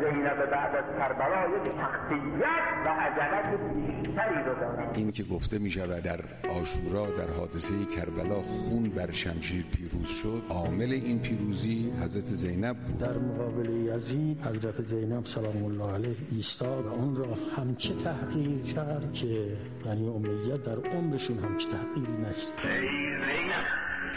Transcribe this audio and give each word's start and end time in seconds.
زینب 0.00 0.50
بعد 0.50 0.74
از 0.76 0.84
کربلا 0.98 1.56
یک 1.56 1.72
شخصیت 1.80 2.86
و 2.86 2.88
عجلت 2.88 3.60
بیشتری 3.74 4.44
رو 4.44 4.54
دارد. 4.54 4.90
این 4.94 5.12
که 5.12 5.22
گفته 5.22 5.58
می 5.58 5.70
شود 5.70 6.02
در 6.02 6.20
آشورا 6.60 7.06
در 7.06 7.30
حادثه 7.38 7.74
کربلا 7.96 8.42
خون 8.42 8.82
بر 8.90 9.10
شمشیر 9.10 9.64
پیروز 9.76 10.08
شد 10.08 10.42
عامل 10.48 10.92
این 10.92 11.18
پیروزی 11.18 11.92
حضرت 12.02 12.24
زینب 12.24 12.76
بود. 12.76 12.98
در 12.98 13.18
مقابل 13.18 13.70
یزید 13.70 14.46
حضرت 14.46 14.82
زینب 14.82 15.24
سلام 15.24 15.64
الله 15.64 15.94
علیه 15.94 16.16
ایستاد 16.32 16.86
و 16.86 16.92
اون 16.92 17.16
را 17.16 17.26
همچه 17.56 17.94
تحقیر 17.94 18.74
کرد 18.74 19.12
که 19.12 19.56
بنی 19.84 20.08
امیه 20.08 20.56
در 20.56 20.90
عمرشون 20.96 21.38
همچه 21.38 21.66
تحقیری 21.68 22.12
نشد. 22.12 22.66
ای 22.66 22.80
زینب 23.26 23.64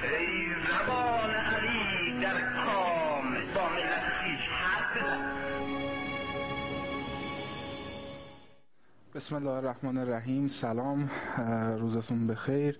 ای 0.03 0.47
زبان 0.67 1.29
علی 1.29 2.21
در 2.21 2.41
کام 2.65 3.33
با 3.55 3.69
ملت 3.69 4.03
خیش 4.21 4.49
حرف 4.49 4.97
بزن 4.97 5.42
بسم 9.15 9.35
الله 9.35 9.51
الرحمن 9.51 9.97
الرحیم. 9.97 10.47
سلام 10.47 11.09
روزتون 11.79 12.27
بخیر. 12.27 12.77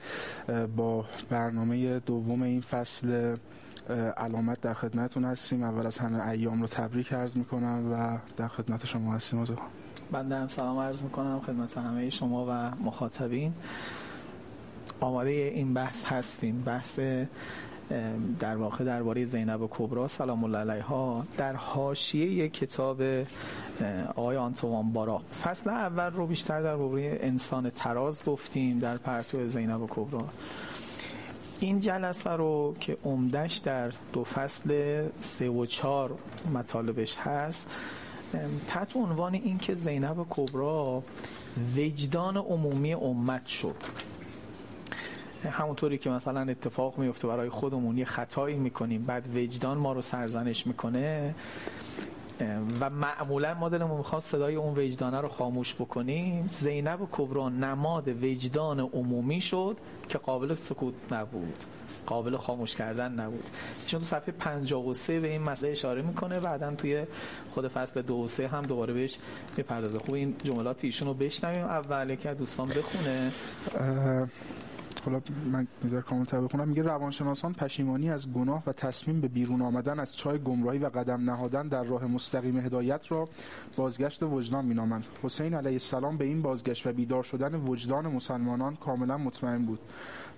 با 0.75 1.05
برنامه 1.29 1.99
دوم 1.99 2.41
این 2.41 2.61
فصل 2.61 3.37
علامت 4.17 4.61
در 4.61 4.73
خدمتون 4.73 5.25
هستیم. 5.25 5.63
اول 5.63 5.85
از 5.85 5.97
همه 5.97 6.27
ایام 6.27 6.61
رو 6.61 6.67
تبریک 6.67 7.13
عرض 7.13 7.38
می‌کنم 7.38 7.93
و 7.93 8.17
در 8.38 8.47
خدمت 8.47 8.85
شما 8.85 9.13
هستیم. 9.13 9.45
تو 9.45 9.55
بنده 10.11 10.35
هم 10.35 10.47
سلام 10.47 10.77
عرض 10.77 11.03
می‌کنم 11.03 11.39
خدمت 11.39 11.77
همه 11.77 12.09
شما 12.09 12.45
و 12.49 12.83
مخاطبین. 12.83 13.53
آماده 14.99 15.29
این 15.29 15.73
بحث 15.73 16.05
هستیم. 16.05 16.63
بحث 16.63 16.99
در 18.39 18.55
واقع 18.55 18.83
درباره 18.83 19.25
زینب 19.25 19.67
کبرا 19.69 20.07
سلام 20.07 20.43
الله 20.43 20.57
علیها 20.57 21.25
در 21.37 21.53
حاشیه 21.53 22.49
کتاب 22.49 23.01
آقای 24.15 24.37
آنتوان 24.37 24.94
بارا. 24.94 25.21
فصل 25.44 25.69
اول 25.69 26.11
رو 26.13 26.27
بیشتر 26.27 26.61
در 26.61 26.75
باره 26.75 27.19
انسان 27.21 27.69
تراز 27.69 28.23
گفتیم 28.23 28.80
در 28.80 28.97
پرتو 28.97 29.47
زینب 29.47 29.88
کبرا 29.89 30.25
این 31.59 31.80
جلسه 31.80 32.30
رو 32.30 32.75
که 32.80 32.97
عمدش 33.05 33.58
در 33.58 33.91
دو 34.13 34.23
فصل 34.23 35.02
سه 35.19 35.49
و 35.49 35.65
چهار 35.65 36.11
مطالبش 36.53 37.17
هست 37.17 37.69
تحت 38.67 38.95
عنوان 38.95 39.33
این 39.33 39.58
که 39.58 39.73
زینب 39.73 40.25
کبرا 40.30 41.03
وجدان 41.75 42.38
عمومی 42.38 42.93
امت 42.93 43.45
شد. 43.45 43.75
همونطوری 45.52 45.97
که 45.97 46.09
مثلا 46.09 46.41
اتفاق 46.41 46.97
میفته 46.97 47.27
برای 47.27 47.49
خودمون 47.49 47.97
یه 47.97 48.05
خطایی 48.05 48.55
می‌کنیم 48.55 49.05
بعد 49.05 49.36
وجدان 49.36 49.77
ما 49.77 49.94
رو 49.94 50.02
سرزنش 50.02 50.67
می‌کنه 50.67 51.36
و 52.80 52.89
معمولا 52.89 53.53
ما 53.53 53.69
دلمون 53.69 53.97
می‌خواد 53.97 54.21
صدای 54.21 54.55
اون 54.55 54.80
وجدانه 54.80 55.21
رو 55.21 55.27
خاموش 55.27 55.75
بکنیم. 55.75 56.47
زینب 56.47 56.99
کبرا 57.11 57.49
نماد 57.49 58.23
وجدان 58.23 58.80
عمومی 58.80 59.41
شد 59.41 59.77
که 60.09 60.17
قابل 60.17 60.55
سکوت 60.55 60.94
نبود 61.11 61.64
قابل 62.05 62.38
خاموش 62.38 62.75
کردن 62.75 63.11
نبود. 63.11 63.44
چون 63.88 63.99
تو 63.99 64.05
صفحه 64.05 64.31
53 64.31 65.19
به 65.19 65.27
این 65.27 65.41
مسئله 65.41 65.71
اشاره 65.71 66.02
می‌کنه 66.02 66.39
بعدا 66.39 66.75
توی 66.75 67.05
خود 67.53 67.67
فصل 67.67 68.02
دو 68.02 68.16
و 68.16 68.27
سه 68.27 68.47
هم 68.47 68.61
دوباره 68.61 68.94
بهش 68.94 69.17
می‌پردازه. 69.58 69.99
خوب 69.99 70.16
این 70.16 70.36
جملات 70.44 70.86
ایشون 70.86 71.08
رو 71.08 71.14
بشنویم. 71.14 71.66
اول 71.66 72.16
که 72.16 72.33
دوستان 72.33 72.69
بخونه. 72.69 73.31
حالا 75.05 75.21
من 75.51 75.67
نظر 75.85 76.01
کاملتر 76.01 76.41
بخونم. 76.41 76.67
میگه 76.67 76.83
روانشناسان 76.83 77.53
پشیمانی 77.53 78.09
از 78.09 78.33
گناه 78.33 78.63
و 78.67 78.73
تصمیم 78.73 79.21
به 79.21 79.27
بیرون 79.27 79.61
آمدن 79.61 79.99
از 79.99 80.15
چای 80.15 80.39
گمراهی 80.39 80.79
و 80.79 80.89
قدم 80.89 81.29
نهادن 81.29 81.67
در 81.67 81.83
راه 81.83 82.05
مستقیم 82.05 82.57
هدایت 82.57 83.11
را 83.11 83.29
بازگشت 83.75 84.23
وجدان 84.23 84.65
مینامند. 84.65 85.05
حسین 85.23 85.53
علیه 85.53 85.71
السلام 85.71 86.17
به 86.17 86.25
این 86.25 86.41
بازگشت 86.41 86.87
و 86.87 86.93
بیدار 86.93 87.23
شدن 87.23 87.55
وجدان 87.55 88.07
مسلمانان 88.07 88.75
کاملا 88.75 89.17
مطمئن 89.17 89.65
بود 89.65 89.80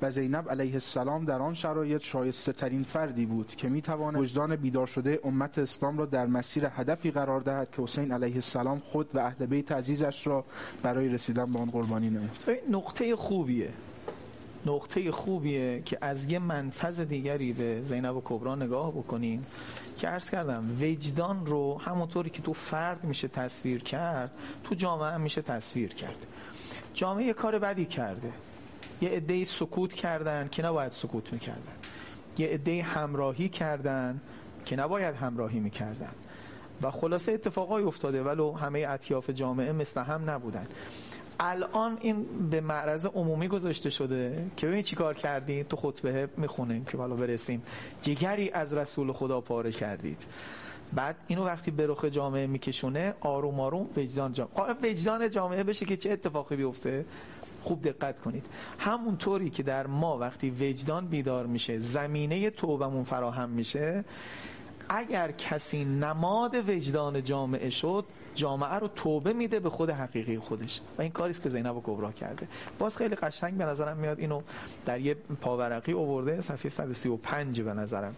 و 0.01 0.11
زینب 0.11 0.49
علیه 0.49 0.73
السلام 0.73 1.25
در 1.25 1.41
آن 1.41 1.53
شرایط 1.53 2.01
شایسته 2.01 2.51
ترین 2.51 2.83
فردی 2.83 3.25
بود 3.25 3.47
که 3.47 3.69
می 3.69 3.81
توانه 3.81 4.19
وجدان 4.19 4.55
بیدار 4.55 4.87
شده 4.87 5.19
امت 5.23 5.57
اسلام 5.57 5.97
را 5.97 6.05
در 6.05 6.25
مسیر 6.25 6.67
هدفی 6.71 7.11
قرار 7.11 7.41
دهد 7.41 7.71
که 7.71 7.81
حسین 7.81 8.11
علیه 8.11 8.35
السلام 8.35 8.79
خود 8.79 9.15
و 9.15 9.19
اهل 9.19 9.45
بیت 9.45 9.71
عزیزش 9.71 10.27
را 10.27 10.45
برای 10.83 11.09
رسیدن 11.09 11.51
به 11.51 11.59
آن 11.59 11.69
قربانی 11.69 12.09
نمود. 12.09 12.39
نقطه 12.69 13.15
خوبیه. 13.15 13.69
نقطه 14.65 15.11
خوبیه 15.11 15.81
که 15.85 15.97
از 16.01 16.31
یه 16.31 16.39
منفذ 16.39 16.99
دیگری 16.99 17.53
به 17.53 17.81
زینب 17.81 18.15
و 18.15 18.21
کبرا 18.25 18.55
نگاه 18.55 18.91
بکنیم 18.91 19.45
که 19.97 20.07
عرض 20.07 20.29
کردم 20.29 20.77
وجدان 20.81 21.45
رو 21.45 21.81
همونطوری 21.81 22.29
که 22.29 22.41
تو 22.41 22.53
فرد 22.53 23.03
میشه 23.03 23.27
تصویر 23.27 23.83
کرد 23.83 24.31
تو 24.63 24.75
جامعه 24.75 25.11
هم 25.11 25.21
میشه 25.21 25.41
تصویر 25.41 25.93
کرد. 25.93 26.25
جامعه 26.93 27.25
یه 27.25 27.33
کار 27.33 27.59
بدی 27.59 27.85
کرده. 27.85 28.31
یه 29.01 29.09
عده 29.09 29.43
سکوت 29.43 29.93
کردن 29.93 30.47
که 30.51 30.63
نباید 30.63 30.91
سکوت 30.91 31.33
می‌کردن. 31.33 31.73
یه 32.37 32.47
عده 32.47 32.83
همراهی 32.83 33.49
کردن 33.49 34.21
که 34.65 34.75
نباید 34.75 35.15
همراهی 35.15 35.59
می‌کردن. 35.59 36.11
و 36.81 36.91
خلاصه 36.91 37.31
اتفاقای 37.31 37.83
افتاده 37.83 38.23
ولو 38.23 38.51
همه 38.51 38.85
اطیاف 38.89 39.29
جامعه 39.29 39.71
مثل 39.71 40.01
هم 40.01 40.29
نبودن. 40.29 40.67
الان 41.39 41.97
این 42.01 42.25
به 42.49 42.61
معرض 42.61 43.05
عمومی 43.05 43.47
گذاشته 43.47 43.89
شده. 43.89 44.35
که 44.57 44.67
ببین 44.67 44.81
چی 44.81 44.95
کار 44.95 45.13
کردین 45.13 45.63
تو 45.63 45.75
خطبه 45.75 46.29
می‌خونیم 46.37 46.85
که 46.85 46.97
بالا 46.97 47.15
برسیم. 47.15 47.61
جگری 48.01 48.51
از 48.51 48.73
رسول 48.73 49.11
خدا 49.13 49.41
پاره 49.41 49.71
کردید. 49.71 50.25
بعد 50.93 51.15
اینو 51.27 51.45
وقتی 51.45 51.71
به 51.71 51.87
رخ 51.87 52.05
جامعه 52.05 52.47
میکشونه 52.47 53.13
آروم 53.21 53.59
آروم 53.59 53.89
وجدان 53.97 54.33
جامعه 54.33 54.75
وجدان 54.83 55.29
جامعه 55.29 55.63
بشه 55.63 55.85
که 55.85 55.97
چه 55.97 56.11
اتفاقی 56.11 56.55
بیفته. 56.55 57.05
خوب 57.63 57.81
دقت 57.81 58.19
کنید. 58.19 58.45
همونطوری 58.79 59.49
که 59.49 59.63
در 59.63 59.87
ما 59.87 60.17
وقتی 60.17 60.49
وجدان 60.49 61.07
بیدار 61.07 61.45
میشه 61.45 61.79
زمینه 61.79 62.49
توبمون 62.49 63.03
فراهم 63.03 63.49
میشه 63.49 64.03
اگر 64.89 65.31
کسی 65.31 65.85
نماد 65.85 66.69
وجدان 66.69 67.23
جامعه 67.23 67.69
شد 67.69 68.05
جامعه 68.35 68.73
رو 68.73 68.87
توبه 68.87 69.33
میده 69.33 69.59
به 69.59 69.69
خود 69.69 69.89
حقیقی 69.89 70.37
خودش. 70.37 70.81
و 70.97 71.01
این 71.01 71.11
کاریست 71.11 71.43
که 71.43 71.49
زینب 71.49 71.75
و 71.75 71.81
کبرا 71.85 72.11
کرده. 72.11 72.47
باز 72.79 72.97
خیلی 72.97 73.15
قشنگ 73.15 73.57
به 73.57 73.65
نظرم 73.65 73.97
میاد 73.97 74.19
اینو 74.19 74.41
در 74.85 74.99
یه 74.99 75.15
پاورقی 75.41 75.91
اوورده 75.91 76.41
صفحه 76.41 76.69
135 76.69 77.61
به 77.61 77.73
نظرم 77.73 78.15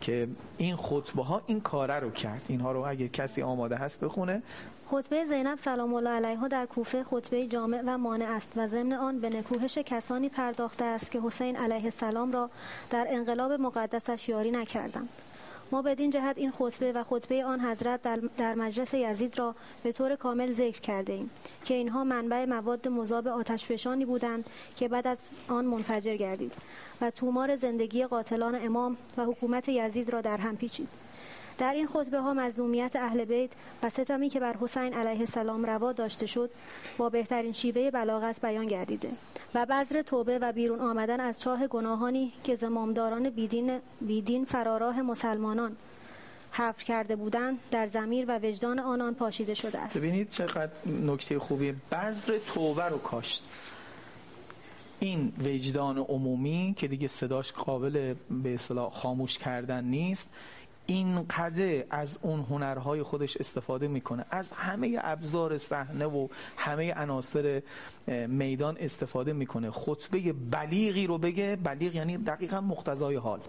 که 0.00 0.28
این 0.58 0.76
خطبه 0.76 1.22
ها 1.22 1.42
این 1.46 1.60
کاره 1.60 1.94
رو 1.94 2.10
کرد. 2.10 2.42
اینها 2.48 2.72
رو 2.72 2.80
اگه 2.86 3.08
کسی 3.08 3.42
آماده 3.42 3.76
هست 3.76 4.04
بخونه. 4.04 4.42
خطبه 4.86 5.24
زینب 5.24 5.58
سلام 5.58 5.94
الله 5.94 6.10
علیها 6.10 6.48
در 6.48 6.66
کوفه 6.66 7.04
خطبه 7.04 7.46
جامع 7.46 7.82
و 7.86 7.98
مانع 7.98 8.24
است 8.24 8.52
و 8.56 8.68
ضمن 8.68 8.92
آن 8.92 9.20
به 9.20 9.28
نکوهش 9.30 9.78
کسانی 9.78 10.28
پرداخته 10.28 10.84
است 10.84 11.10
که 11.10 11.20
حسین 11.20 11.56
علیه 11.56 11.84
السلام 11.84 12.32
را 12.32 12.50
در 12.90 13.06
انقلاب 13.10 13.52
مقدسش 13.52 14.28
یاری 14.28 14.50
نکردند. 14.50 15.08
ما 15.72 15.82
بدین 15.82 16.10
جهت 16.10 16.38
این 16.38 16.50
خطبه 16.50 16.92
و 16.92 17.04
خطبه 17.04 17.44
آن 17.44 17.60
حضرت 17.60 18.02
در, 18.38 18.54
مجلس 18.54 18.94
یزید 18.94 19.38
را 19.38 19.54
به 19.82 19.92
طور 19.92 20.16
کامل 20.16 20.52
ذکر 20.52 20.80
کرده 20.80 21.12
ایم 21.12 21.30
که 21.64 21.74
اینها 21.74 22.04
منبع 22.04 22.44
مواد 22.44 22.88
مذاب 22.88 23.28
آتشفشانی 23.28 24.04
بودند 24.04 24.44
که 24.76 24.88
بعد 24.88 25.06
از 25.06 25.18
آن 25.48 25.64
منفجر 25.64 26.16
گردید 26.16 26.52
و 27.00 27.10
تومار 27.10 27.56
زندگی 27.56 28.06
قاتلان 28.06 28.54
امام 28.54 28.96
و 29.16 29.24
حکومت 29.24 29.68
یزید 29.68 30.10
را 30.10 30.20
در 30.20 30.36
هم 30.36 30.56
پیچید. 30.56 31.07
در 31.58 31.74
این 31.74 31.86
خطبه 31.86 32.20
ها 32.20 32.34
مظلومیت 32.34 32.96
اهل 32.96 33.24
بیت 33.24 33.50
و 33.82 33.90
ستمی 33.90 34.28
که 34.28 34.40
بر 34.40 34.56
حسین 34.60 34.94
علیه 34.94 35.20
السلام 35.20 35.66
روا 35.66 35.92
داشته 35.92 36.26
شد 36.26 36.50
با 36.98 37.08
بهترین 37.08 37.52
شیوه 37.52 37.90
بلاغت 37.90 38.40
بیان 38.40 38.66
گردیده 38.66 39.08
و 39.54 39.66
بذر 39.66 40.02
توبه 40.02 40.38
و 40.38 40.52
بیرون 40.52 40.80
آمدن 40.80 41.20
از 41.20 41.40
چاه 41.40 41.66
گناهانی 41.66 42.32
که 42.44 42.54
زمامداران 42.54 43.30
بیدین, 43.30 43.78
بیدین 44.00 44.44
فراراه 44.44 45.02
مسلمانان 45.02 45.76
حفر 46.52 46.84
کرده 46.84 47.16
بودند 47.16 47.58
در 47.70 47.86
زمیر 47.86 48.24
و 48.28 48.38
وجدان 48.42 48.78
آنان 48.78 49.14
پاشیده 49.14 49.54
شده 49.54 49.78
است. 49.78 49.98
ببینید 49.98 50.28
چقدر 50.30 50.72
نکته 51.06 51.38
خوبی 51.38 51.74
بذر 51.92 52.38
توبه 52.38 52.84
رو 52.84 52.98
کاشت. 52.98 53.48
این 55.00 55.32
وجدان 55.44 55.98
عمومی 55.98 56.74
که 56.76 56.88
دیگه 56.88 57.08
صداش 57.08 57.52
قابل 57.52 58.14
به 58.42 58.54
اصطلاح 58.54 58.92
خاموش 58.92 59.38
کردن 59.38 59.84
نیست 59.84 60.28
این 60.90 61.22
قده 61.22 61.86
از 61.90 62.18
اون 62.22 62.40
هنرهای 62.40 63.02
خودش 63.02 63.36
استفاده 63.36 63.88
می‌کنه. 63.88 64.24
از 64.30 64.52
همه 64.52 64.98
ابزار 65.00 65.58
صحنه 65.58 66.06
و 66.06 66.28
همه 66.56 66.94
عناصر 66.94 67.62
میدان 68.26 68.76
استفاده 68.80 69.32
می‌کنه. 69.32 69.70
خطبه 69.70 70.32
بلیغی 70.32 71.06
رو 71.06 71.18
بگه 71.18 71.56
بلیغ 71.64 71.94
یعنی 71.94 72.16
دقیقا 72.18 72.60
مقتضای 72.60 73.16
حال. 73.16 73.40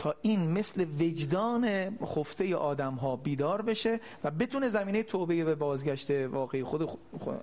تا 0.00 0.14
این 0.22 0.50
مثل 0.50 0.86
وجدان 1.00 1.96
خفته 2.06 2.56
آدم 2.56 2.94
ها 2.94 3.16
بیدار 3.16 3.62
بشه 3.62 4.00
و 4.24 4.30
بتونه 4.30 4.68
زمینه 4.68 5.02
توبه 5.02 5.44
و 5.44 5.54
بازگشت 5.54 6.10
واقعی 6.10 6.64
خود 6.64 6.84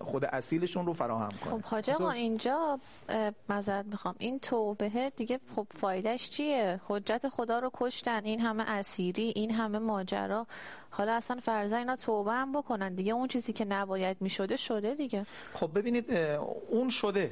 خود 0.02 0.26
اصیلشون 0.26 0.86
رو 0.86 0.94
فراهم 0.94 1.30
کنه. 1.44 1.54
خب 1.54 1.62
حاج 1.62 1.90
آقا 1.90 2.12
اینجا 2.12 2.80
مذارت 3.50 3.86
می‌خوام. 3.86 4.16
این 4.20 4.40
توبه 4.40 5.12
دیگه 5.16 5.40
خب 5.56 5.68
فایدهش 5.70 6.30
چیه؟ 6.30 6.82
حجت 6.88 7.30
خدا 7.30 7.60
رو 7.60 7.72
کشتن 7.74 8.24
این 8.24 8.40
همه 8.40 8.64
اسیری 8.68 9.34
این 9.36 9.52
همه 9.52 9.80
ماجرا. 9.80 10.48
حالا 10.90 11.14
اصلا 11.14 11.40
فرضا 11.44 11.78
اینا 11.78 11.96
توبه 11.96 12.32
هم 12.32 12.52
بکنن. 12.52 12.96
دیگه 12.96 13.14
اون 13.14 13.28
چیزی 13.28 13.54
که 13.54 13.66
نباید 13.66 14.18
می‌شده 14.20 14.56
شده 14.56 14.96
دیگه. 14.96 15.26
خب 15.54 15.70
ببینید 15.76 16.14
اون 16.70 16.90
شده. 16.90 17.32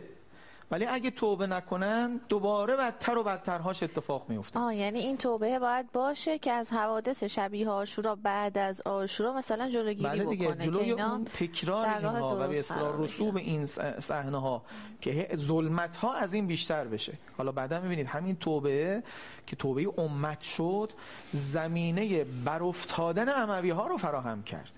ولی 0.71 0.85
اگه 0.85 1.11
توبه 1.11 1.47
نکنن 1.47 2.19
دوباره 2.29 2.75
بدتر 2.75 3.17
و 3.17 3.23
بدترهاش 3.23 3.83
اتفاق 3.83 4.29
میفته 4.29 4.59
آه 4.59 4.75
یعنی 4.75 4.99
این 4.99 5.17
توبه 5.17 5.59
باید 5.59 5.91
باشه 5.91 6.39
که 6.39 6.51
از 6.51 6.71
حوادث 6.71 7.23
شبیه 7.23 7.69
آشورا 7.69 8.15
بعد 8.15 8.57
از 8.57 8.81
آشورا 8.81 9.33
مثلا 9.33 9.69
جلوگیری 9.69 10.09
بله 10.09 10.25
دیگه 10.25 10.47
بکنه 10.47 10.65
جلوی 10.65 10.95
که 10.95 11.11
اون 11.11 11.25
تکرار 11.25 11.87
اینها 11.87 12.35
و 12.39 12.47
به 12.47 12.59
اصطلاح 12.59 13.01
رسوب 13.01 13.37
این 13.37 13.65
صحنه 13.99 14.41
ها 14.41 14.61
که 15.01 15.29
ظلمت 15.35 15.95
ها 15.95 16.13
از 16.13 16.33
این 16.33 16.47
بیشتر 16.47 16.85
بشه. 16.85 17.13
حالا 17.37 17.51
بعدا 17.51 17.79
می‌بینید 17.79 18.07
همین 18.07 18.35
توبه 18.35 19.03
که 19.47 19.55
توبه 19.55 19.93
امت 19.97 20.41
شد 20.41 20.91
زمینه 21.31 22.23
برافتادن 22.23 23.29
اموی 23.29 23.69
ها 23.69 23.87
رو 23.87 23.97
فراهم 23.97 24.43
کرد. 24.43 24.73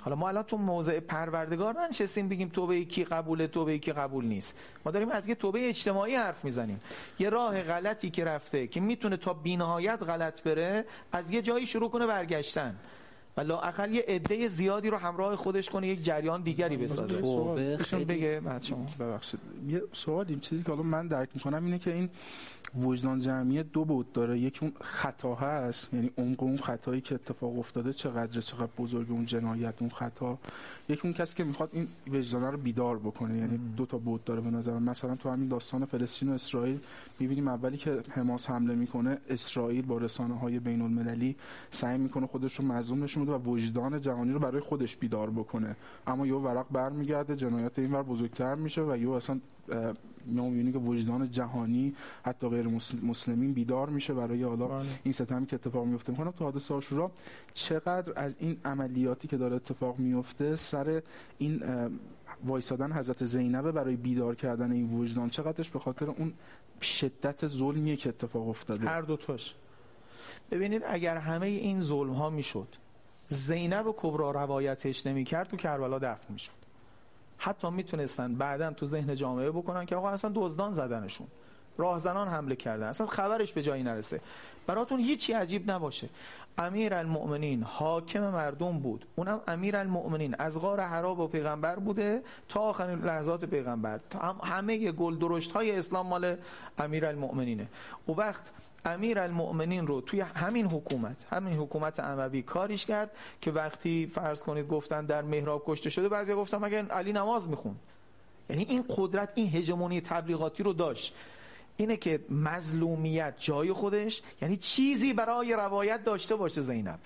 حالا 0.00 0.16
ما 0.16 0.28
الان 0.28 0.42
تو 0.42 0.56
موضع 0.56 1.00
پروردگار 1.00 1.80
ننشستیم 1.80 2.28
بگیم 2.28 2.48
توبه 2.48 2.84
کی 2.84 3.04
قبوله 3.04 3.46
توبه 3.46 3.78
کی 3.78 3.92
قبول 3.92 4.24
نیست. 4.24 4.56
ما 4.84 4.90
داریم 4.90 5.08
از 5.08 5.28
یه 5.28 5.34
توبه 5.34 5.68
اجتماعی 5.68 6.14
حرف 6.14 6.44
می‌زنیم. 6.44 6.80
یه 7.18 7.30
راه 7.30 7.62
غلطی 7.62 8.10
که 8.10 8.24
رفته 8.24 8.66
که 8.66 8.80
می‌تونه 8.80 9.16
تا 9.16 9.34
بینهایت 9.34 10.02
غلط 10.02 10.42
بره 10.42 10.84
از 11.12 11.30
یه 11.30 11.42
جایی 11.42 11.66
شروع 11.66 11.90
کنه 11.90 12.06
برگشتن. 12.06 12.76
و 13.36 13.40
لااقل 13.40 13.94
یه 13.94 14.04
عده 14.08 14.48
زیادی 14.48 14.90
رو 14.90 14.96
همراه 14.96 15.36
خودش 15.36 15.70
کنه 15.70 15.88
یک 15.88 16.02
جریان 16.02 16.42
دیگری 16.42 16.76
بسازه. 16.76 17.20
توبه 17.20 17.76
بگه 18.08 18.40
بعد 18.40 18.62
شما. 18.62 18.86
ببخشید. 19.00 19.40
یه 19.68 19.82
سوالی 19.92 20.36
چیزی 20.36 20.62
که 20.62 20.68
حالا 20.68 20.82
من 20.82 21.06
درک 21.06 21.28
می‌کنم 21.34 21.64
اینه 21.64 21.78
که 21.78 21.92
این 21.92 22.10
وجدان 22.82 23.20
جمعی 23.20 23.62
دو 23.62 23.84
بود 23.84 24.12
داره. 24.12 24.38
یکی 24.38 24.58
اون 24.62 24.72
خطا 24.80 25.34
هست 25.34 25.94
یعنی 25.94 26.10
عمق 26.18 26.42
اون 26.42 26.58
خطایی 26.58 27.00
که 27.00 27.14
اتفاق 27.14 27.58
افتاده 27.58 27.92
چقدر 27.92 28.40
چقدر 28.40 28.70
بزرگ 28.78 29.10
اون 29.10 29.26
جنایت 29.26 29.74
اون 29.80 29.90
خطا. 29.90 30.38
یکی 30.90 31.00
اون 31.04 31.12
کسی 31.12 31.36
که 31.36 31.44
می‌خواد 31.44 31.70
این 31.72 31.88
وجدان 32.12 32.42
رو 32.42 32.58
بیدار 32.58 32.98
بکنه 32.98 33.38
یعنی 33.38 33.58
دو 33.76 33.86
تا 33.86 33.98
بود 33.98 34.24
داره 34.24 34.40
به 34.40 34.50
نظر 34.50 34.78
مثلا 34.78 35.16
تو 35.16 35.30
همین 35.30 35.48
داستان 35.48 35.84
فلسطین 35.84 36.28
و 36.28 36.32
اسرائیل 36.32 36.78
می‌بینیم 37.18 37.48
اولی 37.48 37.76
که 37.76 38.02
حماس 38.08 38.50
حمله 38.50 38.74
می‌کنه 38.74 39.18
اسرائیل 39.28 39.86
با 39.86 39.98
رسانه 39.98 40.38
های 40.38 40.58
بین 40.58 40.82
المللی 40.82 41.36
سعی 41.70 41.98
می‌کنه 41.98 42.26
خودش 42.26 42.58
رو 42.58 42.64
مظلوم 42.64 43.04
نشون 43.04 43.24
بده 43.24 43.32
و 43.32 43.50
وجدان 43.50 44.00
جهانی 44.00 44.32
رو 44.32 44.38
برای 44.38 44.60
خودش 44.60 44.96
بیدار 44.96 45.30
بکنه. 45.30 45.76
اما 46.06 46.26
یه 46.26 46.34
ورق 46.34 46.66
برمیگرده 46.70 47.36
جنایت 47.36 47.78
اینور 47.78 48.02
بزرگتر 48.02 48.54
میشه 48.54 48.82
و 48.82 48.96
یه 48.96 49.10
اصلا 49.10 49.40
می‌بینی 50.26 50.72
که 50.72 50.78
وجدان 50.78 51.30
جهانی 51.30 51.94
حتی 52.24 52.48
غیر 52.48 52.68
مسلمین 53.02 53.52
بیدار 53.52 53.88
میشه 53.88 54.14
برای 54.14 54.42
حالا 54.42 54.66
بله. 54.66 54.86
این 55.04 55.12
ستمی 55.12 55.46
که 55.46 55.56
اتفاق 55.56 55.86
میفته. 55.86 56.12
می‌کنم 56.12 56.30
تو 56.30 56.44
حادثه 56.44 56.74
آشورا 56.74 57.10
چقدر 57.54 58.12
از 58.16 58.36
این 58.38 58.56
عملیاتی 58.64 59.28
که 59.28 59.36
داره 59.36 59.56
اتفاق 59.56 59.98
میفته 59.98 60.56
سر 60.56 61.02
این 61.38 61.62
وایسادن 62.44 62.92
حضرت 62.92 63.24
زینب 63.24 63.70
برای 63.70 63.96
بیدار 63.96 64.34
کردن 64.34 64.72
این 64.72 64.94
وجدان 64.94 65.30
چقدرش 65.30 65.70
به 65.70 65.78
خاطر 65.78 66.10
اون 66.10 66.32
شدت 66.82 67.46
ظلمیه 67.46 67.96
که 67.96 68.08
اتفاق 68.08 68.48
افتاده؟ 68.48 68.88
هر 68.88 69.02
دوتاش 69.02 69.54
ببینید 70.50 70.82
اگر 70.86 71.16
همه 71.16 71.46
این 71.46 71.80
ظلم 71.80 72.12
ها 72.12 72.30
می‌شد 72.30 72.68
زینب 73.28 73.86
و 73.86 73.94
کبرا 73.96 74.30
روایتش 74.30 75.06
نمی‌کرد 75.06 75.48
تو 75.48 75.56
کربلا 75.56 75.98
دفن 75.98 76.32
می‌شد. 76.32 76.60
حتی 77.42 77.70
می‌تونستن 77.70 78.34
بعدا 78.34 78.72
تو 78.72 78.86
ذهن 78.86 79.14
جامعه 79.14 79.50
بکنن 79.50 79.86
که 79.86 79.96
آقا 79.96 80.10
اصلا 80.10 80.32
دزدان 80.34 80.72
زدنشون. 80.72 81.26
راهزنان 81.80 82.28
حمله 82.28 82.56
کردن. 82.56 82.86
اصلا 82.86 83.06
خبرش 83.06 83.52
به 83.52 83.62
جایی 83.62 83.82
نرسه. 83.82 84.20
براتون 84.66 85.00
هیچی 85.00 85.32
عجیب 85.32 85.70
نباشه. 85.70 86.08
امیر 86.58 86.94
المؤمنین 86.94 87.62
حاکم 87.62 88.30
مردم 88.30 88.78
بود. 88.78 89.06
اونم 89.16 89.40
امیر 89.48 89.76
المؤمنین 89.76 90.36
از 90.38 90.60
غار 90.60 90.80
حرا 90.80 91.14
و 91.14 91.26
پیغمبر 91.26 91.76
بوده 91.76 92.22
تا 92.48 92.60
آخرین 92.60 92.98
لحظات 92.98 93.44
پیغمبر. 93.44 94.00
همه 94.44 94.92
گل 94.92 95.18
درشت 95.18 95.52
های 95.52 95.78
اسلام 95.78 96.06
مال 96.06 96.36
امیر 96.78 97.06
المؤمنینه 97.06 97.68
و 98.08 98.12
وقت 98.12 98.50
امیر 98.84 99.18
المؤمنین 99.18 99.86
رو 99.86 100.00
توی 100.00 100.20
همین 100.20 100.66
حکومت 100.66 101.26
همین 101.30 101.54
حکومت 101.54 102.00
اموی 102.00 102.42
کاریش 102.42 102.86
کرد 102.86 103.10
که 103.40 103.50
وقتی 103.50 104.10
فرض 104.14 104.42
کنید 104.42 104.68
گفتن 104.68 105.06
در 105.06 105.22
محراب 105.22 105.62
کشته 105.66 105.90
شده 105.90 106.08
بعضی 106.08 106.34
گفتن 106.34 106.58
مگه 106.58 106.82
علی 106.82 107.12
نماز 107.12 107.48
میخون 107.48 107.76
یعنی 108.50 108.66
این 108.68 108.84
قدرت 108.96 109.28
این 109.34 109.48
هژمونی 109.48 110.00
تبلیغاتی 110.00 110.62
رو 110.62 110.72
داشت. 110.72 111.14
اینه 111.80 111.96
که 111.96 112.20
مظلومیت 112.30 113.34
جای 113.38 113.72
خودش 113.72 114.22
یعنی 114.42 114.56
چیزی 114.56 115.12
برای 115.12 115.52
روایت 115.52 116.04
داشته 116.04 116.36
باشه 116.36 116.60
زینب. 116.60 116.98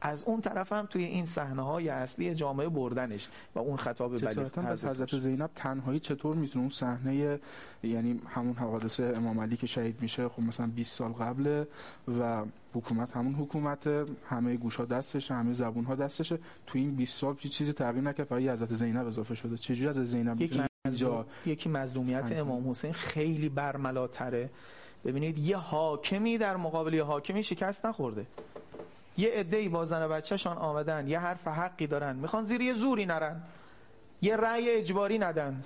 از 0.00 0.24
اون 0.24 0.40
طرف 0.40 0.72
هم 0.72 0.86
توی 0.86 1.04
این 1.04 1.26
صحنه 1.26 1.62
های 1.62 1.88
اصلی 1.88 2.34
جامعه 2.34 2.68
بردنش 2.68 3.28
و 3.54 3.58
اون 3.58 3.76
خطاب 3.76 4.18
بلیغ 4.18 4.50
از 4.56 4.84
حضرت 4.84 5.18
زینب 5.18 5.50
تنهایی 5.54 6.00
چطور 6.00 6.36
می‌تونه 6.36 6.62
اون 6.62 6.70
صحنه 6.70 7.38
یعنی 7.82 8.20
همون 8.26 8.54
حوادث 8.54 9.00
امام 9.00 9.40
علی 9.40 9.56
که 9.56 9.66
شهید 9.66 10.02
میشه 10.02 10.28
خب 10.28 10.42
مثلا 10.42 10.66
20 10.66 10.96
سال 10.96 11.12
قبل 11.12 11.64
و 12.20 12.44
حکومت 12.74 13.16
همون 13.16 13.34
حکومت 13.34 13.86
همه 14.28 14.56
گوشا 14.56 14.84
دستشه 14.84 15.34
همه 15.34 15.52
زبون 15.52 15.84
ها 15.84 15.94
دستشه 15.94 16.38
تو 16.66 16.78
این 16.78 16.96
20 16.96 17.18
سال 17.18 17.36
هیچ 17.38 17.52
چیزی 17.52 17.72
تغییر 17.72 18.04
نکرد 18.04 18.26
فقط 18.26 18.42
حضرت 18.42 18.74
زینب 18.74 19.06
اضافه 19.06 19.34
شده. 19.34 19.56
چجوری 19.56 19.88
از 19.88 19.96
زینب 19.96 20.69
مزدوم... 20.92 21.24
یکی 21.46 21.68
مظلومیت 21.68 22.32
امام 22.32 22.70
حسین 22.70 22.92
خیلی 22.92 23.48
برملاتره. 23.48 24.50
ببینید 25.04 25.38
یه 25.38 25.56
حاکمی 25.56 26.38
در 26.38 26.56
مقابل 26.56 26.94
یه 26.94 27.04
حاکمی 27.04 27.42
شکست 27.42 27.86
نخورده. 27.86 28.26
یه 29.18 29.30
عده‌ای 29.30 29.68
با 29.68 29.84
زن 29.84 30.08
بچه‌شان 30.08 30.56
آمدن 30.56 31.08
یه 31.08 31.18
حرف 31.18 31.48
حقی 31.48 31.86
دارن. 31.86 32.16
می‌خوان 32.16 32.44
زیر 32.44 32.60
یه 32.60 32.74
زوری 32.74 33.06
نرن. 33.06 33.42
یه 34.22 34.36
رأی 34.36 34.70
اجباری 34.70 35.18
ندن. 35.18 35.64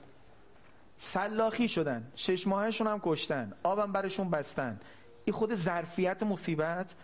سلاخی 0.98 1.68
شدن. 1.68 2.12
شش 2.16 2.46
ماهشون 2.46 2.86
هم 2.86 3.00
کشتن. 3.02 3.52
آبم 3.62 3.92
برشون 3.92 4.30
بستن. 4.30 4.80
این 5.24 5.34
خود 5.34 5.54
ظرفیت 5.54 6.22
مصیبت 6.22 6.94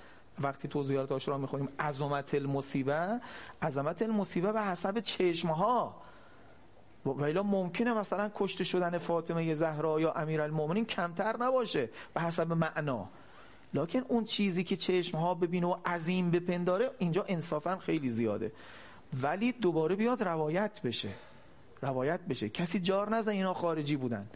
وقتی 0.41 0.69
توضیحات 0.69 1.13
آشورا 1.13 1.39
می‌خونیم 1.39 1.69
عظمت 1.79 2.35
المصیبه. 2.35 3.21
عظمت 3.63 4.03
المصیبه 4.03 4.53
به 4.53 4.63
حسب 4.63 4.99
چشمها. 4.99 6.03
ولی 7.07 7.41
ممکنه 7.41 7.95
مثلا 7.95 8.31
کشته 8.35 8.65
شدن 8.65 8.99
فاطمه 8.99 9.55
زهرا 9.55 10.01
یا 10.01 10.13
امیرالمومنین 10.13 10.85
کمتر 10.85 11.37
نباشه 11.37 11.89
به 12.15 12.21
حسب 12.21 12.53
معنا. 12.53 13.09
لکن 13.75 13.99
اون 13.99 14.25
چیزی 14.25 14.65
که 14.65 14.77
چشم 14.77 15.19
ها 15.19 15.35
ببینه 15.35 15.67
و 15.67 15.77
عظیم 15.87 16.31
بپنداره 16.31 16.91
اینجا 16.99 17.25
انصافا 17.29 17.77
خیلی 17.77 18.09
زیاده. 18.09 18.53
ولی 19.23 19.53
دوباره 19.53 19.97
بیاد 19.97 20.23
روایت 20.23 20.81
بشه. 20.85 21.09
روایت 21.83 22.21
بشه. 22.21 22.49
کسی 22.49 22.81
جار 22.81 23.17
نزن 23.17 23.33
اینا 23.33 23.55
خارجی 23.55 23.97
بودن. 23.97 24.27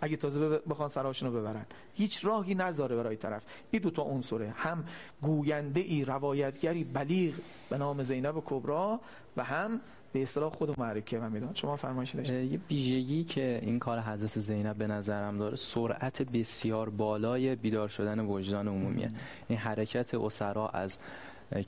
اگه 0.00 0.16
تازه 0.16 0.58
بخوان 0.58 0.88
سراشون 0.88 1.30
ببرن. 1.30 1.66
هیچ 1.94 2.24
راهی 2.24 2.54
نذاره 2.54 2.96
برای 2.96 3.16
طرف. 3.16 3.42
این 3.70 3.82
دوتا 3.82 4.02
عنصره. 4.02 4.50
هم 4.56 4.84
گوینده 5.22 5.80
ای 5.80 6.04
روایتگری 6.04 6.84
بلیغ 6.84 7.34
به 7.70 7.78
نام 7.78 8.02
زینب 8.02 8.42
کبرا 8.46 9.00
و 9.36 9.44
هم 9.44 9.80
به 10.12 10.22
اصطلاح 10.22 10.52
خود 10.52 10.80
معرکه 10.80 11.18
و 11.18 11.30
میدان 11.30 11.54
شما 11.54 11.76
فرمایش 11.76 12.10
داشتید 12.14 12.52
یه 12.52 12.60
ویژگی 12.70 13.24
که 13.24 13.58
این 13.62 13.78
کار 13.78 14.00
حضرت 14.00 14.38
زینب 14.38 14.76
به 14.76 14.86
نظرم 14.86 15.38
داره 15.38 15.56
سرعت 15.56 16.22
بسیار 16.22 16.90
بالای 16.90 17.56
بیدار 17.56 17.88
شدن 17.88 18.20
وجدان 18.20 18.68
عمومیه. 18.68 19.08
این 19.48 19.58
حرکت 19.58 20.14
اسرا 20.14 20.68
از 20.68 20.98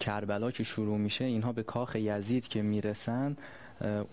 کربلا 0.00 0.50
که 0.50 0.64
شروع 0.64 0.98
میشه 0.98 1.24
اینها 1.24 1.52
به 1.52 1.62
کاخ 1.62 1.96
یزید 1.96 2.48
که 2.48 2.62
می‌رسن 2.62 3.36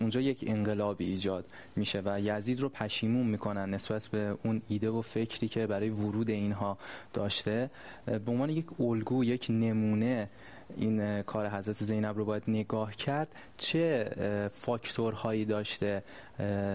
اونجا 0.00 0.20
یک 0.20 0.44
انقلابی 0.46 1.04
ایجاد 1.04 1.44
میشه 1.76 2.02
و 2.04 2.20
یزید 2.20 2.60
رو 2.60 2.68
پشیمون 2.68 3.26
می‌کنن 3.26 3.74
نسبت 3.74 4.06
به 4.06 4.36
اون 4.44 4.62
ایده 4.68 4.90
و 4.90 5.02
فکری 5.02 5.48
که 5.48 5.66
برای 5.66 5.90
ورود 5.90 6.30
اینها 6.30 6.78
داشته. 7.12 7.70
به 8.06 8.30
عنوان 8.32 8.50
یک 8.50 8.66
الگو 8.80 9.24
یک 9.24 9.46
نمونه 9.50 10.28
این 10.76 11.22
کار 11.22 11.48
حضرت 11.48 11.84
زینب 11.84 12.16
رو 12.16 12.24
باید 12.24 12.42
نگاه 12.48 12.96
کرد. 12.96 13.28
چه 13.56 14.10
فاکتورهایی 14.54 15.44
داشته 15.44 16.02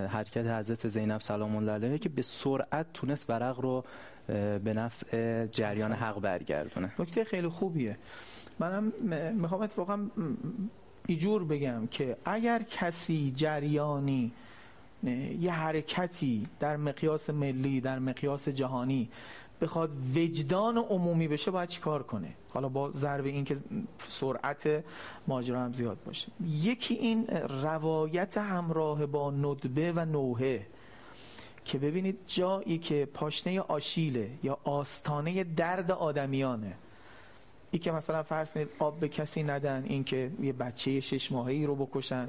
حرکت 0.10 0.46
حضرت 0.48 0.88
زینب 0.88 1.22
سلام 1.22 1.56
الله 1.56 1.72
علیها 1.72 1.98
که 1.98 2.10
به 2.10 2.22
سرعت 2.22 2.86
تونست 2.94 3.30
ورق 3.30 3.60
رو 3.60 3.84
به 4.64 4.74
نفع 4.76 5.46
جریان 5.46 5.94
حق 5.94 6.20
برگردونه. 6.20 6.92
نکته 7.00 7.24
خیلی 7.24 7.48
خوبیه. 7.48 7.98
منم 8.60 8.94
می‌خوام 9.36 9.62
اتفاقا 9.62 10.00
ایجور 11.08 11.44
بگم 11.44 11.88
که 11.88 12.18
اگر 12.26 12.64
کسی 12.64 13.32
جریانی 13.36 14.32
یه 15.40 15.52
حرکتی 15.52 16.48
در 16.60 16.78
مقیاس 16.78 17.30
ملی 17.30 17.82
در 17.82 18.00
مقیاس 18.00 18.50
جهانی 18.50 19.10
بخواد 19.62 19.90
وجدان 20.16 20.78
عمومی 20.78 21.28
بشه 21.28 21.52
باید 21.52 21.70
چیکار 21.70 22.04
کنه؟ 22.04 22.34
حالا 22.50 22.70
با 22.70 22.92
ضرب 22.92 23.26
این 23.26 23.46
که 23.46 23.58
سرعت 24.08 24.84
ماجرا 25.28 25.60
هم 25.60 25.74
زیاد 25.74 25.98
باشه. 26.06 26.32
یکی 26.48 26.94
این 26.94 27.28
روایت 27.64 28.38
همراه 28.38 29.06
با 29.06 29.32
ندبه 29.32 29.92
و 29.92 30.06
نوحه 30.06 30.68
که 31.66 31.78
ببینید 31.78 32.20
جایی 32.28 32.78
که 32.78 33.06
پاشنه 33.14 33.60
آشیله 33.60 34.30
یا 34.44 34.58
آستانه 34.64 35.44
درد 35.44 35.92
آدمیانه. 35.92 36.74
ای 37.72 37.80
که 37.80 37.92
مثلا 37.92 38.24
فرض 38.24 38.54
کنید 38.54 38.70
آب 38.80 39.00
به 39.00 39.10
کسی 39.10 39.44
ندن 39.44 39.84
این 39.88 40.04
که 40.04 40.32
یه 40.42 40.54
بچه 40.54 41.00
شش 41.00 41.32
ماهی 41.32 41.66
رو 41.66 41.76
بکشن 41.76 42.28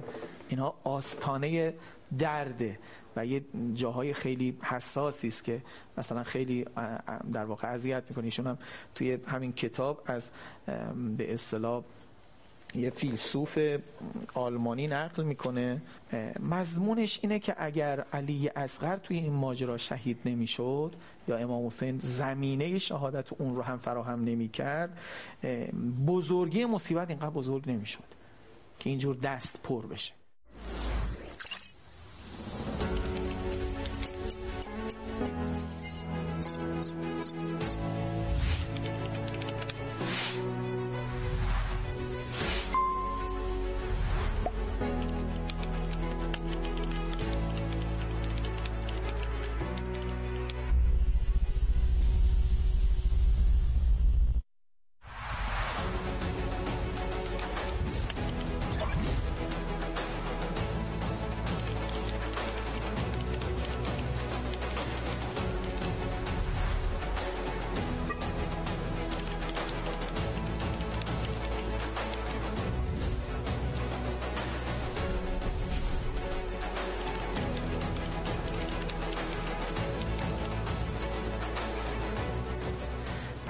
اینها 0.49 0.75
آستانه 0.85 1.75
درده 2.19 2.79
و 3.17 3.27
یه 3.27 3.45
جاهای 3.75 4.13
خیلی 4.13 4.57
حساسی 4.63 5.29
است 5.29 5.45
که 5.45 5.63
مثلا 5.99 6.25
خیلی 6.25 6.67
در 7.33 7.45
واقع 7.45 7.69
اذیت 7.69 8.03
می‌کنه. 8.09 8.25
ایشون 8.25 8.47
هم 8.47 8.59
توی 8.95 9.19
همین 9.27 9.53
کتاب 9.53 10.03
از 10.07 10.31
به 11.17 11.33
اصطلاح 11.35 11.85
یه 12.75 12.91
فیلسوف 12.91 13.59
آلمانی 14.35 14.87
نقل 14.87 15.23
می‌کنه. 15.23 15.83
مضمونش 16.41 17.19
اینه 17.23 17.39
که 17.39 17.55
اگر 17.59 18.05
علی 18.13 18.49
اصغر 18.57 18.97
توی 18.97 19.17
این 19.17 19.33
ماجرا 19.33 19.79
شهید 19.79 20.19
نمی‌شد 20.25 20.93
یا 21.29 21.37
امام 21.37 21.67
حسین 21.67 21.99
زمینه 21.99 22.79
شهادت 22.79 23.33
اون 23.33 23.57
رو 23.57 23.63
هم 23.63 23.79
فراهم 23.79 24.25
نمی‌کرد 24.25 24.99
بزرگی 26.07 26.65
مصیبت 26.65 27.11
اینقدر 27.11 27.31
بزرگ 27.31 27.71
نمی‌شد 27.71 28.05
که 28.79 28.91
اینجور 28.91 29.17
دست 29.17 29.61
پر 29.63 29.87
بشه. 29.87 30.13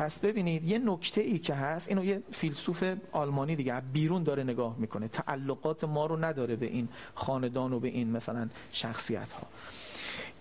پس 0.08 0.18
ببینید 0.18 0.64
یه 0.64 0.78
نکته 0.78 1.20
ای 1.20 1.38
که 1.38 1.54
هست 1.54 1.88
اینو 1.88 2.04
یه 2.04 2.22
فیلسوف 2.30 2.84
آلمانی 3.12 3.56
دیگه 3.56 3.80
بیرون 3.80 4.22
داره 4.22 4.42
نگاه 4.42 4.76
می‌کنه. 4.78 5.08
تعلقات 5.08 5.84
ما 5.84 6.06
رو 6.06 6.24
نداره 6.24 6.56
به 6.56 6.66
این 6.66 6.88
خاندان 7.14 7.72
و 7.72 7.80
به 7.80 7.88
این 7.88 8.10
مثلا 8.10 8.48
شخصیت 8.72 9.32
ها 9.32 9.46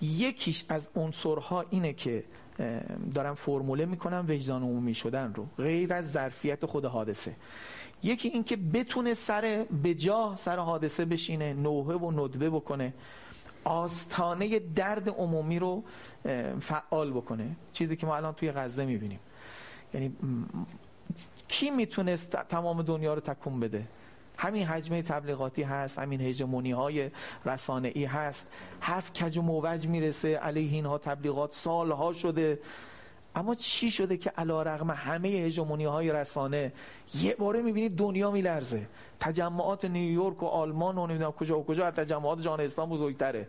یکیش 0.02 0.66
از 0.70 0.90
عنصرها 0.96 1.66
اینه 1.70 1.94
که 1.94 2.24
دارم 3.14 3.34
فرموله 3.34 3.86
می‌کنم 3.86 4.26
وجدان 4.30 4.64
عمومی 4.64 4.94
شدن 4.94 5.34
رو 5.34 5.48
غیر 5.58 5.94
از 5.94 6.12
ظرفیت 6.12 6.66
خود 6.66 6.86
حادثه. 6.86 7.36
یکی 8.04 8.30
این 8.30 8.44
که 8.44 8.56
بتونه 8.56 9.14
سر 9.14 9.66
به 9.84 9.94
جا 9.94 10.36
سر 10.36 10.60
حادثه 10.60 11.06
بشینه 11.06 11.54
نوحه 11.54 11.96
و 11.96 12.12
ندبه 12.12 12.50
بکنه 12.50 12.94
آستانه 13.64 14.60
درد 14.60 15.10
عمومی 15.10 15.60
رو 15.60 15.84
فعال 16.60 17.12
بکنه. 17.12 17.56
چیزی 17.74 17.96
که 17.96 18.06
ما 18.06 18.16
الان 18.16 18.34
توی 18.34 18.52
غزه 18.52 18.86
می‌بینیم. 18.86 19.20
یعنی 19.94 20.12
کی 21.48 21.70
می‌تونست 21.70 22.32
تمام 22.32 22.82
دنیا 22.82 23.14
رو 23.14 23.22
تکون 23.22 23.60
بده؟ 23.60 23.84
همین 24.38 24.66
حجمه 24.66 25.02
تبلیغاتی 25.02 25.64
هست 25.64 26.00
همین 26.00 26.22
هژمونی 26.22 26.72
های 26.72 27.12
رسانه 27.46 27.92
ای 27.96 28.06
هست. 28.06 28.48
حرف 28.80 29.14
کج 29.14 29.38
و 29.38 29.42
موج 29.42 29.88
می‌رسه 29.88 30.36
علیه 30.36 30.72
اینها 30.72 30.98
تبلیغات 30.98 31.54
سالها 31.54 32.14
شده. 32.14 32.60
اما 33.36 33.56
چی 33.56 33.92
شده 33.92 34.18
که 34.18 34.30
علا 34.30 34.62
رغم 34.62 34.92
همه 34.92 35.28
هژمونی 35.28 35.86
های 35.86 36.12
رسانه 36.12 36.72
یه 37.16 37.36
باره 37.36 37.62
می‌بینید 37.62 37.96
دنیا 37.96 38.32
میلرزه؟ 38.32 38.88
تجمعات 39.20 39.86
نیویورک 39.86 40.44
و 40.44 40.46
آلمان 40.46 40.98
و 40.98 41.08
نمی‌دونم 41.08 41.32
کجا 41.32 41.60
و 41.60 41.66
کجا 41.66 41.86
از 41.86 41.94
تجمعات 41.94 42.42
جهان 42.42 42.62
اسلام 42.62 42.90
بزرگتره. 42.90 43.48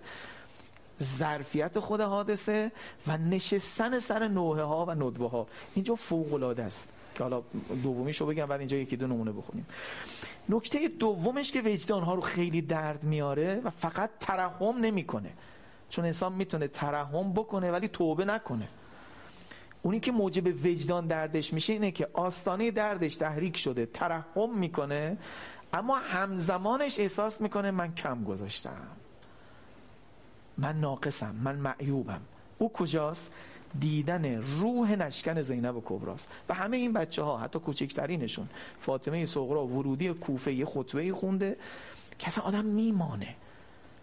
ظرفیت 1.02 1.78
خود 1.78 2.00
حادثه 2.00 2.72
و 3.06 3.18
نشستن 3.18 3.98
سر 3.98 4.28
نوحه 4.28 4.62
ها 4.62 4.86
و 4.86 4.90
ندبه 4.90 5.28
ها. 5.28 5.46
اینجا 5.74 5.94
فوق 5.94 6.34
العاده 6.34 6.62
است. 6.62 6.88
که 7.14 7.24
حالا 7.24 7.42
دومیشو 7.82 8.26
بگم 8.26 8.46
بعد 8.46 8.60
اینجا 8.60 8.76
یکی 8.76 8.96
دو 8.96 9.06
نمونه 9.06 9.32
بخونیم. 9.32 9.66
نکته 10.48 10.88
دومش 10.88 11.52
که 11.52 11.60
وجدان 11.60 12.02
ها 12.02 12.14
رو 12.14 12.20
خیلی 12.20 12.62
درد 12.62 13.04
میاره 13.04 13.60
و 13.64 13.70
فقط 13.70 14.10
ترحم 14.20 14.78
نمی‌کنه. 14.80 15.30
چون 15.90 16.04
انسان 16.04 16.32
می‌تونه 16.32 16.68
ترحم 16.68 17.32
بکنه 17.32 17.70
ولی 17.70 17.88
توبه 17.88 18.24
نکنه. 18.24 18.68
اونی 19.82 20.00
که 20.00 20.12
موجب 20.12 20.46
وجدان 20.46 21.06
دردش 21.06 21.52
میشه 21.52 21.72
اینه 21.72 21.90
که 21.90 22.08
آستانه 22.12 22.70
دردش 22.70 23.16
تحریک 23.16 23.56
شده 23.56 23.86
ترحم 23.86 24.58
می‌کنه 24.58 25.16
اما 25.72 25.96
همزمانش 25.96 26.98
احساس 26.98 27.40
می‌کنه 27.40 27.70
من 27.70 27.94
کم 27.94 28.24
گذاشتم. 28.24 28.86
من 30.58 30.80
ناقصم 30.80 31.34
من 31.34 31.56
معیوبم. 31.56 32.20
او 32.58 32.72
کجاست؟ 32.72 33.30
دیدن 33.80 34.42
روح 34.42 34.94
نشکن 34.94 35.40
زینب 35.40 35.76
و 35.76 35.82
کبراست. 35.84 36.28
و 36.48 36.54
همه 36.54 36.76
این 36.76 36.92
بچه 36.92 37.22
ها 37.22 37.38
حتی 37.38 37.58
کوچکترینشون 37.58 38.48
فاطمه 38.80 39.26
صغرا 39.26 39.66
ورودی 39.66 40.12
کوفه 40.14 40.52
یه 40.52 40.64
خطبه 40.64 41.12
خونده 41.12 41.56
که 42.18 42.40
آدم 42.40 42.64
میمانه. 42.64 43.34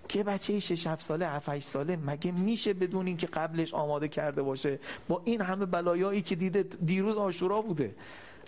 که 0.07 0.23
بچه 0.23 0.59
6 0.59 0.87
7 0.87 1.01
ساله 1.01 1.27
7 1.27 1.49
8 1.49 1.67
ساله 1.67 1.95
مگه 1.95 2.31
میشه 2.31 2.73
بدون 2.73 3.07
اینکه 3.07 3.27
قبلش 3.27 3.73
آماده 3.73 4.07
کرده 4.07 4.41
باشه؟ 4.41 4.79
با 5.07 5.21
این 5.25 5.41
همه 5.41 5.65
بلایایی 5.65 6.21
که 6.21 6.35
دیده 6.35 6.63
دیروز 6.63 7.17
آشورا 7.17 7.61
بوده. 7.61 7.95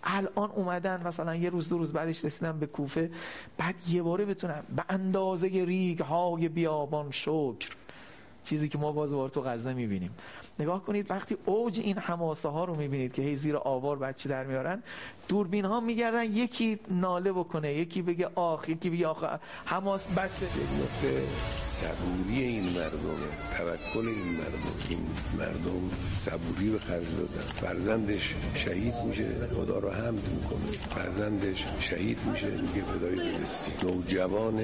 الان 0.03 0.51
اومدن 0.51 1.07
مثلا 1.07 1.35
یه 1.35 1.49
روز 1.49 1.69
دو 1.69 1.77
روز 1.77 1.93
بعدش 1.93 2.25
رسیدن 2.25 2.59
به 2.59 2.65
کوفه. 2.65 3.11
بعد 3.57 3.75
یه 3.87 4.01
باره 4.01 4.25
بتونن 4.25 4.63
به 4.75 4.83
اندازه 4.89 5.47
ریگ 5.47 5.99
های 5.99 6.47
بیابان 6.47 7.11
شکر. 7.11 7.69
چیزی 8.47 8.69
که 8.69 8.77
ما 8.77 8.91
باز 8.91 9.13
بار 9.13 9.29
تو 9.29 9.41
غزه 9.41 9.73
می‌بینیم. 9.73 10.11
نگاه 10.59 10.85
کنید 10.85 11.11
وقتی 11.11 11.37
اوج 11.45 11.79
این 11.79 11.97
حماسه 11.97 12.49
ها 12.49 12.65
رو 12.65 12.75
می‌بینید 12.75 13.13
که 13.13 13.21
هی 13.21 13.35
زیر 13.35 13.57
آوار 13.57 13.97
بچه 13.97 14.29
در 14.29 14.43
میارن 14.43 14.83
دوربین 15.27 15.65
ها 15.65 15.79
میگردن 15.79 16.23
یکی 16.23 16.79
ناله 16.89 17.31
بکنه 17.31 17.73
یکی 17.73 18.01
بگه 18.01 18.29
آخ 18.35 18.69
یکی 18.69 18.89
بگه 18.89 19.07
آخ 19.07 19.23
حماس 19.65 20.03
بسه 20.03 20.47
صبوری 21.77 22.43
این 22.43 22.63
مردم 22.63 22.99
توکل 23.57 24.07
این 24.07 24.31
مردم 24.37 24.73
این 24.89 24.99
مردم 25.37 25.89
صبوری 26.15 26.69
به 26.69 26.79
خرج 26.79 27.07
دادن. 27.17 27.41
فرزندش 27.41 28.35
شهید 28.53 28.93
میشه 29.07 29.47
خدا 29.55 29.79
رو 29.79 29.89
حمد 29.89 30.27
می‌کنه. 30.29 30.71
فرزندش 30.71 31.65
شهید 31.79 32.17
میشه 32.31 32.47
میگه 32.47 32.81
فدای 32.81 33.15
برسی 33.15 33.71
نوجوان 33.83 34.61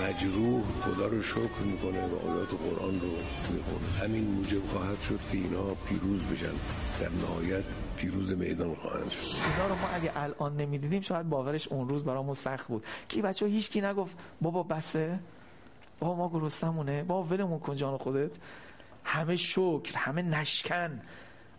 مجروح 0.00 0.62
خدا 0.82 1.06
رو 1.06 1.22
شکر 1.22 1.62
می‌کنه 1.64 2.06
و 2.06 2.30
آیات 2.30 2.48
قرآن 2.48 3.00
رو 3.00 3.10
می‌خونه. 3.50 3.98
همین 4.02 4.24
موجب 4.24 4.66
خواهد 4.72 5.00
شد 5.00 5.20
که 5.32 5.38
اینا 5.38 5.74
پیروز 5.88 6.22
بشن. 6.22 6.54
در 7.00 7.08
نهایت 7.08 7.64
پیروز 7.96 8.32
میدان 8.32 8.74
خواهند 8.74 9.10
شد. 9.10 9.20
اینا 9.20 9.66
رو 9.66 9.74
ما 9.74 9.88
اگه 9.94 10.12
الان 10.16 10.56
نمی‌دیدیم 10.56 11.00
شاید 11.00 11.28
باورش 11.28 11.68
اون 11.68 11.88
روز 11.88 12.04
برامون 12.04 12.34
سخت 12.34 12.66
بود. 12.68 12.84
که 13.08 13.22
بچه 13.22 13.46
هیچ 13.46 13.70
کی 13.70 13.80
نگفت 13.80 14.16
بابا 14.40 14.62
بسه 14.62 15.18
بابا 16.00 16.14
ما 16.14 16.40
گرستمونه 16.40 17.02
بابا 17.02 17.22
ولمون 17.22 17.58
کن 17.58 17.76
جان 17.76 17.98
خودت. 17.98 18.30
همه 19.04 19.36
شکر 19.36 19.96
همه 19.96 20.22
نشکن. 20.22 21.00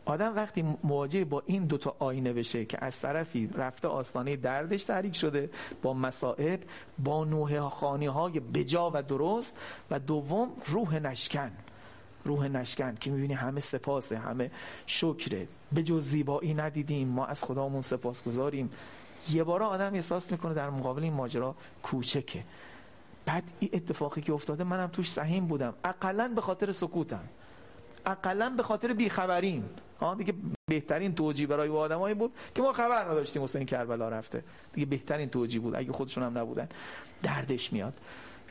آدم 0.06 0.36
وقتی 0.36 0.78
مواجه 0.84 1.26
با 1.26 1.44
این 1.46 1.66
دوتا 1.66 1.96
آینه 2.00 2.34
بشه 2.34 2.66
که 2.66 2.86
از 2.86 3.00
طرفی 3.00 3.48
رفته 3.48 3.88
آستانه 3.88 4.36
دردش 4.36 4.84
تحریک 4.84 5.16
شده 5.16 5.50
با 5.82 5.94
مسائب 5.94 6.60
با 7.00 7.26
نوه 7.26 7.70
خانی 7.70 8.06
های 8.06 8.40
بجا 8.40 8.92
و 8.94 9.04
درست 9.04 9.58
و 9.92 10.00
دوم 10.00 10.50
روح 10.66 11.00
نشکن. 11.00 11.52
روح 12.26 12.48
نشکن 12.48 12.96
که 12.96 13.12
می‌بینی 13.12 13.34
همه 13.34 13.60
سپاسه 13.60 14.18
همه 14.18 14.52
شکره. 14.86 15.48
به 15.72 15.84
جز 15.84 16.04
زیبایی 16.10 16.54
ندیدیم 16.54 17.08
ما 17.08 17.26
از 17.26 17.44
خدامون 17.44 17.82
سپاس 17.82 18.24
گذاریم 18.24 18.72
یه 19.32 19.44
بارا 19.44 19.68
آدم 19.68 19.94
احساس 19.94 20.32
می‌کنه 20.32 20.54
در 20.54 20.70
مقابل 20.70 21.04
این 21.04 21.14
ماجرا 21.14 21.56
کوچکه. 21.84 22.44
بعد 23.26 23.44
این 23.60 23.70
اتفاقی 23.74 24.22
که 24.22 24.34
افتاده 24.34 24.64
منم 24.64 24.88
توش 24.88 25.12
سهیم 25.12 25.46
بودم. 25.48 25.74
اقلا 25.84 26.28
به 26.36 26.42
خاطر 26.42 26.72
سکوتم. 26.72 27.24
اقلا 28.06 28.50
به 28.50 28.64
خاطر 28.64 28.94
بیخبریم. 28.94 29.70
آه 30.00 30.16
دیگه 30.16 30.34
بهترین 30.70 31.16
توجیه 31.16 31.48
برای 31.48 31.70
آدمایی 31.70 32.16
بود 32.16 32.34
که 32.56 32.62
ما 32.62 32.74
خبر 32.74 33.06
نداشتیم 33.06 33.44
حسین 33.44 33.66
کربلا 33.66 34.10
رفته. 34.10 34.44
دیگه 34.74 34.86
بهترین 34.86 35.30
توجیه 35.30 35.60
بود 35.60 35.76
اگه 35.76 35.92
خودشون 35.92 36.24
هم 36.24 36.38
نبودن. 36.38 36.68
دردش 37.24 37.74
میاد. 37.74 37.94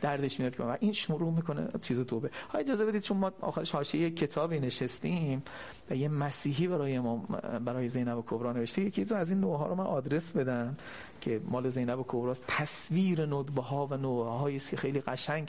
دردش 0.04 0.40
میاد 0.40 0.56
که 0.56 0.64
این 0.80 0.92
شروع 0.92 1.32
می‌کنه 1.32 1.68
چیز 1.82 2.00
توبه. 2.00 2.30
ها 2.50 2.58
اجازه 2.58 2.86
بدید 2.86 3.02
چون 3.02 3.16
ما 3.16 3.32
آخرش 3.40 3.70
حاشیه 3.70 4.10
کتابی 4.10 4.60
نشستیم 4.60 5.42
و 5.90 5.96
یه 5.96 6.08
مسیحی 6.08 6.68
برای 6.68 6.98
ما 7.00 7.16
برای 7.64 7.88
زینب 7.88 8.24
کبرا 8.26 8.52
نوشته 8.52 8.82
یکی 8.82 9.04
تو 9.04 9.14
از 9.14 9.30
این 9.30 9.40
نوع 9.40 9.58
ها 9.58 9.66
رو 9.66 9.74
من 9.74 9.84
آدرس 9.84 10.30
بدم 10.30 10.76
که 11.20 11.40
مال 11.48 11.68
زینب 11.68 12.04
کبرا 12.08 12.34
تصویر 12.48 13.26
ندبه 13.26 13.62
ها 13.62 13.86
و 13.86 13.96
نوع 13.96 14.38
هایی 14.38 14.58
که 14.58 14.76
خیلی 14.76 15.00
قشنگ 15.00 15.48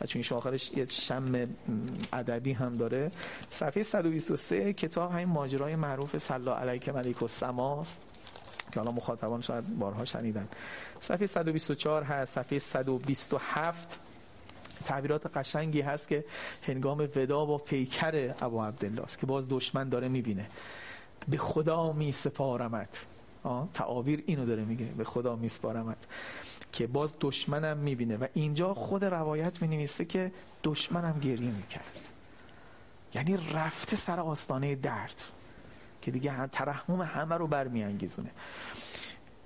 و 0.00 0.06
چون 0.06 0.22
آخرش 0.38 0.72
یه 0.72 0.84
شم 0.84 1.48
ادبی 2.12 2.52
هم 2.52 2.76
داره. 2.76 3.10
صفحه 3.50 3.82
123 3.82 4.72
کتاب 4.72 5.12
همین 5.12 5.28
ماجرای 5.28 5.76
معروف 5.76 6.18
سلا 6.18 6.56
علیک 6.58 6.88
ملیک 6.88 7.22
السماست 7.22 8.09
که 8.70 8.80
حالا 8.80 8.92
مخاطبان 8.92 9.40
شاید 9.40 9.78
بارها 9.78 10.04
شنیدن. 10.04 10.48
صفحه 11.00 11.26
124 11.26 12.02
هست 12.02 12.34
صفحه 12.34 12.58
127 12.58 13.98
تعبیرات 14.84 15.36
قشنگی 15.36 15.80
هست 15.80 16.08
که 16.08 16.24
هنگام 16.62 17.08
ودا 17.16 17.44
با 17.44 17.58
پیکر 17.58 18.34
ابو 18.40 18.62
عبدالله 18.62 19.02
است 19.02 19.18
که 19.18 19.26
باز 19.26 19.48
دشمن 19.48 19.88
داره 19.88 20.08
می‌بینه. 20.08 20.46
به 21.28 21.38
خدا 21.38 21.92
می 21.92 22.12
سپارمت 22.12 23.06
تعابیر 23.74 24.22
اینو 24.26 24.46
داره 24.46 24.64
میگه. 24.64 24.84
به 24.84 25.04
خدا 25.04 25.36
می 25.36 25.48
سپارمت 25.48 26.06
که 26.72 26.86
باز 26.86 27.14
دشمنم 27.20 27.76
می‌بینه. 27.76 28.16
و 28.16 28.26
اینجا 28.34 28.74
خود 28.74 29.04
روایت 29.04 29.62
می 29.62 29.86
که 29.86 30.32
دشمنم 30.64 31.18
گریه 31.18 31.50
می‌کرد. 31.50 32.08
یعنی 33.14 33.38
رفته 33.54 33.96
سر 33.96 34.20
آستانه 34.20 34.74
درد. 34.74 35.24
که 36.02 36.10
دیگه 36.10 36.46
ترحم 36.46 37.00
همه 37.00 37.34
رو 37.34 37.46
برمیانگیزونه. 37.46 38.30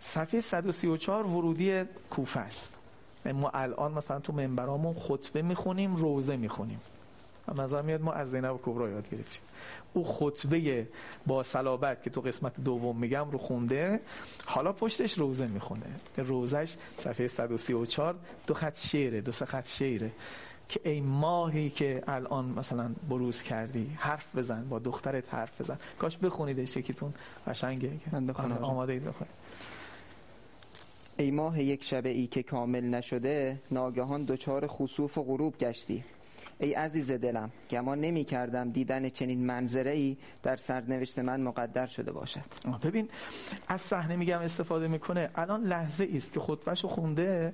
صفحه 0.01 0.41
134 0.41 1.27
ورودی 1.27 1.85
کوفه 2.11 2.41
است. 2.41 2.77
ما 3.25 3.51
الان 3.51 3.93
مثلا 3.93 4.21
تو 4.21 4.33
منبرامون 4.33 4.95
خطبه 4.95 5.43
می‌خونیم 5.43 5.97
روزه 5.97 6.37
می‌خونیم. 6.37 6.81
نظر 7.59 7.83
میاد 7.83 8.01
ما 8.01 8.13
از 8.13 8.31
زینب 8.31 8.61
کبرا 8.63 8.89
یاد 8.89 9.11
گرفتیم. 9.11 9.41
او 9.93 10.05
خطبه 10.05 10.89
با 11.27 11.43
صلابت 11.43 12.03
که 12.03 12.11
تو 12.11 12.21
قسمت 12.21 12.61
دوم 12.61 12.97
میگم 12.97 13.31
رو 13.31 13.39
خونده 13.39 14.01
حالا 14.45 14.73
پشتش 14.73 15.19
روزه 15.19 15.47
می‌خونه. 15.47 15.87
روزش 16.17 16.77
صفحه 16.97 17.29
134 17.29 18.15
دو 18.47 18.55
خط 18.55 18.79
شعره 18.79 19.21
دو 19.21 19.33
سه 19.33 19.45
خط 19.45 19.69
شعره. 19.69 20.11
که 20.75 20.91
ای 20.91 21.01
ماهی 21.01 21.71
که 21.71 22.03
الان 22.09 22.45
مثلا 22.45 22.91
بروز 23.09 23.43
کردی 23.43 23.91
حرف 23.97 24.37
بزن 24.37 24.69
با 24.69 24.79
دخترت 24.79 25.35
حرف 25.35 25.61
بزن. 25.61 25.79
کاش 25.99 26.19
بخونیدش 26.19 26.77
یکیتون 26.77 27.15
قشنگه. 27.47 27.91
من 28.13 28.27
بخونم. 28.27 28.65
آماده 28.65 28.93
اید 28.93 29.05
بخونید. 29.05 29.35
ای 31.17 31.31
ماه 31.31 31.63
یک 31.63 31.85
شبه 31.85 32.09
ای 32.09 32.27
که 32.27 32.43
کامل 32.43 32.85
نشده 32.85 33.61
ناگهان 33.71 34.25
دچار 34.25 34.67
خسوف 34.67 35.19
و 35.19 35.23
غروب 35.23 35.59
گشتی. 35.59 36.05
ای 36.59 36.75
عزیز 36.75 37.13
دلم 37.13 37.51
گمان 37.71 38.01
نمی 38.01 38.25
کردم 38.25 38.71
دیدن 38.71 39.09
چنین 39.09 39.47
منظره 39.47 39.91
ای 39.91 40.17
در 40.43 40.57
سرنوشت 40.57 41.19
من 41.19 41.41
مقدر 41.41 41.87
شده 41.87 42.13
باشد. 42.13 42.41
ببین 42.83 43.09
از 43.69 43.81
صحنه 43.81 44.17
میگم 44.17 44.39
استفاده 44.39 44.89
می‌کنه. 44.89 45.31
الان 45.35 45.63
لحظه 45.63 46.09
است 46.15 46.33
که 46.33 46.41
خطبهشو 46.41 46.89
خونده. 46.89 47.53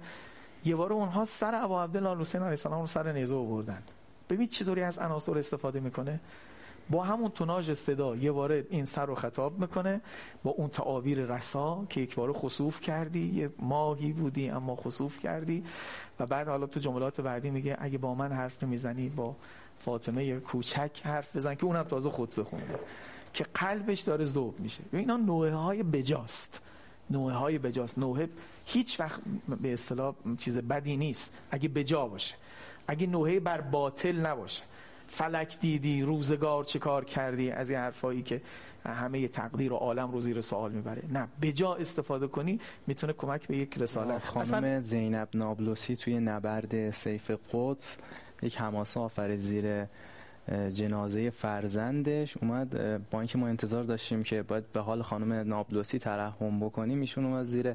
یه 0.65 0.77
بار 0.77 0.93
اونها 0.93 1.25
سر 1.25 1.55
ابو 1.65 1.79
عبدالله 1.79 2.21
حسین 2.21 2.41
علیه 2.41 2.51
السلام 2.51 2.81
رو 2.81 2.87
سر 2.87 3.13
نیزه 3.13 3.37
آوردن. 3.37 3.83
ببین 4.31 4.47
چطوری 4.47 4.83
از 4.83 4.99
عناصر 4.99 5.39
استفاده 5.39 5.81
می‌کنه؟ 5.81 6.21
با 6.91 7.05
همون 7.05 7.31
توناژ 7.31 7.73
صدا 7.73 8.17
یه 8.17 8.33
بار 8.33 8.53
این 8.53 8.85
سر 8.85 9.07
رو 9.07 9.15
خطاب 9.15 9.59
می‌کنه 9.59 10.01
با 10.43 10.51
اون 10.51 10.69
تعابیر 10.69 11.19
رسا 11.19 11.85
که 11.89 12.01
یک 12.01 12.15
بار 12.15 12.33
خصوف 12.33 12.81
کردی 12.81 13.27
یه 13.35 13.51
ماهی 13.59 14.13
بودی 14.13 14.51
اما 14.51 14.77
خصوف 14.77 15.19
کردی 15.19 15.65
و 16.21 16.27
بعد 16.27 16.49
حالا 16.49 16.67
تو 16.67 16.81
جملات 16.81 17.21
بعدی 17.21 17.51
میگه 17.51 17.77
اگه 17.81 17.99
با 17.99 18.15
من 18.15 18.33
حرف 18.33 18.63
نمی‌زنی 18.63 19.09
با 19.09 19.37
فاطمه 19.79 20.41
کوچک 20.41 21.01
حرف 21.05 21.37
بزن 21.37 21.55
که 21.55 21.65
اونم 21.65 21.83
تازه 21.83 22.11
خود 22.11 22.35
بخونده 22.37 22.79
که 23.33 23.45
قلبش 23.55 24.01
داره 24.01 24.25
ذوب 24.25 24.61
میشه. 24.61 24.83
اینا 24.93 25.17
نوعه 25.17 25.55
های 25.55 25.83
بجاست. 25.83 26.63
نوعه 27.11 27.35
های 27.35 27.59
بجاست. 27.59 27.99
نوعه 27.99 28.29
هیچ 28.67 29.01
وقت 29.01 29.21
به 29.63 29.73
اصطلاح 29.73 30.15
چیز 30.39 30.59
بدی 30.59 30.97
نیست. 30.97 31.33
اگه 31.51 31.69
بجا 31.69 32.07
باشه. 32.07 32.35
اگه 32.89 33.07
نوعه 33.07 33.41
بر 33.41 33.61
باطل 33.61 34.17
نباشه. 34.27 34.63
فلک 35.09 35.61
دیدی 35.61 36.03
روزگار 36.03 36.65
چه 36.65 36.79
کار 36.79 37.05
کردی؟ 37.05 37.51
از 37.51 37.71
این 37.71 37.79
حرفایی 37.79 38.23
که 38.23 38.43
همه 38.87 39.29
تقدیر 39.29 39.73
و 39.73 39.77
عالم 39.77 40.13
رو 40.13 40.21
زیر 40.21 40.41
سوال 40.41 40.73
می‌بره. 40.73 41.03
نه 41.13 41.29
بجا 41.43 41.75
استفاده 41.75 42.27
کنی 42.27 42.61
می‌تونه 42.87 43.13
کمک 43.13 43.47
به 43.47 43.57
یک 43.57 43.79
رسالت. 43.79 44.29
خانم 44.29 44.81
زینب 44.81 45.29
نابلوسی 45.35 45.97
توی 45.97 46.21
نبرد 46.21 46.91
سیف 46.91 47.31
قدس 47.53 47.99
یک 48.43 48.57
حماسه 48.61 49.01
آفر 49.01 49.37
زیر 49.37 49.87
جنازه 50.73 51.31
فرزندش 51.31 52.37
اومد 52.37 52.71
با 53.11 53.21
اینکه 53.21 53.39
ما 53.39 53.49
انتظار 53.49 53.85
داشتیم 53.85 54.23
که 54.23 54.43
باید 54.43 54.73
به 54.73 54.81
حال 54.81 55.03
خانم 55.03 55.33
نابلوسی 55.33 55.99
ترحم 55.99 56.61
بکنیم 56.61 57.01
ایشون 57.01 57.25
اومد 57.25 57.45
زیر 57.45 57.75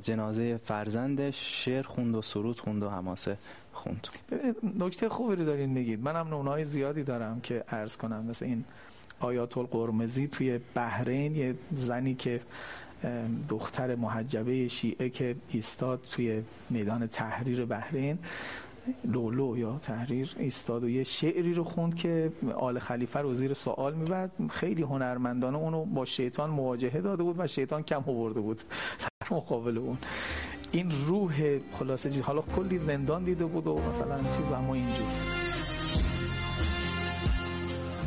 جنازه 0.00 0.56
فرزندش 0.56 1.64
شعر 1.64 1.82
خوند 1.82 2.14
و 2.14 2.22
سرود 2.22 2.60
خوند 2.60 2.82
و 2.82 2.90
حماسه 2.90 3.36
خوند. 3.72 4.06
نکته 4.78 5.08
خوبی 5.08 5.36
رو 5.36 5.44
دارین 5.44 5.70
میگید. 5.70 6.00
منم 6.04 6.28
نونای 6.28 6.64
زیادی 6.64 7.02
دارم 7.02 7.40
که 7.40 7.64
عرض 7.68 7.96
کنم. 7.96 8.24
مثل 8.24 8.44
این 8.44 8.64
آیات 9.20 9.58
القرمزی 9.58 10.28
توی 10.28 10.60
بحرین 10.74 11.36
یه 11.36 11.54
زنی 11.74 12.14
که 12.14 12.40
دختر 13.48 13.94
محجبه 13.94 14.68
شیعه 14.68 15.08
که 15.08 15.36
ایستاد 15.48 16.06
توی 16.10 16.42
میدان 16.70 17.06
تحریر 17.06 17.64
بحرین. 17.64 18.18
لولو 19.04 19.58
یا 19.58 19.78
تحریر 19.78 20.34
ایستاد 20.38 20.84
و 20.84 20.88
یه 20.88 21.04
شعری 21.04 21.54
رو 21.54 21.64
خوند 21.64 21.94
که 21.94 22.32
آل 22.56 22.78
خلیفه 22.78 23.20
رو 23.20 23.34
زیر 23.34 23.54
سوال 23.54 23.94
می‌برد. 23.94 24.30
خیلی 24.50 24.82
هنرمندانه 24.82 25.58
اونو 25.58 25.84
با 25.84 26.04
شیطان 26.04 26.50
مواجهه 26.50 27.00
داده 27.00 27.22
بود 27.22 27.36
و 27.38 27.46
شیطان 27.46 27.82
کم 27.82 28.04
آورده 28.06 28.40
بود. 28.40 28.62
در 28.98 29.36
مقابل 29.36 29.78
اون. 29.78 29.98
این 30.72 30.92
روح 31.06 31.58
خلاصه 31.78 32.22
حالا 32.22 32.42
کلی 32.42 32.78
زندان 32.78 33.24
دیده 33.24 33.44
بود 33.44 33.66
و 33.66 33.78
مثلا 33.78 34.18
چیز 34.18 34.52
اما 34.52 34.74
اینجور. 34.74 35.06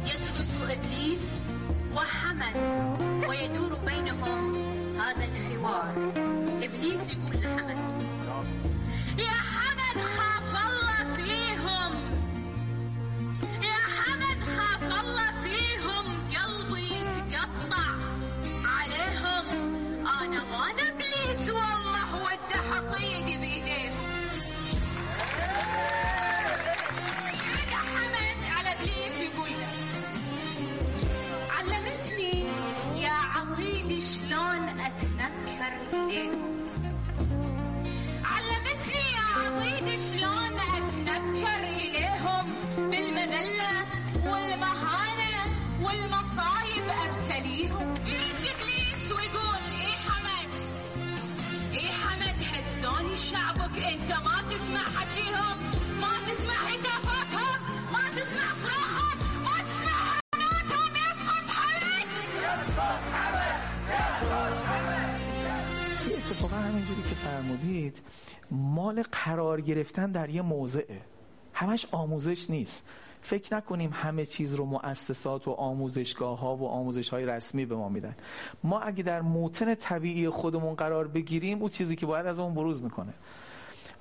يجلس 0.06 0.52
إبليس 0.64 1.50
وحمد 1.96 2.56
ويدور 3.30 3.72
بينهم 3.86 4.52
هذا 5.00 5.24
الحوار. 5.24 6.23
شعبك 53.74 53.86
أنت 53.86 54.12
ما 54.12 54.38
تسمع 54.52 54.86
حكيهم 54.98 55.58
ما 56.02 56.14
تسمع 56.28 56.60
هتافاتهم 56.70 57.60
ما 57.94 58.04
تسمع 58.18 58.48
صراخهم 58.64 59.18
ما 59.44 59.58
تسمع 59.70 60.00
حناتهم 60.36 60.94
يسقط 60.96 61.50
حمد. 61.50 62.08
یه 66.10 66.16
اتفاقا 66.18 66.56
همینجوری 66.56 67.02
که 67.02 67.16
فرمودید 67.16 68.02
مال 68.52 69.04
قرار 69.12 69.62
گرفتن 69.62 70.12
در 70.12 70.30
یه 70.30 70.42
موضعه. 70.42 71.02
همش 71.54 71.88
آموزش 71.92 72.50
نیست. 72.50 72.88
فکر 73.22 73.56
نکنیم 73.56 73.92
همه 73.94 74.26
چیز 74.26 74.56
رو 74.56 74.66
مؤسسات 74.66 75.48
و 75.48 75.52
آموزشگاه 75.52 76.40
ها 76.40 76.56
و 76.56 76.68
آموزش 76.68 77.10
های 77.10 77.26
رسمی 77.26 77.66
به 77.66 77.76
ما 77.76 77.90
میدن. 77.90 78.16
ما 78.64 78.80
اگه 78.80 79.04
در 79.04 79.22
موتن 79.22 79.76
طبیعی 79.76 80.30
خودمون 80.30 80.76
قرار 80.76 81.08
بگیریم 81.08 81.60
اون 81.60 81.70
چیزی 81.70 81.96
که 81.96 82.06
باید 82.06 82.26
از 82.26 82.40
اون 82.40 82.54
بروز 82.54 82.84
می‌کنه. 82.84 83.14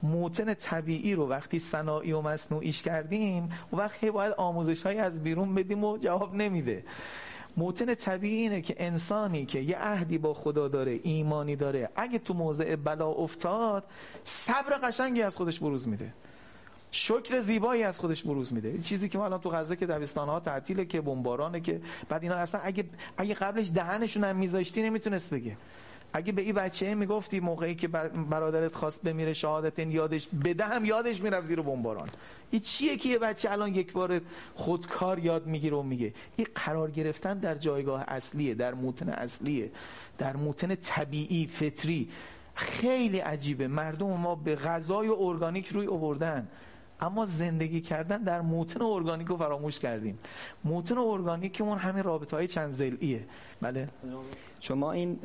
موتن 0.02 0.54
طبیعی 0.54 1.14
رو 1.14 1.28
وقتی 1.28 1.58
صناعی 1.58 2.12
و 2.12 2.20
مصنوعیش 2.20 2.82
کردیم 2.82 3.52
و 3.72 3.76
وقتی 3.76 4.10
باید 4.10 4.32
آموزش 4.32 4.82
های 4.82 4.98
از 4.98 5.22
بیرون 5.22 5.54
بدیم 5.54 5.84
و 5.84 5.98
جواب 5.98 6.34
نمیده. 6.34 6.84
موتن 7.56 7.94
طبیعی 7.94 8.36
اینه 8.36 8.60
که 8.60 8.74
انسانی 8.78 9.46
که 9.46 9.60
یه 9.60 9.78
عهدی 9.78 10.18
با 10.18 10.34
خدا 10.34 10.68
داره 10.68 11.00
ایمانی 11.02 11.56
داره 11.56 11.88
اگه 11.96 12.18
تو 12.18 12.34
موضع 12.34 12.76
بلا 12.76 13.08
افتاد 13.08 13.84
صبر 14.24 14.78
قشنگی 14.82 15.22
از 15.22 15.36
خودش 15.36 15.60
بروز 15.60 15.88
میده. 15.88 16.12
شکر 16.90 17.40
زیبایی 17.40 17.82
از 17.82 17.98
خودش 17.98 18.22
بروز 18.22 18.52
میده. 18.52 18.78
چیزی 18.78 19.08
که 19.08 19.18
ما 19.18 19.24
الان 19.24 19.40
تو 19.40 19.50
غزه 19.50 19.76
که 19.76 19.86
دبستان 19.86 20.28
ها 20.28 20.40
تعطیله 20.40 20.84
که 20.84 21.00
بمبارانه 21.00 21.60
که 21.60 21.80
بعد 22.08 22.22
اینا 22.22 22.34
اصلا 22.34 22.60
اگه 22.64 22.84
اگه 23.16 23.34
قبلش 23.34 23.70
دهنشون 23.74 24.24
هم 24.24 24.36
میذاشتی 24.36 24.82
نمی‌تونست 24.82 25.34
بگه. 25.34 25.56
اگه 26.12 26.32
به 26.32 26.42
این 26.42 26.54
بچه 26.54 26.94
می‌گفتی 26.94 27.40
موقعی 27.40 27.74
که 27.74 27.88
برادرت 28.30 28.74
خواست 28.74 29.02
بمیره 29.02 29.32
شهادت 29.32 29.78
این 29.78 29.90
یادش 29.90 30.28
بده 30.44 30.64
هم 30.64 30.84
یادش 30.84 31.20
می‌رفت 31.20 31.46
زیر 31.46 31.60
بمباران. 31.60 32.08
این 32.50 32.60
چیه 32.60 32.96
که 32.96 33.08
یه 33.08 33.18
بچه 33.18 33.50
الان 33.50 33.74
یک 33.74 33.92
بار 33.92 34.20
خودکار 34.54 35.18
یاد 35.18 35.46
می‌گیره 35.46 35.76
و 35.76 35.82
میگه؟ 35.82 36.14
این 36.36 36.46
قرار 36.54 36.90
گرفتن 36.90 37.38
در 37.38 37.54
جایگاه 37.54 38.04
اصلیه 38.08 38.54
در 38.54 38.74
موتن 38.74 39.08
اصلیه 39.08 39.70
در 40.18 40.36
موتن 40.36 40.74
طبیعی 40.74 41.46
فطری. 41.46 42.08
خیلی 42.54 43.18
عجیبه. 43.18 43.68
مردم 43.68 44.06
ما 44.06 44.34
به 44.34 44.54
غذای 44.56 45.08
ارگانیک 45.08 45.68
روی 45.68 45.86
آوردن. 45.86 46.48
اما 47.00 47.26
زندگی 47.26 47.80
کردن 47.80 48.22
در 48.22 48.40
موتن 48.40 48.82
ارگانیک 48.82 49.28
رو 49.28 49.36
فراموش 49.36 49.78
کردیم. 49.78 50.18
موتن 50.64 50.98
ارگانیکمون 50.98 51.78
همین 51.78 52.02
رابطه 52.02 52.36
های 52.36 52.48
چند 52.48 52.70
زلیه 52.70 53.26
بله. 53.60 53.88
شما 54.60 54.92
این 54.92 55.18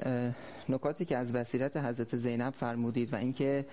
نکاتی 0.69 1.05
که 1.05 1.17
از 1.17 1.33
بصیرت 1.33 1.77
حضرت 1.77 2.15
زینب 2.15 2.53
فرمودید 2.53 3.13
و 3.13 3.15
اینکه 3.15 3.65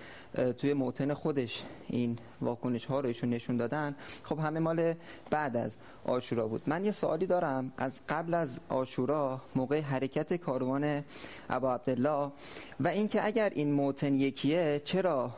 توی 0.57 0.73
موتن 0.73 1.13
خودش 1.13 1.63
این 1.87 2.17
واکنش 2.41 2.85
ها 2.85 2.99
رو 2.99 3.07
ایشون 3.07 3.29
نشون 3.29 3.57
دادن 3.57 3.95
خب 4.23 4.39
همه 4.39 4.59
مال 4.59 4.93
بعد 5.29 5.57
از 5.57 5.77
آشورا 6.05 6.47
بود. 6.47 6.61
من 6.67 6.85
یه 6.85 6.91
سوالی 6.91 7.25
دارم. 7.25 7.71
از 7.77 7.99
قبل 8.09 8.33
از 8.33 8.59
آشورا 8.69 9.41
موقع 9.55 9.81
حرکت 9.81 10.33
کاروان 10.33 11.03
ابا 11.49 11.73
عبدالله 11.73 12.31
و 12.79 12.87
اینکه 12.87 13.25
اگر 13.25 13.49
این 13.49 13.71
موتن 13.73 14.13
یکیه 14.15 14.81
چرا 14.85 15.31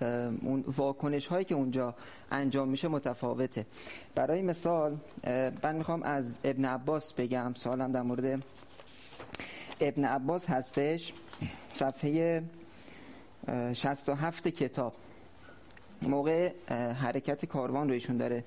اون 0.00 0.64
واکنش 0.76 1.26
هایی 1.26 1.44
که 1.44 1.54
اونجا 1.54 1.94
انجام 2.30 2.68
میشه 2.68 2.88
متفاوته. 2.88 3.66
برای 4.14 4.42
مثال 4.42 4.96
من 5.62 5.74
می‌خوام 5.76 6.02
از 6.02 6.38
ابن 6.44 6.64
عباس 6.64 7.12
بگم 7.12 7.52
سوالم 7.54 7.92
در 7.92 8.02
مورد 8.02 8.42
ابن 9.80 10.04
عباس 10.04 10.50
هستش. 10.50 11.12
صفحه 11.70 12.42
اه، 13.48 13.72
67 13.72 14.48
کتاب. 14.48 14.94
موقع 16.02 16.52
حرکت 16.92 17.44
کاروان 17.44 17.88
رو 17.88 17.94
ایشون 17.94 18.16
داره 18.16 18.44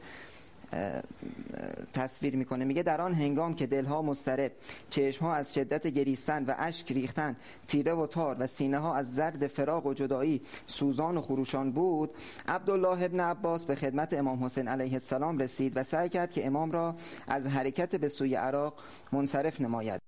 تصویر 1.94 2.36
می‌کنه. 2.36 2.66
میگه 2.66 2.84
در 2.84 3.02
آن 3.02 3.14
هنگام 3.14 3.54
که 3.54 3.68
دلها 3.68 4.02
مضطرب 4.02 4.52
چشمها 4.90 5.36
از 5.36 5.54
شدت 5.54 5.88
گریستن 5.88 6.46
و 6.46 6.54
اشک 6.58 6.92
ریختن 6.92 7.36
تیره 7.68 7.94
و 7.94 8.08
تار 8.08 8.36
و 8.40 8.48
سینه 8.48 8.80
ها 8.80 8.96
از 8.96 9.16
زرد 9.16 9.48
فراق 9.48 9.86
و 9.86 9.94
جدایی 9.94 10.42
سوزان 10.68 11.18
و 11.18 11.22
خروشان 11.22 11.72
بود 11.72 12.10
عبدالله 12.48 13.04
ابن 13.04 13.20
عباس 13.20 13.66
به 13.66 13.76
خدمت 13.76 14.14
امام 14.14 14.44
حسین 14.44 14.68
علیه 14.68 14.94
السلام 14.94 15.38
رسید 15.38 15.78
و 15.78 15.84
سعی 15.84 16.10
کرد 16.10 16.32
که 16.32 16.48
امام 16.48 16.72
را 16.72 16.96
از 17.28 17.46
حرکت 17.46 17.96
به 17.96 18.08
سوی 18.08 18.36
عراق 18.36 18.74
منصرف 19.12 19.62
نماید. 19.62 20.02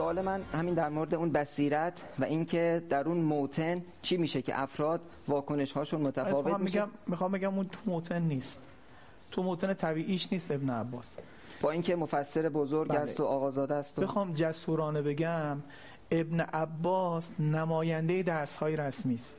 سوال 0.00 0.20
من 0.20 0.42
همین 0.52 0.74
در 0.74 0.88
مورد 0.88 1.14
اون 1.14 1.32
بصیرت 1.32 2.02
و 2.18 2.24
اینکه 2.24 2.82
در 2.88 3.08
اون 3.08 3.16
موتن 3.16 3.82
چی 4.02 4.16
میشه 4.16 4.42
که 4.42 4.60
افراد 4.60 5.00
واکنش 5.28 5.72
هاشون 5.72 6.00
متفاوت 6.00 6.38
اتفاقا 6.38 6.58
میشه؟ 6.58 6.80
میگم 6.80 6.92
می‌خوام 7.06 7.32
بگم 7.32 7.54
اون 7.54 7.68
تو 7.68 7.78
موتن 7.86 8.22
نیست. 8.22 8.62
تو 9.30 9.42
موتن 9.42 9.74
طبیعیش 9.74 10.32
نیست 10.32 10.50
ابن 10.50 10.70
عباس. 10.70 11.16
با 11.60 11.70
اینکه 11.70 11.96
مفسر 11.96 12.48
بزرگ 12.48 12.88
بله. 12.88 12.98
است 12.98 13.20
و 13.20 13.24
آقازاده 13.24 13.74
است 13.74 13.98
و 13.98 14.02
بخوام 14.02 14.32
جسورانه 14.32 15.02
بگم 15.02 15.56
ابن 16.10 16.40
عباس 16.40 17.32
نماینده 17.40 18.22
درس 18.22 18.56
های 18.56 18.76
رسمی 18.76 19.14
است. 19.14 19.36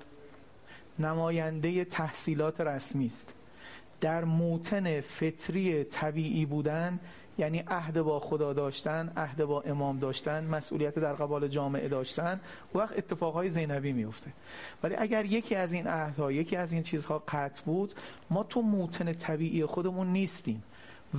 نماینده 1.00 1.86
تحصیلات 1.86 2.62
رسمی 2.62 3.06
است. 3.06 3.34
در 4.02 4.24
موتن 4.24 5.02
فطری 5.02 5.84
طبیعی 5.84 6.46
بودن 6.46 7.00
یعنی 7.42 7.64
عهد 7.68 8.02
با 8.02 8.20
خدا 8.20 8.54
داشتن 8.54 9.12
عهد 9.18 9.46
با 9.46 9.62
امام 9.62 10.00
داشتن 10.00 10.44
مسئولیت 10.44 11.00
در 11.00 11.14
قبال 11.14 11.48
جامعه 11.48 11.88
داشتن 11.88 12.40
وقت 12.76 12.98
اتفاقهای 12.98 13.50
زینبی 13.50 13.92
میفته 13.92 14.32
ولی 14.84 14.96
اگر 14.96 15.26
یکی 15.26 15.56
از 15.56 15.74
این 15.74 15.88
عهدها 15.88 16.32
یکی 16.32 16.56
از 16.56 16.74
این 16.74 16.84
چیزها 16.84 17.24
قطع 17.28 17.64
بود 17.66 17.94
ما 18.30 18.44
تو 18.44 18.62
موتن 18.62 19.14
طبیعی 19.14 19.66
خودمون 19.66 20.08
نیستیم. 20.08 20.64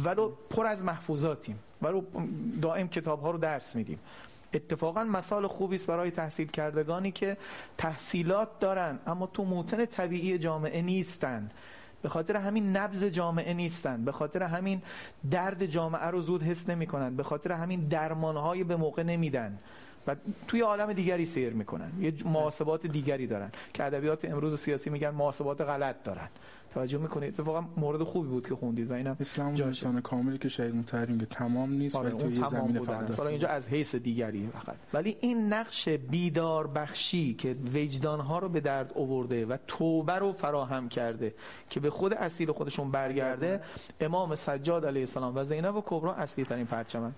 ولو 0.04 0.32
پر 0.50 0.66
از 0.66 0.84
محفوظاتیم. 0.84 1.58
ولو 1.82 2.02
دائم 2.62 2.88
کتاب 2.88 3.22
ها 3.22 3.30
رو 3.30 3.38
درس 3.38 3.76
میدیم. 3.76 3.98
اتفاقا 4.54 5.04
مثال 5.04 5.46
خوبی 5.46 5.74
است 5.74 5.86
برای 5.86 6.10
تحصیل 6.10 6.48
کردگانی 6.48 7.12
که 7.12 7.36
تحصیلات 7.78 8.48
دارن 8.60 8.98
اما 9.06 9.26
تو 9.26 9.44
موتن 9.44 9.84
طبیعی 9.84 10.38
جامعه 10.38 10.82
نیستند. 10.82 11.50
به 12.02 12.08
خاطر 12.08 12.36
همین 12.36 12.76
نبز 12.76 13.04
جامعه 13.04 13.54
نیستن 13.54 14.04
به 14.04 14.12
خاطر 14.12 14.42
همین 14.42 14.82
درد 15.30 15.66
جامعه 15.66 16.06
رو 16.06 16.20
زود 16.20 16.42
حس 16.42 16.68
نمی‌کنن 16.68 17.16
به 17.16 17.22
خاطر 17.22 17.52
همین 17.52 17.80
درمانهای 17.80 18.64
به 18.64 18.76
موقع 18.76 19.02
نمیدن. 19.02 19.58
و 20.06 20.16
توی 20.48 20.60
عالم 20.60 20.92
دیگری 20.92 21.26
سیر 21.26 21.52
می‌کنن. 21.52 21.90
یه 22.00 22.12
محاسبات 22.24 22.86
دیگری 22.86 23.26
دارن. 23.26 23.50
که 23.74 23.84
ادبیات 23.84 24.24
امروز 24.24 24.60
سیاسی 24.60 24.90
میگن 24.90 25.10
محاسبات 25.10 25.60
غلط 25.60 26.02
دارن. 26.04 26.28
توجه 26.74 26.98
می‌کنید. 26.98 27.28
اتفاقا 27.28 27.64
مورد 27.76 28.02
خوبی 28.02 28.28
بود 28.28 28.48
که 28.48 28.54
خوندید 28.54 28.90
و 28.90 28.94
اینم 28.94 29.16
اسلام. 29.20 29.62
انسان 29.62 30.00
کاملی 30.00 30.38
که 30.38 30.48
شهید 30.48 30.74
متحریم 30.74 31.20
که 31.20 31.26
تمام 31.26 31.72
نیست 31.72 31.96
آره 31.96 32.14
ولی 32.14 32.36
تو 32.36 32.48
زمین 32.48 32.84
فقط 32.84 33.16
حالا 33.16 33.30
اینجا 33.30 33.48
از 33.48 33.68
حیث 33.68 33.94
دیگری 33.94 34.48
فقط. 34.52 34.74
ولی 34.94 35.16
این 35.20 35.52
نقش 35.52 35.88
بیدار 35.88 36.66
بخشی 36.66 37.34
که 37.34 37.56
وجدان 37.74 38.20
ها 38.20 38.38
رو 38.38 38.48
به 38.48 38.60
درد 38.60 38.92
آورده 38.92 39.46
و 39.46 39.56
توبه 39.66 40.12
رو 40.12 40.32
فراهم 40.32 40.88
کرده 40.88 41.34
که 41.70 41.80
به 41.80 41.90
خود 41.90 42.14
اصیل 42.14 42.52
خودشون 42.52 42.90
برگرده 42.90 43.60
امام 44.00 44.34
سجاد 44.34 44.86
علیه 44.86 45.02
السلام 45.02 45.36
و 45.36 45.44
زینب 45.44 45.76
و 45.76 45.82
کبرا 45.86 46.14
اصلی 46.14 46.44
ترین 46.44 46.66
پرچمن. 46.66 47.12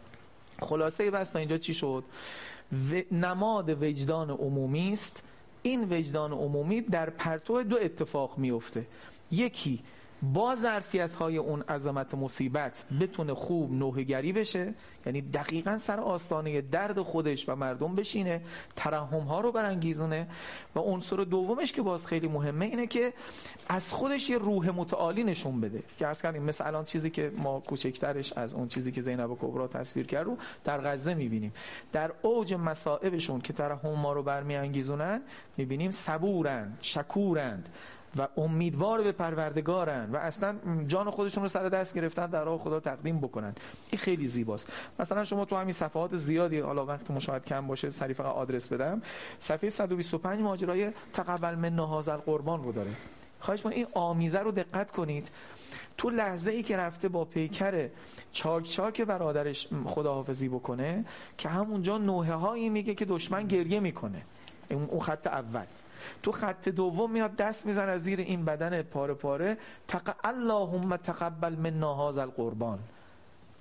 خلاصه 0.58 1.10
بس 1.10 1.30
تا 1.30 1.38
اینجا 1.38 1.56
چی 1.56 1.74
شد؟ 1.74 2.04
و 2.72 3.02
نماد 3.12 3.82
وجدان 3.82 4.30
عمومی 4.30 4.92
است. 4.92 5.22
این 5.62 5.92
وجدان 5.92 6.32
عمومی 6.32 6.80
در 6.80 7.10
پرتو 7.10 7.62
دو 7.62 7.78
اتفاق 7.80 8.38
میفته 8.38 8.86
یکی 9.30 9.82
با 10.32 10.54
ظرفیت 10.54 11.14
های 11.14 11.36
اون 11.36 11.62
عظمت 11.62 12.14
مصیبت 12.14 12.84
بتونه 13.00 13.34
خوب 13.34 13.72
نوهگری 13.72 14.32
بشه 14.32 14.74
یعنی 15.06 15.20
دقیقا 15.20 15.78
سر 15.78 16.00
آستانه 16.00 16.60
درد 16.60 17.00
خودش 17.00 17.48
و 17.48 17.56
مردم 17.56 17.94
بشینه 17.94 18.42
ترحم 18.76 19.20
ها 19.20 19.40
رو 19.40 19.52
برانگیزونه. 19.52 20.28
و 20.76 20.78
عنصر 20.78 21.16
دومش 21.16 21.72
که 21.72 21.82
باز 21.82 22.06
خیلی 22.06 22.28
مهمه 22.28 22.64
اینه 22.64 22.86
که 22.86 23.12
از 23.68 23.90
خودش 23.92 24.30
یه 24.30 24.38
روح 24.38 24.70
متعالی 24.70 25.24
نشون 25.24 25.60
بده. 25.60 25.82
که 25.98 26.06
عرض 26.06 26.22
کردیم 26.22 26.42
مثل 26.42 26.66
الان 26.66 26.84
چیزی 26.84 27.10
که 27.10 27.32
ما 27.36 27.60
کوچکترش 27.60 28.32
از 28.32 28.54
اون 28.54 28.68
چیزی 28.68 28.92
که 28.92 29.02
زینب 29.02 29.38
کبرا 29.40 29.68
تصویر 29.68 30.06
کرد 30.06 30.26
رو 30.26 30.36
در 30.64 30.80
غزه 30.80 31.14
می‌بینیم. 31.14 31.52
در 31.92 32.12
اوج 32.22 32.54
مصائبشون 32.54 33.40
که 33.40 33.52
ترحم 33.52 33.88
ما 33.88 34.12
رو 34.12 34.22
برمیانگیزونن 34.22 35.22
می‌بینیم 35.56 35.90
صبورن 35.90 36.78
شکورند. 36.80 37.68
و 38.18 38.28
امیدوار 38.36 39.02
به 39.02 39.12
پروردگارن 39.12 40.10
و 40.12 40.16
اصلا 40.16 40.56
جان 40.86 41.10
خودشون 41.10 41.42
رو 41.42 41.48
سر 41.48 41.68
دست 41.68 41.94
گرفتن 41.94 42.26
در 42.26 42.44
راه 42.44 42.58
خدا 42.58 42.80
تقدیم 42.80 43.20
بکنن. 43.20 43.54
این 43.90 43.98
خیلی 43.98 44.26
زیباست. 44.26 44.72
مثلا 44.98 45.24
شما 45.24 45.44
تو 45.44 45.56
همین 45.56 45.72
صفحات 45.72 46.16
زیادی 46.16 46.58
حالا 46.58 46.86
وقت 46.86 47.10
مشاهد 47.10 47.44
کم 47.44 47.66
باشه 47.66 47.90
سری 47.90 48.14
فقط 48.14 48.26
آدرس 48.26 48.68
بدم. 48.68 49.02
صفحه 49.38 49.70
125 49.70 50.40
ماجرای 50.40 50.90
تقبل 51.12 51.54
من 51.54 51.74
نهاز 51.76 52.08
القربان 52.08 52.64
رو 52.64 52.72
داره. 52.72 52.90
خواهش 53.40 53.66
من 53.66 53.72
این 53.72 53.86
آمیزه 53.94 54.38
رو 54.38 54.50
دقت 54.50 54.90
کنید. 54.90 55.30
تو 55.96 56.10
لحظه 56.10 56.50
ای 56.50 56.62
که 56.62 56.76
رفته 56.76 57.08
با 57.08 57.24
پیکر 57.24 57.88
چاک 58.32 58.64
چاک 58.64 59.00
برادرش 59.00 59.68
خداحافظی 59.86 60.48
بکنه 60.48 61.04
که 61.38 61.48
همونجا 61.48 61.98
نوحه 61.98 62.34
هایی 62.34 62.68
میگه 62.68 62.94
که 62.94 63.04
دشمن 63.04 63.46
گریه 63.46 63.80
می‌کنه. 63.80 64.22
اون 64.70 65.00
خط 65.00 65.26
اول. 65.26 65.64
تو 66.22 66.32
خط 66.32 66.68
دوم 66.68 67.10
میاد 67.10 67.36
دست 67.36 67.66
میزن 67.66 67.88
از 67.88 68.02
زیر 68.02 68.20
این 68.20 68.44
بدن 68.44 68.82
پاره 68.82 69.14
پاره. 69.14 69.58
تق... 69.88 70.14
اللهم 70.24 70.96
تقبل 70.96 71.56
من 71.56 71.82
هذا 71.82 72.22
القربان. 72.22 72.78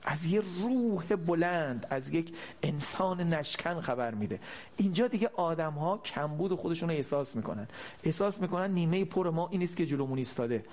از 0.05 0.25
یه 0.25 0.41
روح 0.61 1.15
بلند 1.15 1.87
از 1.89 2.09
یک 2.09 2.35
انسان 2.63 3.33
نشکن 3.33 3.81
خبر 3.81 4.11
میده. 4.13 4.39
اینجا 4.77 5.07
دیگه 5.07 5.29
آدم 5.35 5.73
ها 5.73 5.97
کمبود 5.97 6.53
خودشون 6.53 6.89
رو 6.89 6.95
احساس 6.95 7.35
می‌کنن. 7.35 7.67
احساس 8.03 8.41
می‌کنن 8.41 8.71
نیمه 8.71 9.05
پر 9.05 9.29
ما 9.29 9.47
این 9.51 9.63
است 9.63 9.77
که 9.77 9.85
جلومون 9.85 10.17
ایستاده. 10.17 10.65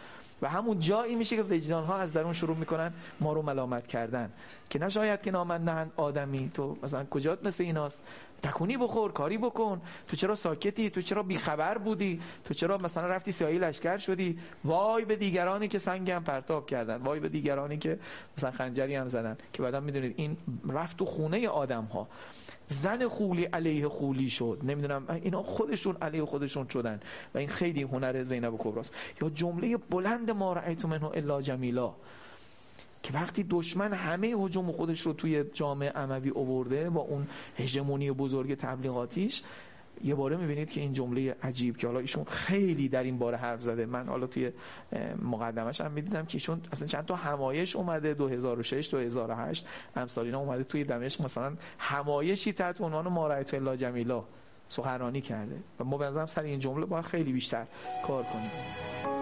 و 0.42 0.48
همون 0.48 0.78
جایی 0.78 1.14
میشه 1.14 1.36
که 1.36 1.42
وجدان 1.42 1.84
ها 1.84 1.98
از 1.98 2.12
درون 2.12 2.32
شروع 2.32 2.56
می‌کنن 2.56 2.92
ما 3.20 3.32
رو 3.32 3.42
ملامت 3.42 3.86
کردن. 3.86 4.32
که 4.70 4.78
نشاید 4.78 5.22
که 5.22 5.30
نامن 5.30 5.64
نهن 5.64 5.90
آدمی. 5.96 6.50
تو 6.54 6.76
مثلا 6.82 7.04
کجات 7.04 7.44
مثل 7.44 7.64
ایناست؟ 7.64 8.04
تکونی 8.42 8.76
بخور 8.76 9.12
کاری 9.12 9.38
بکن. 9.38 9.82
تو 10.08 10.16
چرا 10.16 10.34
ساکتی؟ 10.34 10.90
تو 10.90 11.00
چرا 11.00 11.22
بیخبر 11.22 11.78
بودی؟ 11.78 12.20
تو 12.44 12.54
چرا 12.54 12.78
مثلا 12.78 13.06
رفتی 13.06 13.32
سیاهی 13.32 13.58
لشکر 13.58 13.98
شدی؟ 13.98 14.38
وای 14.64 15.04
به 15.04 15.16
دیگرانی 15.16 15.68
که 15.68 15.78
سنگ 15.78 16.10
هم 16.10 16.24
پرتاب 16.24 16.66
کردن. 16.66 16.96
وای 16.96 17.20
به 17.20 17.28
دیگرانی 17.28 17.78
که 17.78 17.98
مثلا 18.36 18.50
خنجری 18.50 18.94
هم 18.94 19.08
زدن. 19.08 19.36
که 19.52 19.62
بعدا 19.62 19.80
می‌دونید 19.80 20.14
این 20.16 20.36
رفت 20.68 20.96
تو 20.96 21.04
خونه 21.04 21.48
آدم 21.48 21.84
ها 21.84 22.08
زن 22.66 23.08
خولی 23.08 23.44
علیه 23.44 23.88
خولی 23.88 24.30
شد. 24.30 24.60
نمی‌دونم 24.62 25.04
اینا 25.22 25.42
خودشون 25.42 25.96
علیه 26.02 26.24
خودشون 26.24 26.68
شدن. 26.68 27.00
و 27.34 27.38
این 27.38 27.48
خیلی 27.48 27.82
هنر 27.82 28.22
زینب 28.22 28.54
کبراست. 28.58 28.94
یا 29.22 29.30
جمله 29.30 29.76
بلند 29.76 30.30
ما 30.30 30.52
رأیت 30.52 30.84
منه 30.84 31.04
الا 31.04 31.42
جمیلا. 31.42 31.94
که 33.02 33.12
وقتی 33.12 33.46
دشمن 33.50 33.92
همه 33.92 34.26
هجوم 34.26 34.72
خودش 34.72 35.00
رو 35.00 35.12
توی 35.12 35.44
جامعه 35.44 35.92
اموی 35.94 36.28
اوورده 36.28 36.90
با 36.90 37.00
اون 37.00 37.26
هژمونی 37.56 38.10
بزرگ 38.10 38.54
تبلیغاتیش 38.54 39.42
یه 40.04 40.14
باره 40.14 40.36
می‌بینید 40.36 40.70
که 40.72 40.80
این 40.80 40.92
جمله 40.92 41.36
عجیب 41.42 41.76
که 41.76 41.86
حالا 41.86 41.98
ایشون 41.98 42.24
خیلی 42.24 42.88
در 42.88 43.02
این 43.02 43.18
باره 43.18 43.36
حرف 43.36 43.62
زده. 43.62 43.86
من 43.86 44.06
حالا 44.06 44.26
توی 44.26 44.52
مقدمش 45.22 45.80
هم 45.80 45.92
می‌دیدم 45.92 46.26
که 46.26 46.36
ایشون 46.36 46.60
اصلا 46.72 46.86
چند 46.86 47.06
تا 47.06 47.14
همایش 47.14 47.76
اومده 47.76 48.14
2006 48.14 48.90
2008 48.90 49.66
امثال 49.96 50.24
اینا 50.24 50.38
اومده 50.38 50.64
توی 50.64 50.84
دمشق 50.84 51.22
مثلا 51.24 51.56
همایشی 51.78 52.52
تحت 52.52 52.80
عنوان 52.80 53.08
مارایت 53.08 53.54
الله 53.54 53.76
جمیلا 53.76 54.24
سخنرانی 54.68 55.20
کرده. 55.20 55.56
و 55.80 55.84
ما 55.84 55.98
به 55.98 56.26
سر 56.26 56.42
این 56.42 56.58
جمله 56.58 56.86
باید 56.86 57.04
خیلی 57.04 57.32
بیشتر 57.32 57.66
کار 58.06 58.22
کنیم. 58.22 59.19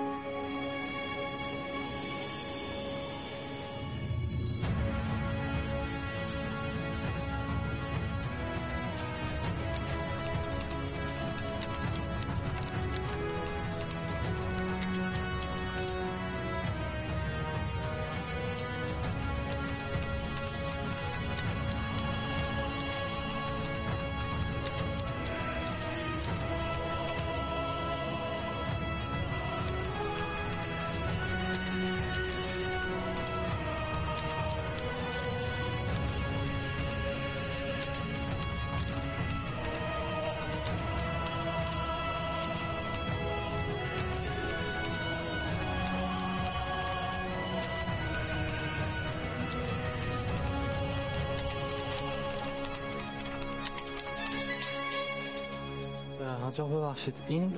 ببخشید. 56.65 57.15
این 57.29 57.53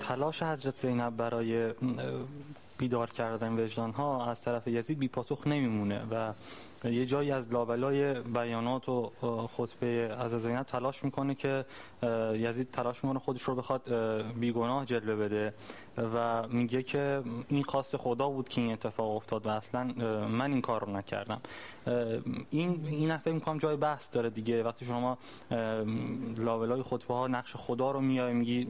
تلاش 0.00 0.42
حضرت 0.42 0.76
زینب 0.76 1.16
برای 1.16 1.74
بیدار 2.78 3.06
کردن 3.12 3.58
وجدان 3.58 3.90
ها 3.90 4.26
از 4.30 4.40
طرف 4.40 4.68
یزید 4.68 4.98
بی 4.98 5.08
پاسخ 5.08 5.46
نمیمونه 5.46 6.02
و 6.10 6.32
یه 6.84 7.06
جایی 7.06 7.30
از 7.30 7.52
لابلای 7.52 8.14
بیانات 8.20 8.88
و 8.88 9.12
خطبه 9.56 9.86
از 10.18 10.42
زینب 10.42 10.62
تلاش 10.62 11.04
می‌کنه 11.04 11.34
که 11.34 11.64
یزید 12.34 12.70
تلاش 12.70 13.04
می‌کنه 13.04 13.18
خودش 13.18 13.42
رو 13.42 13.54
بخواد 13.54 13.94
بیگناه 14.40 14.84
جلوه 14.84 15.14
بده 15.16 15.54
و 15.96 16.48
میگه 16.48 16.82
که 16.82 17.22
این 17.48 17.62
خواست 17.62 17.96
خدا 17.96 18.28
بود 18.28 18.48
که 18.48 18.60
این 18.60 18.72
اتفاق 18.72 19.16
افتاد 19.16 19.46
و 19.46 19.48
اصلا 19.48 19.84
من 20.28 20.52
این 20.52 20.60
کار 20.60 20.84
رو 20.84 20.96
نکردم. 20.96 21.40
این 22.50 22.86
این 22.86 23.16
فکر 23.16 23.34
می‌کنم 23.34 23.58
جای 23.58 23.76
بحث 23.76 24.08
داره 24.12 24.30
دیگه. 24.30 24.62
وقتی 24.62 24.84
شما 24.84 25.18
لابلای 26.38 26.82
خطبه 26.82 27.14
ها 27.14 27.26
نقش 27.26 27.56
خدا 27.56 27.90
رو 27.90 28.00
میای 28.00 28.32
میگی 28.32 28.64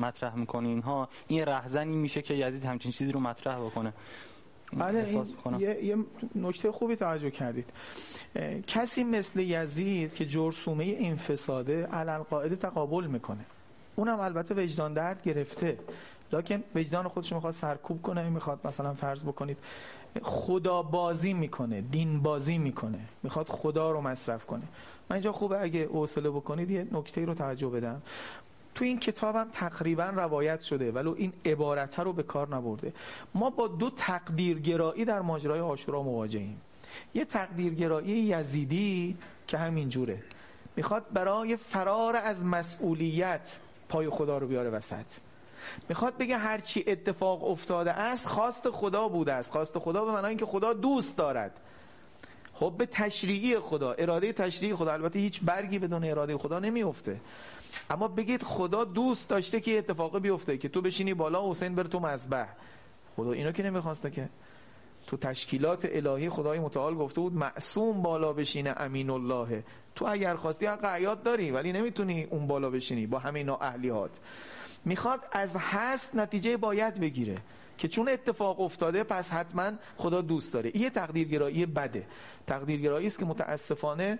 مطرح 0.00 0.34
می‌کنی 0.34 0.68
اینها 0.68 1.08
این 1.28 1.44
رهزنی 1.44 1.96
میشه 1.96 2.22
که 2.22 2.34
یزید 2.34 2.64
همچین 2.64 2.92
چیزی 2.92 3.12
رو 3.12 3.20
مطرح 3.20 3.51
بکنه. 3.60 3.92
بله 4.72 5.04
این 5.04 5.60
یه, 5.60 5.84
یه 5.84 5.96
نکته 6.34 6.72
خوبی 6.72 6.96
توجه 6.96 7.30
کردید. 7.30 7.70
کسی 8.66 9.04
مثل 9.04 9.40
یزید 9.40 10.14
که 10.14 10.26
جرسومه 10.26 10.84
این 10.84 11.16
فساده 11.16 11.86
علل 11.86 12.18
قاعده 12.18 12.56
تقابل 12.56 13.06
می‌کنه. 13.06 13.44
اونم 13.96 14.20
البته 14.20 14.54
وجدان 14.54 14.94
درد 14.94 15.22
گرفته. 15.22 15.78
لکن 16.32 16.62
وجدان 16.74 17.08
خودش 17.08 17.32
می‌خواد 17.32 17.52
سرکوب 17.52 18.02
کنه 18.02 18.28
می‌خواد 18.28 18.60
مثلا 18.64 18.94
فرض 18.94 19.22
بکنید 19.22 19.58
خدا 20.22 20.82
بازی 20.82 21.32
می‌کنه 21.32 21.80
دین 21.80 22.22
بازی 22.22 22.58
می‌کنه. 22.58 23.00
می‌خواد 23.22 23.48
خدا 23.48 23.90
رو 23.90 24.00
مصرف 24.00 24.46
کنه. 24.46 24.62
من 25.10 25.14
اینجا 25.14 25.32
خوبه 25.32 25.60
اگه 25.60 25.86
حوصله 25.86 26.30
بکنید 26.30 26.70
یه 26.70 26.86
نکته 26.92 27.24
رو 27.24 27.34
توجه 27.34 27.68
بدم. 27.68 28.02
تو 28.74 28.84
این 28.84 28.98
کتابم 28.98 29.48
تقریبا 29.52 30.04
روایت 30.04 30.60
شده 30.60 30.92
ولو 30.92 31.14
این 31.18 31.32
عبارت 31.44 31.98
رو 31.98 32.12
به 32.12 32.22
کار 32.22 32.56
نبرده. 32.56 32.92
ما 33.34 33.50
با 33.50 33.68
دو 33.68 33.90
تقدیرگرایی 33.90 35.04
در 35.04 35.20
ماجرای 35.20 35.60
آشورا 35.60 36.02
مواجهیم. 36.02 36.60
یه 37.14 37.24
تقدیرگرایی 37.24 38.12
یزیدی 38.12 39.16
که 39.46 39.58
همین 39.58 39.88
جوره. 39.88 40.22
می‌خواد 40.76 41.12
برای 41.12 41.56
فرار 41.56 42.16
از 42.16 42.44
مسئولیت 42.44 43.58
پای 43.88 44.08
خدا 44.08 44.38
رو 44.38 44.46
بیاره 44.46 44.70
وسط. 44.70 45.06
می‌خواد 45.88 46.18
بگه 46.18 46.36
هرچی 46.36 46.84
اتفاق 46.86 47.44
افتاده 47.44 47.92
است 47.92 48.26
خواست 48.26 48.70
خدا 48.70 49.08
بوده 49.08 49.32
است. 49.32 49.52
خواست 49.52 49.78
خدا 49.78 50.04
به 50.04 50.12
معنای 50.12 50.28
اینکه 50.28 50.46
خدا 50.46 50.72
دوست 50.72 51.16
دارد. 51.16 51.60
حب 52.54 52.84
تشریعی 52.84 53.58
خدا 53.58 53.92
اراده 53.92 54.32
تشریعی 54.32 54.74
خدا. 54.74 54.92
البته 54.92 55.18
هیچ 55.18 55.40
برگی 55.44 55.78
بدون 55.78 56.04
اراده 56.04 56.36
خدا 56.38 56.58
نمیفته. 56.58 57.20
اما 57.90 58.08
بگید 58.08 58.42
خدا 58.42 58.84
دوست 58.84 59.28
داشته 59.28 59.60
که 59.60 59.78
اتفاقی 59.78 60.20
بیفته 60.20 60.58
که 60.58 60.68
تو 60.68 60.80
بشینی 60.80 61.14
بالا 61.14 61.50
حسین 61.50 61.74
بر 61.74 61.84
تو 61.84 62.00
مذبح. 62.00 62.48
خدا 63.16 63.32
اینو 63.32 63.52
که 63.52 63.62
نمی‌خواسته 63.62 64.10
که. 64.10 64.28
تو 65.06 65.16
تشکیلات 65.16 65.88
الهی 65.90 66.28
خدای 66.28 66.58
متعال 66.58 66.94
گفته 66.94 67.20
بود 67.20 67.34
معصوم 67.34 68.02
بالا 68.02 68.32
بشینه 68.32 68.74
امین 68.76 69.10
الله. 69.10 69.64
تو 69.94 70.06
اگر 70.08 70.34
خواستی 70.36 70.66
حق 70.66 70.84
حیات 70.84 71.22
داری 71.22 71.50
ولی 71.50 71.72
نمی‌تونی 71.72 72.24
اون 72.24 72.46
بالا 72.46 72.70
بشینی 72.70 73.06
با 73.06 73.18
همین 73.18 73.48
اهلیات. 73.48 74.20
می‌خواد 74.84 75.20
از 75.32 75.56
هست 75.58 76.14
نتیجه 76.14 76.56
باید 76.56 77.00
بگیره. 77.00 77.38
که 77.82 77.88
چون 77.88 78.08
اتفاق 78.08 78.60
افتاده 78.60 79.04
پس 79.04 79.30
حتما 79.30 79.70
خدا 79.96 80.20
دوست 80.20 80.52
داره. 80.52 80.76
یه 80.76 80.90
تقدیرگرایی 80.90 81.66
بده. 81.66 82.06
تقدیرگرایی 82.46 83.06
است 83.06 83.18
که 83.18 83.24
متاسفانه 83.24 84.18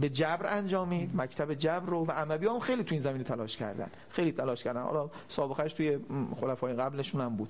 به 0.00 0.08
جبر 0.08 0.58
انجامید 0.58 1.10
مکتب 1.14 1.54
جبر 1.54 1.86
رو 1.86 2.04
و 2.04 2.10
عموی 2.10 2.46
هم 2.46 2.58
خیلی 2.58 2.84
تو 2.84 2.94
این 2.94 3.00
زمینه 3.00 3.24
تلاش 3.24 3.56
کردن. 3.56 3.90
خیلی 4.10 4.32
تلاش 4.32 4.64
کردن. 4.64 4.82
حالا 4.82 5.10
سابقهش 5.28 5.72
توی 5.72 5.98
خلفای 6.40 6.74
قبلشون 6.74 7.20
هم 7.20 7.36
بود. 7.36 7.48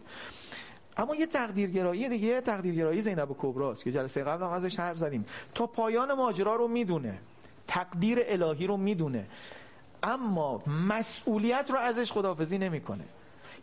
اما 0.96 1.16
یه 1.16 1.26
تقدیرگرایی 1.26 2.08
دیگه 2.08 2.40
تقدیرگرایی 2.40 3.00
زینب 3.00 3.36
کبراست 3.38 3.84
که 3.84 3.92
جلسه 3.92 4.24
قبل 4.24 4.42
هم 4.44 4.50
ازش 4.50 4.80
حرف 4.80 4.96
زدیم. 4.96 5.24
تا 5.54 5.66
پایان 5.66 6.12
ماجرا 6.12 6.56
رو 6.56 6.68
می‌دونه. 6.68 7.18
تقدیر 7.66 8.18
الهی 8.26 8.66
رو 8.66 8.76
می‌دونه. 8.76 9.26
اما 10.02 10.62
مسئولیت 10.88 11.66
رو 11.70 11.78
ازش 11.78 12.12
خداحافظی 12.12 12.58
نمی‌کنه. 12.58 13.04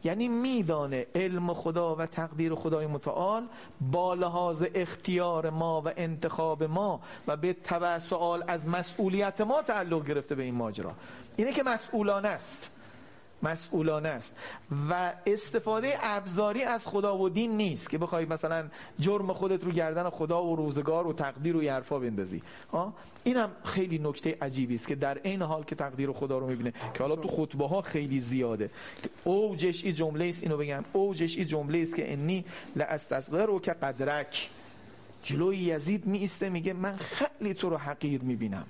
یعنی 0.04 0.28
میدانه 0.28 1.08
علم 1.16 1.54
خدا 1.54 1.96
و 1.96 2.06
تقدیر 2.06 2.56
خدای 2.56 2.88
متعال 2.88 3.48
با 3.92 4.14
لحاظ 4.14 4.64
اختیار 4.74 5.50
ما 5.50 5.82
و 5.86 5.92
انتخاب 5.98 6.64
ما 6.64 7.02
و 7.28 7.38
به 7.38 7.54
تبع 7.54 8.00
سوال 8.00 8.44
از 8.48 8.68
مسئولیت 8.68 9.42
ما 9.42 9.62
تعلق 9.62 10.06
گرفته 10.06 10.36
به 10.36 10.44
این 10.44 10.56
ماجرا. 10.56 10.92
اینه 11.38 11.54
که 11.54 11.64
مسئولانه 11.64 12.28
است. 12.28 12.72
مسئولانه 13.46 14.10
است. 14.10 14.36
و 14.90 15.14
استفاده 15.26 15.94
ابزاری 16.02 16.64
از 16.64 16.88
خدا 16.88 17.18
و 17.18 17.30
دین 17.30 17.58
نیست 17.58 17.90
که 17.90 17.98
بخوای 17.98 18.26
مثلا 18.26 18.68
جرم 19.00 19.34
خودت 19.34 19.64
رو 19.64 19.72
گردن 19.72 20.10
خدا 20.10 20.44
و 20.44 20.56
روزگار 20.56 21.08
و 21.08 21.14
تقدیر 21.14 21.56
و 21.58 21.62
حرفا 21.62 22.00
بندازی. 22.00 22.42
ها 22.72 22.94
اینم 23.24 23.52
خیلی 23.64 23.98
نکته 23.98 24.38
عجیبی 24.42 24.76
است 24.76 24.88
که 24.88 24.96
در 24.96 25.20
این 25.24 25.42
حال 25.42 25.64
که 25.64 25.76
تقدیر 25.76 26.12
خدا 26.12 26.38
رو 26.38 26.48
می‌بینه. 26.48 26.74
که 26.94 27.00
حالا 27.00 27.16
تو 27.16 27.28
خطبه 27.28 27.68
ها 27.68 27.82
خیلی 27.82 28.20
زیاده. 28.20 28.70
اوجش 29.24 29.84
این 29.84 29.94
جمله 29.94 30.26
است 30.26 30.44
اینو 30.44 30.58
بگم. 30.58 30.84
اوجش 30.94 31.38
این 31.38 31.48
جمله 31.48 31.80
است 31.80 31.96
که 31.96 32.14
انی 32.14 32.46
لاستغفر 32.76 33.60
که 33.60 33.74
قدرک. 33.74 34.50
جلوی 35.24 35.58
یزید 35.58 36.06
می 36.06 36.30
میگه 36.50 36.74
من 36.74 36.98
خیلی 36.98 37.54
تو 37.54 37.70
رو 37.70 37.78
حقیر 37.78 38.22
می‌بینم. 38.22 38.66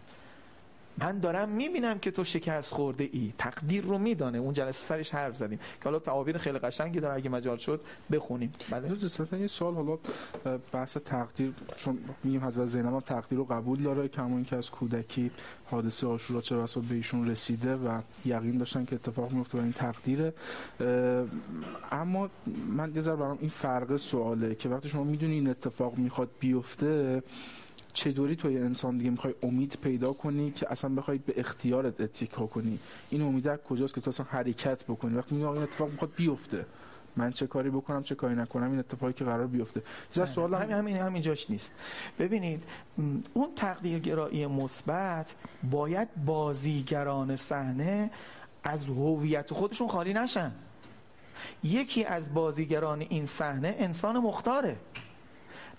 من 0.98 1.20
دارم 1.20 1.50
می‌بینم 1.50 2.00
که 2.00 2.12
تو 2.12 2.24
شکست 2.24 2.74
خورده 2.74 3.10
ای. 3.12 3.34
تقدیر 3.38 3.84
رو 3.84 3.98
میدانه. 3.98 4.38
اون 4.38 4.54
جلسه 4.54 4.88
سرش 4.88 5.14
حرف 5.14 5.36
زدیم. 5.36 5.58
که 5.58 5.84
حالا 5.84 6.00
تعابیر 6.00 6.38
خیلی 6.38 6.60
قشنگی 6.60 7.00
داره. 7.00 7.16
اگه 7.16 7.30
مجال 7.30 7.58
شد 7.58 7.82
بخونیم. 8.12 8.52
بله. 8.70 8.88
دوست 8.88 9.34
یه 9.34 9.48
سوال. 9.48 9.74
حالا 9.74 9.98
بحث 10.72 10.98
تقدیر 10.98 11.54
چون 11.78 11.98
میگیم 12.24 12.46
حضرت 12.46 12.68
زینب 12.68 13.00
تقدیر 13.00 13.38
رو 13.38 13.46
قبول 13.46 13.84
داره 13.84 14.08
کما 14.08 14.36
اینکه 14.36 14.56
از 14.56 14.70
کودکی 14.70 15.32
حادثه 15.66 16.08
آشورا 16.08 16.42
چه 16.42 16.58
بسا 16.58 16.82
به 16.82 16.96
ایشون 16.96 17.30
رسیده 17.30 17.76
و 17.76 18.02
یقین 18.26 18.58
داشتن 18.58 18.86
که 18.86 18.96
اتفاق 18.96 19.32
میفته 19.32 19.58
این 19.58 19.74
تقدیره. 19.74 20.34
اما 21.92 22.30
من 22.68 22.96
یه 22.96 23.02
برام 23.02 23.38
این 23.42 23.50
فرق 23.50 23.98
سواله 23.98 24.56
که 24.56 24.70
وقتی 24.70 24.90
شما 24.90 25.04
می‌دونی 25.04 25.34
این 25.34 25.50
اتفاق 25.50 25.98
می‌خواد 25.98 26.30
بیفته 26.40 27.24
چطوری 27.96 28.36
توی 28.36 28.58
انسان 28.58 28.98
دیگه 28.98 29.10
می‌خوای 29.10 29.34
امید 29.44 29.78
پیدا 29.84 30.14
کنی 30.14 30.52
که 30.52 30.72
اصلا 30.72 30.96
بخوای 30.96 31.18
به 31.18 31.34
اختیارت 31.38 32.02
اتکا 32.02 32.46
کنی؟ 32.46 32.80
این 33.10 33.22
امید 33.22 33.48
از 33.48 33.60
کجاست 33.60 33.94
که 33.94 34.02
تو 34.02 34.10
اصلا 34.10 34.26
حرکت 34.30 34.84
بکنی؟ 34.84 35.16
وقتی 35.16 35.36
میگی 35.36 35.48
این 35.48 35.64
اتفاق 35.64 35.92
می‌خواد 35.92 36.12
بیفته. 36.16 36.66
من 37.16 37.32
چه 37.32 37.48
کاری 37.48 37.70
بکنم 37.70 38.04
چه 38.04 38.16
کاری 38.16 38.36
نکنم؟ 38.36 38.72
این 38.72 38.80
اتفاقی 38.80 39.14
که 39.14 39.26
قرار 39.26 39.48
بیفته. 39.48 39.82
یه 40.16 40.26
سوال 40.26 40.54
همین 40.54 40.72
همین 40.72 40.98
همین 40.98 41.22
جاش 41.22 41.50
نیست. 41.50 41.76
ببینید 42.20 42.64
اون 43.34 43.50
تقدیرگرایی 43.56 44.48
مثبت 44.48 45.36
باید 45.72 46.08
بازیگران 46.26 47.36
صحنه 47.36 48.12
از 48.64 48.90
هویت 48.90 49.54
خودشون 49.54 49.88
خالی 49.88 50.14
نشن. 50.14 50.52
یکی 51.64 52.06
از 52.06 52.34
بازیگران 52.34 53.02
این 53.02 53.26
صحنه 53.26 53.76
انسان 53.80 54.18
مختاره. 54.18 54.76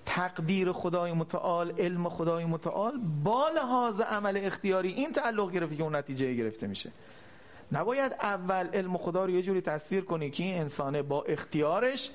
تقدیر 0.06 0.72
خدای 0.72 1.12
متعال 1.12 1.72
علم 1.78 2.08
خدای 2.08 2.44
متعال 2.44 2.92
با 3.24 3.48
لحاظ 3.48 4.00
عمل 4.00 4.40
اختیاری 4.42 4.92
این 4.92 5.12
تعلق 5.12 5.50
گرفته 5.52 5.76
که 5.76 5.82
اون 5.82 5.96
نتیجه 5.96 6.34
گرفته 6.34 6.66
میشه. 6.66 6.92
نباید 7.72 8.12
اول 8.12 8.66
علم 8.74 8.96
خدا 8.98 9.24
رو 9.24 9.30
یه 9.30 9.42
جوری 9.42 9.60
تصویر 9.60 10.04
کنی 10.04 10.30
که 10.30 10.44
این 10.44 10.60
انسانه 10.60 11.02
با 11.02 11.22
اختیارش 11.22 12.10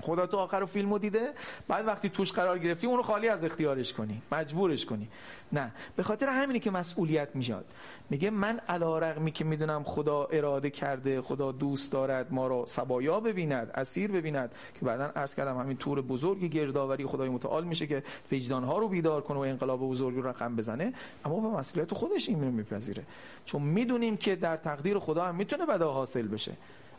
خدا 0.00 0.26
تو 0.26 0.36
آخر 0.36 0.64
فیلم 0.64 0.92
رو 0.92 0.98
دیده 0.98 1.32
بعد 1.68 1.86
وقتی 1.86 2.08
توش 2.08 2.32
قرار 2.32 2.58
گرفتی 2.58 2.86
اون 2.86 2.96
رو 2.96 3.02
خالی 3.02 3.28
از 3.28 3.44
اختیارش 3.44 3.92
کنی 3.92 4.22
مجبورش 4.32 4.86
کنی. 4.86 5.08
نه 5.52 5.72
به 5.96 6.02
خاطر 6.02 6.28
همینی 6.28 6.60
که 6.60 6.70
مسئولیت 6.70 7.28
میاد. 7.34 7.64
میگه 8.10 8.30
من 8.30 8.60
علا 8.68 8.98
رقمی 8.98 9.30
که 9.30 9.44
می‌دونم 9.44 9.82
خدا 9.82 10.24
اراده 10.24 10.70
کرده 10.70 11.22
خدا 11.22 11.52
دوست 11.52 11.92
دارد 11.92 12.32
ما 12.32 12.46
رو 12.46 12.64
سبایا 12.66 13.20
ببیند 13.20 13.70
اسیر 13.74 14.10
ببیند 14.10 14.52
که 14.80 14.86
بعدا 14.86 15.04
عرض 15.16 15.34
کردم 15.34 15.58
همین 15.58 15.76
تور 15.76 16.02
بزرگ 16.02 16.44
گردآوری 16.44 17.06
خدای 17.06 17.28
متعال 17.28 17.64
میشه 17.64 17.86
که 17.86 18.02
وجدانها 18.32 18.78
رو 18.78 18.88
بیدار 18.88 19.20
کنه 19.20 19.38
و 19.38 19.42
انقلاب 19.42 19.80
بزرگ 19.80 20.16
رو 20.16 20.28
رقم 20.28 20.56
بزنه. 20.56 20.92
اما 21.24 21.40
به 21.40 21.58
مسئولیت 21.58 21.94
خودش 21.94 22.28
این 22.28 22.38
میپذیره. 22.38 23.02
چون 23.44 23.62
می‌دونیم 23.62 24.16
که 24.16 24.36
در 24.36 24.56
تقدیر 24.56 24.98
خدا 24.98 25.24
هم 25.24 25.34
می‌تونه 25.34 25.66
بدا 25.66 25.92
حاصل 25.92 26.28
بشه. 26.28 26.52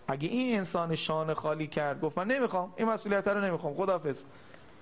اگه 0.07 0.27
این 0.27 0.57
انسان 0.57 0.95
شان 0.95 1.33
خالی 1.33 1.67
کرد 1.67 2.01
گفت 2.01 2.17
من 2.17 2.27
نمی‌خوام 2.27 2.73
این 2.77 2.87
مسئولیت 2.87 3.27
رو 3.27 3.41
نمی‌خوام 3.41 3.73
خداحافظ. 3.73 4.23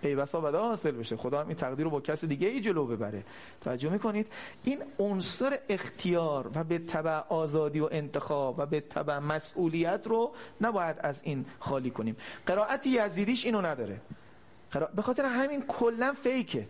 ای 0.01 0.15
بسا 0.15 0.41
بدا 0.41 0.63
حاصل 0.63 0.91
بشه. 0.91 1.17
خدا 1.17 1.41
هم 1.41 1.47
این 1.47 1.55
تقدیر 1.55 1.85
رو 1.85 1.91
با 1.91 2.01
کس 2.01 2.25
دیگه 2.25 2.47
ای 2.47 2.61
جلو 2.61 2.85
ببره. 2.85 3.23
توجه 3.61 3.89
می‌کنید؟ 3.89 4.27
این 4.63 4.79
عنصر 4.99 5.59
اختیار 5.69 6.51
و 6.55 6.63
به 6.63 6.79
تبع 6.79 7.19
آزادی 7.29 7.79
و 7.79 7.89
انتخاب 7.91 8.59
و 8.59 8.65
به 8.65 8.79
تبع 8.79 9.19
مسئولیت 9.19 10.07
رو 10.07 10.31
نباید 10.61 10.95
از 10.99 11.21
این 11.23 11.45
خالی 11.59 11.91
کنیم. 11.91 12.17
قرائت 12.45 12.87
یزیدیش 12.87 13.45
اینو 13.45 13.61
نداره. 13.61 14.01
به 14.95 15.01
خاطر 15.01 15.25
همین 15.25 15.63
کلا 15.67 16.13
فیکه. 16.13 16.67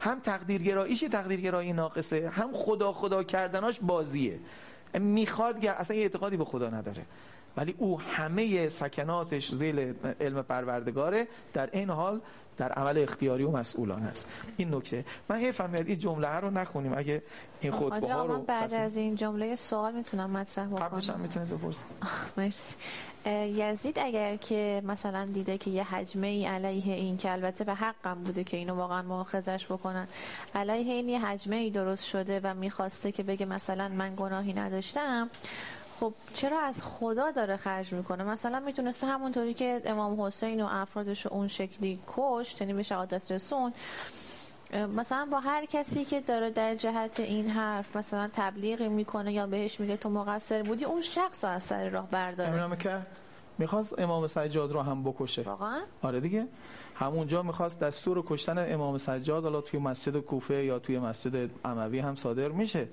هم 0.00 0.20
تقدیرگراییش 0.20 1.00
تقدیرگرایی 1.00 1.72
ناقصه 1.72 2.28
هم 2.28 2.52
خدا 2.52 2.92
خدا 2.92 3.22
کردناش 3.22 3.80
بازیه. 3.80 4.38
می‌خواد 4.94 5.66
اصلا 5.66 5.96
یه 5.96 6.02
اعتقادی 6.02 6.36
به 6.36 6.44
خدا 6.44 6.70
نداره. 6.70 7.06
ولی 7.56 7.74
او 7.78 8.00
همه 8.00 8.68
سکناتش 8.68 9.54
زیل 9.54 9.94
علم 10.20 10.42
پروردگاره. 10.42 11.26
در 11.54 11.68
این 11.72 11.90
حال 11.90 12.20
در 12.56 12.72
عمل 12.72 12.98
اختیاری 12.98 13.44
و 13.44 13.50
مسئولانه 13.50 14.06
است. 14.06 14.28
این 14.56 14.74
نکته. 14.74 15.04
من 15.28 15.36
حیف 15.36 15.60
میاد 15.60 15.86
این 15.86 15.98
جمله 15.98 16.28
رو 16.28 16.50
نخونیم. 16.50 16.94
اگه 16.96 17.22
این 17.60 17.72
خطبه 17.72 18.12
ها 18.12 18.26
من 18.26 18.34
رو 18.34 18.42
بعد 18.42 18.68
صفحه- 18.70 18.78
از 18.78 18.96
این 18.96 19.14
جمله 19.16 19.54
سوال 19.54 19.94
می‌تونم 19.94 20.30
مطرح 20.30 20.66
قبلش 20.66 21.08
هم 21.08 21.14
بکنم 21.14 21.20
می‌تونید 21.22 21.48
بپرسید. 21.50 21.84
مرسی. 22.36 22.74
یزید 23.46 23.98
اگر 23.98 24.36
که 24.36 24.82
مثلا 24.84 25.24
دیده 25.32 25.58
که 25.58 25.70
یه 25.70 25.84
حجمه 25.84 26.26
ای 26.26 26.46
علیه 26.46 26.94
این 26.94 27.16
که 27.16 27.32
البته 27.32 27.64
به 27.64 27.74
حقم 27.74 28.14
بوده 28.14 28.44
که 28.44 28.56
اینو 28.56 28.74
واقعا 28.74 29.02
مؤاخذش 29.02 29.66
بکنن. 29.66 30.08
علیه 30.54 30.94
این 30.94 31.08
یه 31.08 31.26
حجمه 31.26 31.56
ای 31.56 31.70
درست 31.70 32.04
شده 32.04 32.40
و 32.44 32.54
می‌خواسته 32.54 33.12
که 33.12 33.22
بگه 33.22 33.46
مثلا 33.46 33.88
من 33.88 34.14
گناهی 34.16 34.52
نداشتم. 34.52 35.30
خب 36.02 36.14
چرا 36.34 36.60
از 36.60 36.82
خدا 36.82 37.30
داره 37.30 37.56
خرج 37.56 37.92
می‌کنه؟ 37.92 38.24
مثلا 38.24 38.60
می‌تونسته 38.60 39.06
همونطوری 39.06 39.54
که 39.54 39.82
امام 39.84 40.20
حسین 40.20 40.62
و 40.62 40.68
افرادش 40.70 41.26
رو 41.26 41.32
اون 41.32 41.48
شکلی 41.48 41.98
کشت 42.16 42.60
یعنی 42.60 42.72
به 42.72 42.82
شهادت 42.82 43.32
رسون 43.32 43.72
مثلا 44.96 45.28
با 45.30 45.40
هر 45.40 45.64
کسی 45.64 46.04
که 46.04 46.20
داره 46.20 46.50
در 46.50 46.74
جهت 46.74 47.20
این 47.20 47.50
حرف 47.50 47.96
مثلا 47.96 48.30
تبلیغی 48.32 48.88
می‌کنه 48.88 49.32
یا 49.32 49.46
بهش 49.46 49.80
میگه 49.80 49.96
تو 49.96 50.10
مقصر 50.10 50.62
بودی 50.62 50.84
اون 50.84 51.00
شخص 51.00 51.44
رو 51.44 51.50
از 51.50 51.62
سر 51.62 51.88
راه 51.88 52.10
برداره. 52.10 52.62
امام 52.62 52.76
که 52.76 52.98
می‌خواست 53.58 53.98
امام 53.98 54.26
سجاد 54.26 54.72
رو 54.72 54.82
هم 54.82 55.04
بکشه. 55.04 55.42
واقعا؟ 55.42 55.80
آره 56.02 56.20
دیگه. 56.20 56.46
همونجا 56.94 57.42
می‌خواست 57.42 57.80
دستور 57.80 58.24
کشتن 58.26 58.72
امام 58.72 58.98
سجاد 58.98 59.42
حالا 59.44 59.60
توی 59.60 59.80
مسجد 59.80 60.20
کوفه 60.20 60.64
یا 60.64 60.78
توی 60.78 60.98
مسجد 60.98 61.50
اموی 61.64 61.98
هم 61.98 62.16
صادر 62.16 62.48
میشه. 62.48 62.88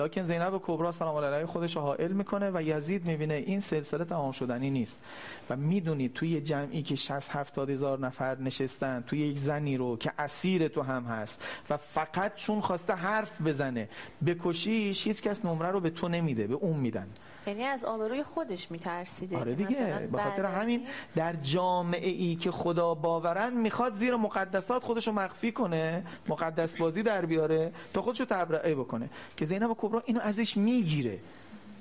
لکن 0.00 0.22
زینب 0.22 0.60
کبرا 0.62 0.92
سلام 0.92 1.14
الله 1.14 1.28
علیها 1.28 1.46
خودش 1.46 1.76
رو 1.76 1.82
حائل 1.82 2.12
می‌کنه 2.12 2.50
و 2.50 2.62
یزید 2.62 3.06
می‌بینه 3.06 3.34
این 3.34 3.60
سلسله 3.60 4.04
تمام 4.04 4.32
شدنی 4.32 4.70
نیست. 4.70 5.02
و 5.50 5.56
می‌دونید 5.56 6.12
توی 6.12 6.28
یه 6.28 6.40
جمعی 6.40 6.82
که 6.82 6.96
60 6.96 7.36
70 7.36 7.70
هزار 7.70 7.98
نفر 7.98 8.38
نشستن 8.38 9.04
توی 9.06 9.18
یک 9.18 9.38
زنی 9.38 9.76
رو 9.76 9.96
که 9.96 10.12
اسیر 10.18 10.68
تو 10.68 10.82
هم 10.82 11.04
هست 11.04 11.44
و 11.70 11.76
فقط 11.76 12.34
چون 12.34 12.60
خواسته 12.60 12.94
حرف 12.94 13.42
بزنه 13.42 13.88
بکشیش 14.26 15.06
هیچ 15.06 15.22
کس 15.22 15.44
نمره 15.44 15.70
رو 15.70 15.80
به 15.80 15.90
تو 15.90 16.08
نمیده 16.08 16.46
به 16.46 16.54
اون 16.54 16.76
میدن. 16.76 17.06
یعنی 17.46 17.64
از 17.64 17.84
آبروی 17.84 18.22
خودش 18.22 18.70
میترسیده 18.70 19.38
آره 19.38 19.54
دیگه 19.54 20.08
به 20.12 20.18
خاطر 20.18 20.44
همین 20.44 20.86
در 21.16 21.32
جامعه 21.32 22.08
ای 22.10 22.36
که 22.36 22.50
خدا 22.50 22.94
باورن 22.94 23.56
می‌خواد 23.56 23.94
زیر 23.94 24.16
مقدسات 24.16 24.84
خودشو 24.84 25.12
مخفی 25.12 25.52
کنه 25.52 26.04
مقدس 26.28 26.76
بازی 26.76 27.02
در 27.02 27.26
بیاره 27.26 27.72
تا 27.94 28.02
خودشو 28.02 28.24
تبرئه 28.24 28.74
بکنه. 28.74 29.10
که 29.36 29.44
زینب 29.44 29.72
کبرا 29.90 30.02
اینو 30.06 30.20
ازش 30.20 30.56
می‌گیره. 30.56 31.18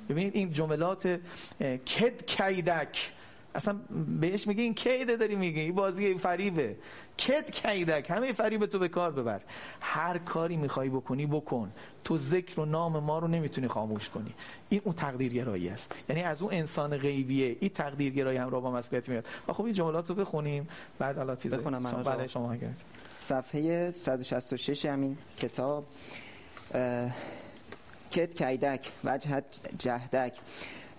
ببینید 0.10 0.36
این 0.36 0.54
جملات 0.54 1.20
کد 1.86 2.26
کیدک. 2.26 3.12
اصلا 3.56 3.80
بهش 4.20 4.48
میگه 4.48 4.64
این 4.64 4.74
کیده 4.74 5.16
داری 5.16 5.36
میگه 5.36 5.62
این 5.62 5.76
بازی 5.76 6.18
فریبه. 6.18 6.76
کد 7.20 7.52
کیدک 7.52 8.10
همه 8.10 8.34
فریب 8.34 8.66
تو 8.66 8.80
به 8.80 8.88
کار 8.88 9.12
ببر. 9.12 9.42
هر 9.82 10.18
کاری 10.18 10.58
می‌خوای 10.58 10.90
بکنی 10.90 11.26
بکن. 11.26 11.72
تو 12.04 12.18
ذکر 12.18 12.60
و 12.60 12.66
نام 12.66 13.00
ما 13.00 13.20
رو 13.20 13.28
نمی‌تونی 13.28 13.68
خاموش 13.68 14.10
کنی. 14.10 14.34
این 14.70 14.82
اون 14.84 14.96
تقدیرگرایی 14.96 15.70
است. 15.70 15.96
یعنی 16.10 16.22
از 16.22 16.42
اون 16.42 16.54
انسان 16.54 16.98
غیبیه 16.98 17.58
این 17.60 17.70
تقدیرگرایی 17.70 18.38
همراه 18.38 18.62
با 18.62 18.72
مسئولیت 18.72 19.10
میاد. 19.10 19.26
و 19.48 19.54
خب 19.54 19.64
این 19.64 19.74
جملات 19.74 20.10
رو 20.10 20.16
بخونیم 20.16 20.68
بعد 21.00 21.18
حالا 21.18 21.36
چیز 21.36 21.54
بخونم 21.54 21.82
من 21.82 22.04
بعد 22.04 22.08
آقا. 22.08 22.28
شما 22.28 22.56
صفحه 23.18 23.92
166 23.92 24.86
همین 24.86 25.18
کتاب. 25.40 25.86
کت 28.12 28.34
کیدک 28.34 28.92
وجهت 29.04 29.46
جهدک. 29.80 30.34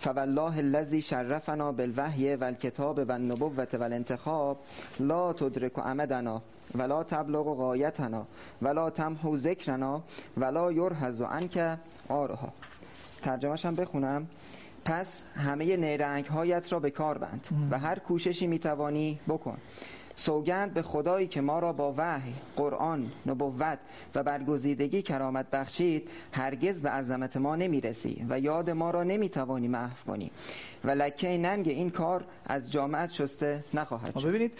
فوالله 0.01 0.59
الذی 0.59 1.03
شرفنا 1.03 1.73
بالوحی 1.73 2.37
والکتاب 2.37 2.99
والنبوة 2.99 3.69
والانتخاب 3.75 4.59
لا 5.01 5.33
تدرک 5.33 5.79
عمدنا 5.79 6.43
ولا 6.75 7.03
تبلغ 7.03 7.55
غایتنا 7.55 8.27
ولا 8.63 8.91
تمحو 8.91 9.37
ذکرنا 9.37 10.03
ولا 10.37 10.73
یرهز 10.73 11.23
عنک 11.23 11.79
آرها. 12.09 12.53
ترجمهش 13.23 13.67
هم 13.67 13.75
بخونم. 13.75 14.27
پس 14.85 15.25
همه 15.37 15.77
نیرنگ 15.77 16.27
هایت 16.27 16.73
را 16.73 16.81
به 16.81 16.91
کار 16.91 17.19
بند 17.19 17.49
و 17.71 17.79
هر 17.79 17.99
کوششی 17.99 18.47
می‌توانی 18.47 19.21
بکن. 19.29 19.59
سوگند 20.21 20.75
به 20.75 20.83
خدایی 20.83 21.27
که 21.27 21.41
ما 21.41 21.59
را 21.59 21.73
با 21.73 21.95
وحی، 21.97 22.35
قرآن، 22.57 23.13
نبوت 23.27 23.79
و 24.15 24.23
برگزیدگی 24.23 25.03
کرامت 25.03 25.51
بخشید 25.51 26.11
هرگز 26.33 26.83
به 26.83 26.91
عظمت 26.91 27.37
ما 27.37 27.57
نمی‌رسی 27.57 28.27
و 28.29 28.41
یاد 28.41 28.71
ما 28.71 28.91
را 28.91 29.03
نمی‌توانی 29.03 29.69
محو 29.69 29.97
کنی. 30.07 30.31
و 30.85 30.91
لکه 30.91 31.39
ننگ 31.39 31.69
این 31.69 31.91
کار 31.91 32.25
از 32.47 32.73
جامعت 32.73 33.13
شسته 33.13 33.65
نخواهد 33.75 34.15
ما 34.15 34.21
شد. 34.21 34.29
ببینید 34.29 34.53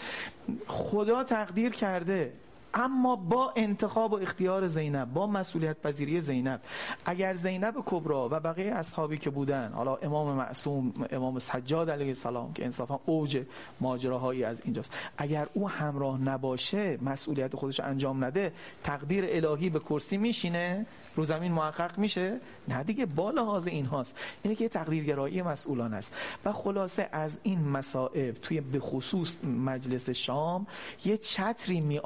خدا 0.67 1.23
تقدیر 1.23 1.71
کرده. 1.71 2.33
اما 2.73 3.15
با 3.15 3.53
انتخاب 3.55 4.13
و 4.13 4.15
اختیار 4.15 4.67
زینب 4.67 5.13
با 5.13 5.27
مسئولیت 5.27 5.81
پذیری 5.81 6.21
زینب 6.21 6.61
اگر 7.05 7.33
زینب 7.33 7.75
کبرا 7.85 8.29
و 8.31 8.39
بقیه 8.39 8.73
اصحابی 8.73 9.17
که 9.17 9.29
بودن 9.29 9.71
حالا 9.73 9.95
امام 9.95 10.35
معصوم 10.35 10.93
امام 11.11 11.39
سجاد 11.39 11.89
علیه 11.89 12.07
السلام 12.07 12.53
که 12.53 12.65
انصافا 12.65 12.99
اوج 13.05 13.43
ماجراهایی 13.81 14.43
از 14.43 14.61
اینجاست 14.65 14.93
اگر 15.17 15.47
او 15.53 15.69
همراه 15.69 16.21
نباشه 16.21 16.97
مسئولیت 17.01 17.55
خودش 17.55 17.79
انجام 17.79 18.23
نده 18.23 18.53
تقدیر 18.83 19.25
الهی 19.27 19.69
به 19.69 19.79
کرسی 19.79 20.17
میشینه 20.17 20.85
رو 21.15 21.25
زمین 21.25 21.51
محقق 21.51 21.97
میشه؟ 21.97 22.39
نه 22.67 22.83
دیگه 22.83 23.05
با 23.05 23.31
لحاظ 23.31 23.67
این 23.67 23.85
هاست. 23.85 24.15
اینه 24.43 24.55
که 24.55 24.69
تقدیرگرایی 24.69 25.41
مسئولان 25.41 25.93
است. 25.93 26.15
و 26.45 26.51
خلاصه 26.53 27.09
از 27.11 27.39
این 27.43 27.69
مسائب 27.69 28.33
توی 28.33 28.61
به 28.61 28.79
خصوص 28.79 29.43
مجلس 29.43 30.09
شام 30.09 30.67
یه 31.05 31.17
چتری 31.17 31.81
می 31.81 31.99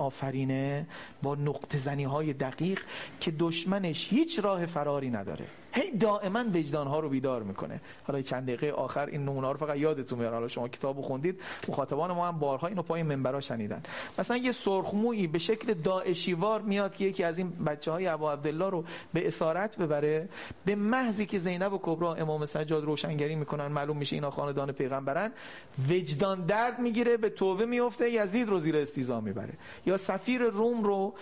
با 1.24 1.36
نقطه 1.36 1.78
زنی 1.78 2.04
های 2.04 2.34
دقیق 2.34 2.80
که 3.20 3.32
دشمنش 3.32 4.08
هیچ 4.10 4.40
راه 4.40 4.66
فراری 4.66 5.10
نداره. 5.10 5.46
هی 5.76 5.98
دائما 5.98 6.44
وجدان 6.54 6.88
ها 6.88 7.00
رو 7.00 7.10
بیدار 7.10 7.44
می‌کنه. 7.44 7.82
حالا 8.08 8.22
چند 8.22 8.44
دقیقه 8.44 8.72
آخر 8.72 9.06
این 9.06 9.26
نمونه 9.26 9.48
رو 9.48 9.58
فقط 9.58 9.78
یادتون 9.78 10.20
میاد 10.20 10.34
حالا 10.34 10.48
شما 10.48 10.68
کتابو 10.68 11.02
خوندید 11.02 11.42
مخاطبان 11.70 12.12
ما 12.12 12.28
هم 12.28 12.40
بارها 12.40 12.68
اینو 12.68 12.82
پای 12.82 13.04
منبرها 13.04 13.42
شنیدن. 13.42 13.84
مثلا 14.20 14.38
یه 14.38 14.52
سرخمویی 14.52 15.28
به 15.28 15.40
شکل 15.40 15.74
داعشیوار 15.74 16.62
میاد 16.62 16.96
که 16.96 17.06
یکی 17.06 17.24
از 17.24 17.38
این 17.38 17.50
بچه 17.50 17.92
های 17.92 18.08
ابو 18.08 18.30
عبدالله 18.30 18.70
رو 18.70 18.84
به 19.14 19.28
اسارت 19.28 19.78
ببره. 19.78 20.30
به 20.66 20.76
محضی 20.76 21.26
که 21.26 21.38
زینب 21.38 21.74
و 21.74 21.80
کبرا 21.84 22.16
امام 22.16 22.46
سجاد 22.46 22.84
روشنگری 22.84 23.36
می‌کنن 23.36 23.68
معلوم 23.68 23.98
میشه 23.98 24.16
اینا 24.16 24.32
خاندان 24.32 24.72
پیغمبرن 24.72 25.32
وجدان 25.90 26.46
درد 26.46 26.80
می‌گیره 26.80 27.18
به 27.18 27.30
توبه 27.30 27.66
میفته 27.66 28.12
یزید 28.12 28.50
رو 28.50 28.60
زیر 28.60 28.78
استیزا 28.78 29.22
می‌بره. 29.22 29.54
یا 29.86 29.98
سفیر 29.98 30.42
روم 30.42 30.84
رو 30.84 31.14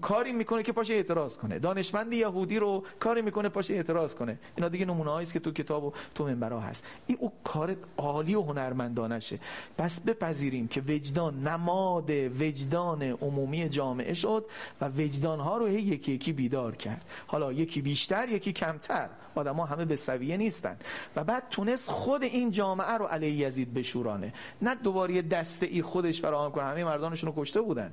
کاری 0.00 0.32
می‌کنه 0.32 0.62
که 0.62 0.72
پاش 0.72 0.90
اعتراض 0.90 1.38
کنه. 1.38 1.58
دانشمند 1.58 2.12
یهودی 2.12 2.58
رو 2.58 2.84
کاری 3.00 3.22
می‌کنه 3.22 3.48
پاش 3.48 3.70
اعتراض 3.70 3.95
کنه. 3.96 4.38
اینا 4.56 4.68
دیگه 4.68 4.84
نمونه 4.84 5.10
است 5.10 5.32
که 5.32 5.40
تو 5.40 5.52
کتاب 5.52 5.84
و 5.84 5.92
تو 6.14 6.24
منبرها 6.24 6.60
هست. 6.60 6.86
این 7.06 7.18
او 7.20 7.32
کار 7.44 7.76
عالی 7.96 8.34
و 8.34 8.42
هنرمندانشه. 8.42 9.38
پس 9.78 10.00
بپذیریم 10.00 10.68
که 10.68 10.80
وجدان 10.80 11.48
نماد 11.48 12.10
وجدان 12.10 13.02
عمومی 13.02 13.68
جامعه 13.68 14.14
شد 14.14 14.44
و 14.80 14.88
وجدان 14.88 15.40
ها 15.40 15.56
رو 15.56 15.66
هی 15.66 15.82
یکی 15.82 16.12
یکی 16.12 16.32
بیدار 16.32 16.76
کرد. 16.76 17.04
حالا 17.26 17.52
یکی 17.52 17.80
بیشتر 17.80 18.28
یکی 18.28 18.52
کمتر. 18.52 19.08
آدما 19.34 19.64
همه 19.64 19.84
به 19.84 19.96
سویه 19.96 20.36
نیستن. 20.36 20.76
و 21.16 21.24
بعد 21.24 21.42
تونست 21.50 21.90
خود 21.90 22.22
این 22.22 22.50
جامعه 22.50 22.92
رو 22.92 23.04
علیه 23.04 23.46
یزید 23.46 23.74
بشورانه. 23.74 24.32
نه 24.62 24.74
دوباره 24.74 25.14
یه 25.14 25.22
دسته 25.22 25.66
ای 25.66 25.82
خودش 25.82 26.20
فراهم 26.20 26.50
کنه 26.50 26.64
همه 26.64 26.84
مردانشون 26.84 27.32
رو 27.32 27.42
کشته 27.42 27.60
بودن. 27.60 27.92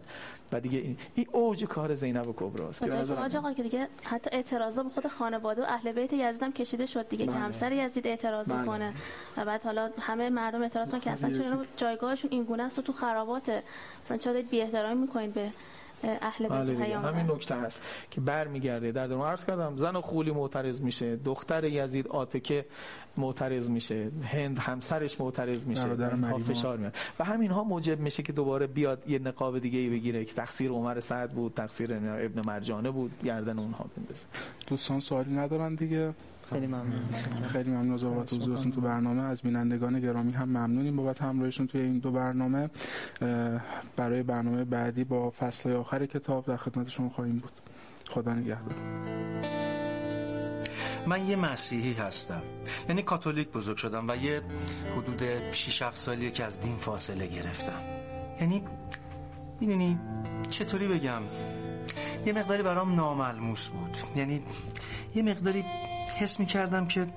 و 0.51 0.59
دیگه 0.59 0.79
این, 0.79 0.97
این 1.15 1.27
اوج 1.31 1.63
کار 1.63 1.93
زینب 1.93 2.27
و 2.27 2.33
کبراست 2.33 2.85
که 2.85 2.93
آقا 2.93 3.37
آقا 3.37 3.53
که 3.53 3.63
دیگه 3.63 3.87
حتی 4.05 4.29
اعتراضا 4.33 4.83
به 4.83 4.89
خود 4.89 5.07
خانواده 5.07 5.61
و 5.61 5.65
اهل 5.65 5.92
بیت 5.93 6.13
یزید 6.13 6.43
هم 6.43 6.53
کشیده 6.53 6.85
شد 6.85 7.09
دیگه 7.09 7.25
که 7.25 7.31
بله. 7.31 7.39
همسر 7.39 7.71
یزید 7.71 8.07
اعتراض 8.07 8.51
بله. 8.51 8.59
می‌کنه 8.59 8.93
و 9.37 9.45
بعد 9.45 9.63
حالا 9.63 9.89
همه 9.99 10.29
مردم 10.29 10.61
اعتراض 10.61 10.87
می‌کنن 10.87 11.01
که 11.01 11.11
اصلا 11.11 11.29
چرا 11.31 11.65
جایگاهشون 11.77 12.31
این 12.31 12.43
گونه 12.43 12.63
است 12.63 12.79
و 12.79 12.81
تو 12.81 12.93
خراباته 12.93 13.63
مثلا 14.05 14.17
چرا 14.17 14.33
دارید 14.33 14.49
بی 14.49 14.61
احترامی 14.61 15.01
می‌کنید 15.01 15.33
به 15.33 15.51
اهل 16.21 16.47
بله 16.47 16.65
بیت 16.65 16.71
دیگه. 16.71 16.85
پیامبر 16.85 17.13
همین 17.13 17.31
نکته 17.31 17.55
هست 17.55 17.81
که 18.11 18.21
برمیگرده 18.21 18.91
در 18.91 19.07
درون 19.07 19.27
عرض 19.27 19.45
کردم 19.45 19.77
زن 19.77 20.01
خولی 20.01 20.31
معترض 20.31 20.81
میشه 20.81 21.15
دختر 21.15 21.63
یزید 21.63 22.07
آتکه 22.07 22.65
معترض 23.17 23.69
میشه 23.69 24.11
هند 24.23 24.59
همسرش 24.59 25.21
معترض 25.21 25.67
میشه 25.67 25.85
مریما. 25.85 26.37
فشار 26.37 26.77
میاد 26.77 26.95
و 27.19 27.23
همین 27.23 27.51
ها 27.51 27.63
موجب 27.63 27.99
میشه 27.99 28.23
که 28.23 28.33
دوباره 28.33 28.67
بیاد 28.67 29.09
یه 29.09 29.19
نقاب 29.19 29.59
دیگه 29.59 29.79
ای 29.79 29.89
بگیره 29.89 30.25
که 30.25 30.33
تقصیر 30.33 30.71
عمر 30.71 30.99
سعد 30.99 31.31
بود 31.31 31.53
تقصیر 31.53 31.93
ابن 31.93 32.41
مرجانه 32.45 32.91
بود 32.91 33.11
گردن 33.23 33.59
اونها 33.59 33.85
بندازه 33.97 34.25
دوستان 34.67 34.99
سوالی 34.99 35.35
ندارن 35.35 35.75
دیگه 35.75 36.13
خیلی 36.53 36.67
ممنون. 36.67 37.05
خیلی 37.51 37.69
ممنون 37.69 37.93
از 37.93 38.03
بابت 38.03 38.33
حضورتون 38.33 38.71
تو 38.71 38.81
برنامه. 38.81 39.21
از 39.21 39.41
بینندگان 39.41 39.99
گرامی 39.99 40.31
هم 40.31 40.49
ممنونیم. 40.49 40.95
بابت 40.95 41.21
همراهیشون 41.21 41.67
توی 41.67 41.81
این 41.81 41.99
دو 41.99 42.11
برنامه 42.11 42.69
برای 43.95 44.23
برنامه 44.23 44.63
بعدی 44.63 45.03
با 45.03 45.29
فصل 45.29 45.71
آخر 45.71 46.05
کتاب 46.05 46.45
در 46.45 46.57
خدمت 46.57 46.89
شما 46.89 47.09
خواهیم 47.09 47.37
بود. 47.39 47.51
خدا 48.09 48.33
نگهدار. 48.33 48.75
من 51.07 51.25
یه 51.25 51.35
مسیحی 51.35 51.93
هستم. 51.93 52.41
یعنی 52.89 53.01
کاتولیک 53.01 53.51
بزرگ 53.51 53.77
شدم 53.77 54.07
و 54.07 54.15
یه 54.15 54.41
حدود 54.97 55.51
6 55.51 55.81
7 55.81 55.97
سالیه 55.97 56.31
که 56.31 56.43
از 56.43 56.61
دین 56.61 56.75
فاصله 56.75 57.27
گرفتم. 57.27 57.81
یعنی 58.41 58.63
می‌دونی 59.59 59.99
چطوری 60.49 60.87
بگم؟ 60.87 61.21
یه 62.25 62.33
مقداری 62.33 62.63
برام 62.63 62.95
ناملموس 62.95 63.69
بود. 63.69 63.97
یعنی 64.15 64.43
یه 65.15 65.23
مقداری 65.23 65.65
حس 66.17 66.39
می‌کردم 66.39 66.87
که 66.87 67.07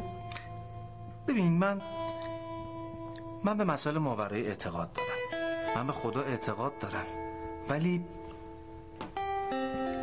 ببین 1.29 1.53
من 1.53 1.81
من 3.45 3.57
به 3.57 3.65
مسائل 3.65 3.99
ماورای 3.99 4.47
اعتقاد 4.47 4.93
دارم. 4.93 5.47
من 5.77 5.87
به 5.87 5.93
خدا 5.93 6.23
اعتقاد 6.23 6.79
دارم. 6.79 7.05
ولی 7.69 8.05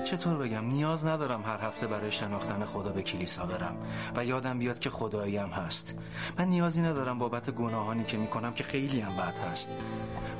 چطور 0.03 0.37
بگم 0.37 0.65
نیاز 0.65 1.05
ندارم 1.05 1.43
هر 1.45 1.57
هفته 1.57 1.87
برای 1.87 2.11
شناختن 2.11 2.65
خدا 2.65 2.91
به 2.91 3.01
کلیسا 3.01 3.45
برم 3.45 3.77
و 4.15 4.25
یادم 4.25 4.59
بیاد 4.59 4.79
که 4.79 4.89
خداییم 4.89 5.49
هست. 5.49 5.95
من 6.37 6.47
نیازی 6.47 6.81
ندارم 6.81 7.19
بابت 7.19 7.49
گناهانی 7.49 8.03
که 8.03 8.17
می‌کنم 8.17 8.53
که 8.53 8.63
خیلی 8.63 8.99
هم 8.99 9.15
بد 9.15 9.37
هست. 9.37 9.69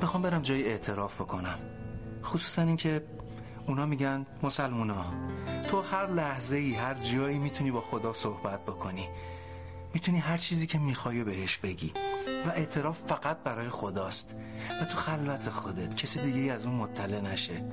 می‌خوام 0.00 0.22
برم 0.22 0.42
جای 0.42 0.66
اعتراف 0.66 1.20
بکنم. 1.20 1.58
خصوصا 2.24 2.62
اینکه 2.62 3.02
اونا 3.66 3.86
میگن 3.86 4.26
مسلمونا. 4.42 5.04
تو 5.70 5.82
هر 5.82 6.06
لحظه 6.06 6.56
ای 6.56 6.74
هر 6.74 6.94
جایی 6.94 7.38
می‌تونی 7.38 7.70
با 7.70 7.80
خدا 7.80 8.12
صحبت 8.12 8.62
بکنی. 8.62 9.08
می‌تونی 9.94 10.18
هر 10.18 10.36
چیزی 10.36 10.66
که 10.66 10.78
می‌خوای 10.78 11.20
و 11.20 11.24
بهش 11.24 11.56
بگی. 11.56 11.92
و 12.46 12.50
اعتراف 12.50 13.00
فقط 13.06 13.36
برای 13.44 13.68
خداست. 13.68 14.34
و 14.80 14.84
تو 14.84 14.96
خلوت 14.96 15.50
خودت. 15.50 15.94
کسی 15.94 16.32
دیگه 16.32 16.52
از 16.52 16.66
اون 16.66 16.74
مطلع 16.74 17.20
نشه. 17.20 17.64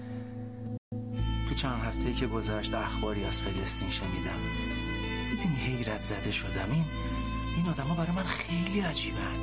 تو 1.50 1.56
چند 1.56 1.84
هفته 1.84 2.14
که 2.14 2.28
گذشت 2.28 2.74
اخباری 2.74 3.26
از 3.26 3.42
فلسطین 3.42 3.90
شنیدم. 3.90 4.40
می‌دونی 5.32 5.56
حیرت 5.56 6.04
زده 6.04 6.32
شدم. 6.32 6.72
این 6.72 6.86
این 7.58 7.68
آدما 7.68 7.96
برای 7.96 8.12
من 8.12 8.24
خیلی 8.24 8.80
عجیبن. 8.80 9.36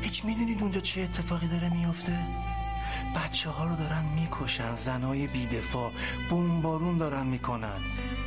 هیچ 0.00 0.24
می‌دونید 0.24 0.62
اونجا 0.62 0.80
چه 0.80 1.00
اتفاقی 1.00 1.46
داره 1.46 1.74
میافته؟ 1.74 2.18
بچه 3.14 3.50
ها 3.50 3.64
رو 3.64 3.76
دارن 3.76 4.04
می‌کشن 4.04 4.74
زنای 4.74 5.26
بیدفاع 5.26 5.92
بمبارون 6.30 6.98
دارن 6.98 7.26
می‌کنن. 7.26 7.80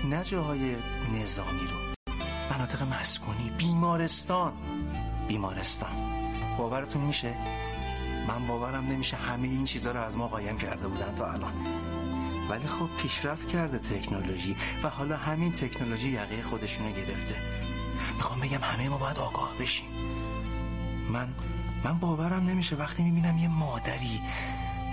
نه 0.09 0.23
جاهای 0.23 0.75
نظامی 1.13 1.67
رو. 1.67 2.13
مناطق 2.51 2.83
مسکونی 2.83 3.51
بیمارستان. 3.57 4.53
بیمارستان. 5.27 5.89
باورتون 6.57 7.01
میشه؟ 7.01 7.35
من 8.27 8.47
باورم 8.47 8.87
نمیشه 8.87 9.17
همه 9.17 9.47
این 9.47 9.65
چیزها 9.65 9.91
رو 9.91 10.01
از 10.01 10.17
ما 10.17 10.27
قایم 10.27 10.57
کرده 10.57 10.87
بودن 10.87 11.15
تا 11.15 11.31
الان. 11.31 11.53
ولی 12.49 12.67
خب 12.67 12.89
پیشرفت 13.01 13.47
کرده 13.47 13.79
تکنولوژی 13.79 14.55
و 14.83 14.89
حالا 14.89 15.17
همین 15.17 15.53
تکنولوژی 15.53 16.09
یقه 16.09 16.43
خودشونو 16.43 16.91
گرفته. 16.91 17.35
می‌خوام 18.15 18.39
بگم 18.39 18.61
همه 18.61 18.89
ما 18.89 18.97
باید 18.97 19.17
آگاه 19.17 19.53
بشیم. 19.59 19.89
من 21.09 21.27
من 21.83 21.99
باورم 21.99 22.45
نمیشه 22.45 22.75
وقتی 22.75 23.03
می‌بینم 23.03 23.37
یه 23.37 23.47
مادری 23.47 24.21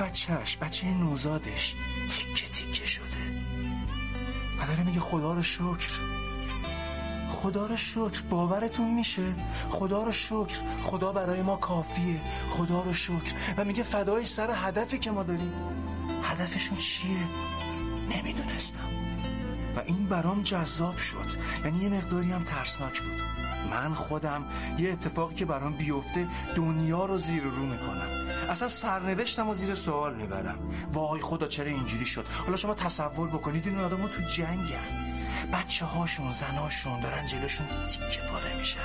بچهش 0.01 0.57
بچه 0.57 0.86
نوزادش 0.86 1.74
تیکه 2.11 2.49
تیکه 2.49 2.86
شده. 2.86 3.05
و 4.59 4.84
میگه 4.84 5.01
خدا 5.01 5.34
رو 5.34 5.42
شکر. 5.42 5.88
خدا 7.30 7.66
رو 7.66 7.76
شکر 7.76 8.22
باورتون 8.30 8.95
میشه. 8.95 9.34
خدا 9.70 10.05
رو 10.05 10.12
شکر 10.12 10.62
خدا 10.82 11.12
برای 11.12 11.42
ما 11.42 11.57
کافیه. 11.57 12.20
خدا 12.51 12.80
رو 12.82 12.92
شکر. 12.95 13.34
و 13.57 13.64
میگه 13.64 13.82
فدای 13.82 14.24
سر 14.24 14.51
هدفی 14.55 14.99
که 14.99 15.11
ما 15.11 15.22
داریم. 15.22 15.53
هدفشون 16.22 16.78
چیه؟ 16.78 17.26
نمی‌دونستم. 18.16 18.88
و 19.76 19.80
این 19.86 20.07
برام 20.07 20.42
جذاب 20.42 20.97
شد. 20.97 21.26
یعنی 21.64 21.78
یه 21.78 21.88
مقداری 21.88 22.32
هم 22.32 22.42
ترسناک 22.45 23.01
بود. 23.01 23.20
من 23.70 23.95
خودم 23.95 24.45
یه 24.78 24.92
اتفاقی 24.92 25.34
که 25.34 25.45
برام 25.45 25.72
بیفته 25.72 26.28
دنیا 26.57 27.05
رو 27.05 27.18
زیر 27.18 27.42
رو 27.42 27.66
می‌کنم. 27.66 28.24
اصلا 28.55 28.68
سرنوشتم 28.68 29.48
و 29.48 29.55
زیر 29.55 29.74
سوال 29.74 30.14
می‌برم. 30.14 30.59
وای 30.92 31.20
خدا 31.20 31.46
چرا 31.46 31.66
اینجوری 31.66 32.07
شد؟ 32.07 32.26
حالا 32.44 32.57
شما 32.57 32.74
تصور 32.74 33.28
بکنید 33.28 33.68
این 33.68 33.78
آدم 33.78 34.07
تو 34.07 34.22
جنگن. 34.22 35.14
بچه 35.52 35.84
هاشون 35.84 36.30
زناشون 36.30 37.00
دارن 37.00 37.26
جلوشون 37.26 37.66
تیکه 37.90 38.20
پاره 38.20 38.59
میشن. 38.59 38.80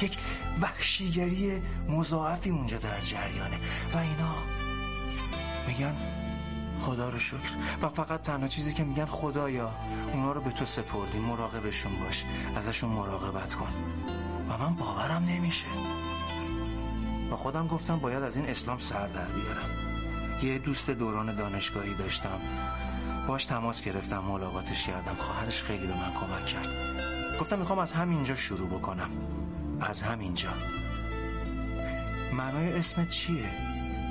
یک 0.00 0.18
وحشیگری 0.60 1.62
مضاعفی 1.88 2.50
اونجا 2.50 2.78
در 2.78 3.00
جریانه. 3.00 3.58
و 3.94 3.96
اینا 3.96 4.34
میگن 5.66 5.96
خدا 6.80 7.08
رو 7.10 7.18
شکر. 7.18 7.56
و 7.82 7.88
فقط 7.88 8.22
تنها 8.22 8.48
چیزی 8.48 8.74
که 8.74 8.84
میگن 8.84 9.06
خدایا 9.06 9.70
اونا 10.12 10.32
رو 10.32 10.40
به 10.40 10.50
تو 10.50 10.64
سپردیم. 10.64 11.22
مراقبشون 11.22 11.92
باش. 12.00 12.24
ازشون 12.56 12.90
مراقبت 12.90 13.54
کن. 13.54 13.72
و 14.48 14.58
من 14.58 14.74
باورم 14.74 15.24
نمیشه. 15.24 15.66
و 17.30 17.36
خودم 17.36 17.66
گفتم 17.66 17.98
باید 17.98 18.22
از 18.22 18.36
این 18.36 18.46
اسلام 18.46 18.78
سر 18.78 19.06
در 19.06 19.28
بیارم. 19.28 19.70
یه 20.42 20.58
دوست 20.58 20.90
دوران 20.90 21.34
دانشگاهی 21.34 21.94
داشتم. 21.94 22.40
باش 23.26 23.44
تماس 23.44 23.82
گرفتم 23.82 24.18
ملاقاتش 24.18 24.86
کردم. 24.86 25.14
خواهرش 25.14 25.62
خیلی 25.62 25.86
به 25.86 25.94
من 25.94 26.12
کمک 26.20 26.46
کرد. 26.46 26.68
گفتم 27.40 27.58
می‌خوام 27.58 27.78
از 27.78 27.92
همینجا 27.92 28.34
شروع 28.34 28.68
بکنم. 28.68 29.10
از 29.80 30.02
همینجا. 30.02 30.50
معنای 32.32 32.72
اسمت 32.72 33.10
چیه؟ 33.10 33.50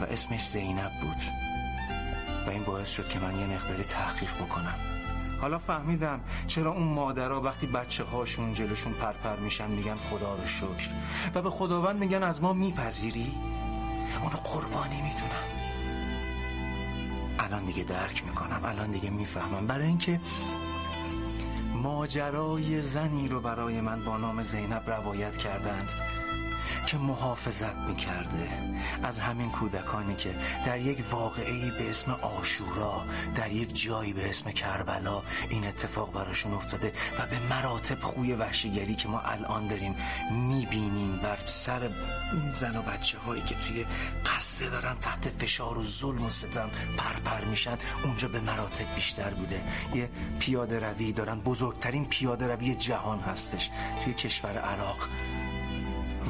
و 0.01 0.03
اسمش 0.03 0.47
زینب 0.47 0.91
بود. 1.01 1.21
و 2.47 2.49
این 2.49 2.63
باعث 2.63 2.89
شد 2.89 3.07
که 3.07 3.19
من 3.19 3.39
یه 3.39 3.47
مقداری 3.47 3.83
تحقیق 3.83 4.33
بکنم. 4.33 4.75
حالا 5.41 5.59
فهمیدم 5.59 6.19
چرا 6.47 6.71
اون 6.71 6.87
مادرها 6.87 7.41
وقتی 7.41 7.67
بچه 7.67 8.03
هاشون 8.03 8.53
جلوشون 8.53 8.93
پرپر 8.93 9.35
میشن 9.35 9.71
میگن 9.71 9.95
خدا 9.95 10.35
رو 10.35 10.45
شکر. 10.45 10.91
و 11.35 11.41
به 11.41 11.49
خداوند 11.49 11.99
میگن 11.99 12.23
از 12.23 12.41
ما 12.41 12.53
میپذیری؟ 12.53 13.35
اونو 14.23 14.35
قربانی 14.35 15.01
می‌دونم. 15.01 15.47
الان 17.39 17.65
دیگه 17.65 17.83
درک 17.83 18.25
می‌کنم 18.25 18.61
الان 18.65 18.91
دیگه 18.91 19.09
می‌فهمم. 19.09 19.67
برای 19.67 19.87
اینکه 19.87 20.21
ماجرای 21.73 22.83
زنی 22.83 23.27
رو 23.27 23.41
برای 23.41 23.81
من 23.81 24.05
با 24.05 24.17
نام 24.17 24.43
زینب 24.43 24.83
روایت 24.87 25.37
کردند. 25.37 25.93
که 26.87 26.97
محافظت 26.97 27.75
می‌کرده. 27.75 28.49
از 29.03 29.19
همین 29.19 29.51
کودکانی 29.51 30.15
که 30.15 30.35
در 30.65 30.79
یک 30.79 31.03
واقعی 31.11 31.71
به 31.71 31.89
اسم 31.89 32.11
آشورا 32.11 33.05
در 33.35 33.51
یک 33.51 33.81
جایی 33.81 34.13
به 34.13 34.29
اسم 34.29 34.51
کربلا 34.51 35.21
این 35.49 35.67
اتفاق 35.67 36.13
براشون 36.13 36.53
افتاده 36.53 36.93
و 37.19 37.25
به 37.25 37.39
مراتب 37.49 37.99
خوی 37.99 38.33
وحشیگری 38.33 38.95
که 38.95 39.07
ما 39.07 39.19
الان 39.19 39.67
داریم 39.67 39.95
می‌بینیم 40.31 41.19
بر 41.23 41.37
سر 41.45 41.89
زن 42.51 42.77
و 42.77 42.81
بچه 42.81 43.17
هایی 43.17 43.41
که 43.41 43.55
توی 43.55 43.85
قصه 44.25 44.69
دارن 44.69 44.95
تحت 45.01 45.29
فشار 45.29 45.77
و 45.77 45.83
ظلم 45.83 46.25
و 46.25 46.29
ستم 46.29 46.69
پرپر 46.97 47.45
میشن 47.45 47.77
اونجا 48.03 48.27
به 48.27 48.39
مراتب 48.39 48.95
بیشتر 48.95 49.33
بوده. 49.33 49.63
یه 49.95 50.09
پیاده 50.39 50.79
روی 50.79 51.13
دارن 51.13 51.39
بزرگترین 51.39 52.05
پیاده 52.05 52.47
روی 52.47 52.75
جهان 52.75 53.19
هستش. 53.19 53.69
توی 54.03 54.13
کشور 54.13 54.57
عراق 54.57 54.97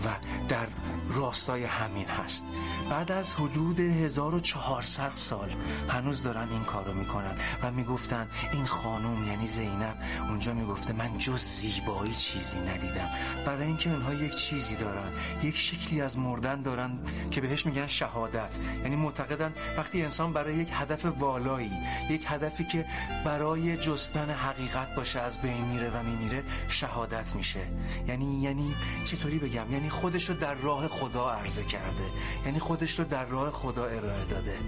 و 0.06 0.10
در 0.48 0.68
راستای 1.10 1.64
همین 1.64 2.06
هست. 2.06 2.46
بعد 2.90 3.12
از 3.12 3.34
حدود 3.34 3.80
1400 3.80 5.14
سال 5.14 5.50
هنوز 5.90 6.24
دارن 6.24 6.50
این 6.50 6.64
کارو 6.64 6.94
می‌کنن 6.94 7.36
و 7.64 7.72
می‌گفتن 7.72 8.28
این 8.54 8.66
خانوم 8.66 9.28
یعنی 9.28 9.48
زینب 9.48 9.96
اونجا 10.30 10.54
می‌گفته 10.54 10.94
من 10.94 11.18
جز 11.18 11.42
زیبایی 11.44 12.14
چیزی 12.14 12.60
ندیدم. 12.60 13.10
برای 13.46 13.68
اینکه 13.68 13.90
اونها 13.90 14.14
یک 14.14 14.36
چیزی 14.36 14.76
دارن 14.76 15.12
یک 15.44 15.58
شکلی 15.58 16.02
از 16.02 16.18
مردن 16.18 16.62
دارن 16.62 17.00
که 17.32 17.42
بهش 17.42 17.66
میگن 17.66 17.88
شهادت. 17.88 18.58
یعنی 18.84 18.96
معتقدن 18.96 19.54
وقتی 19.78 20.04
انسان 20.04 20.34
برای 20.34 20.56
یک 20.56 20.70
هدف 20.72 21.06
والایی 21.06 21.72
یک 22.10 22.24
هدفی 22.28 22.64
که 22.64 22.86
برای 23.26 23.78
جستن 23.78 24.30
حقیقت 24.30 24.96
باشه 24.96 25.20
از 25.20 25.42
بین 25.42 25.66
میره 25.66 25.90
و 25.90 26.04
میمیره 26.04 26.44
شهادت 26.70 27.36
میشه. 27.36 27.68
یعنی 28.08 28.42
یعنی 28.42 28.76
چطوری 29.06 29.40
بگم؟ 29.40 29.72
یعنی 29.72 29.87
خودش 29.90 30.30
رو 30.30 30.36
در 30.36 30.56
راه 30.56 30.88
خدا 30.88 31.32
عرضه 31.32 31.64
کرده. 31.64 32.04
یعنی 32.46 32.60
خودش 32.60 33.00
رو 33.00 33.06
در 33.06 33.26
راه 33.26 33.52
خدا 33.52 33.86
ارائه 33.86 34.26
داده. 34.26 34.60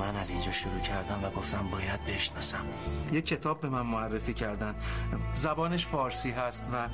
من 0.00 0.16
از 0.16 0.30
اینجا 0.30 0.52
شروع 0.52 0.80
کردم 0.80 1.24
و 1.24 1.30
گفتم 1.30 1.68
باید 1.70 2.04
بشناسم. 2.04 2.66
یک 3.12 3.26
کتاب 3.26 3.60
به 3.60 3.68
من 3.68 3.82
معرفی 3.82 4.34
کردن. 4.34 4.74
زبانش 5.34 5.86
فارسی 5.86 6.30
هست 6.30 6.68
و 6.72 6.88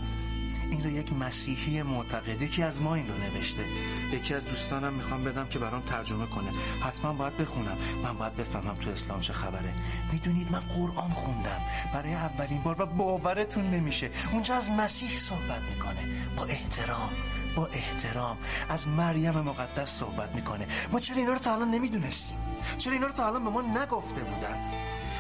این 0.71 0.85
رو 0.85 0.91
یک 0.91 1.13
مسیحی 1.13 1.83
معتقده 1.83 2.49
که 2.49 2.65
از 2.65 2.83
ما 2.83 2.95
این 2.95 3.09
رو 3.09 3.15
نوشته. 3.19 3.65
یکی 4.13 4.35
از 4.35 4.45
دوستانم 4.45 4.93
می‌خوام 4.93 5.25
بدم 5.25 5.47
که 5.47 5.59
برام 5.59 5.83
ترجمه 5.83 6.27
کنه. 6.27 6.51
حتما 6.81 7.13
باید 7.13 7.37
بخونم. 7.37 7.77
من 8.03 8.19
باید 8.19 8.37
بفهمم 8.37 8.75
تو 8.75 8.91
اسلام 8.91 9.21
چه 9.21 9.33
خبره. 9.33 9.75
می‌دونید 10.13 10.53
من 10.53 10.61
قرآن 10.61 11.11
خوندم. 11.11 11.61
برای 11.95 12.15
اولین 12.15 12.63
بار 12.63 12.83
و 12.83 12.87
باورتون 12.87 13.71
نمیشه. 13.71 14.11
اونجا 14.33 14.55
از 14.55 14.71
مسیح 14.71 15.17
صحبت 15.17 15.63
می‌کنه. 15.75 16.03
با 16.37 16.45
احترام. 16.45 17.11
با 17.57 17.67
احترام. 17.67 18.37
از 18.69 18.89
مریم 18.89 19.41
مقدس 19.41 19.91
صحبت 19.99 20.35
می‌کنه. 20.35 20.67
ما 20.93 20.99
چرا 20.99 21.17
اینا 21.17 21.33
رو 21.33 21.39
تا 21.39 21.55
الان 21.55 21.71
نمی‌دونستیم؟ 21.71 22.37
چرا 22.79 22.93
اینا 22.93 23.07
رو 23.07 23.13
تا 23.13 23.27
الان 23.27 23.45
به 23.45 23.51
ما 23.51 23.63
نگفته 23.63 24.21
بودن؟ 24.25 24.57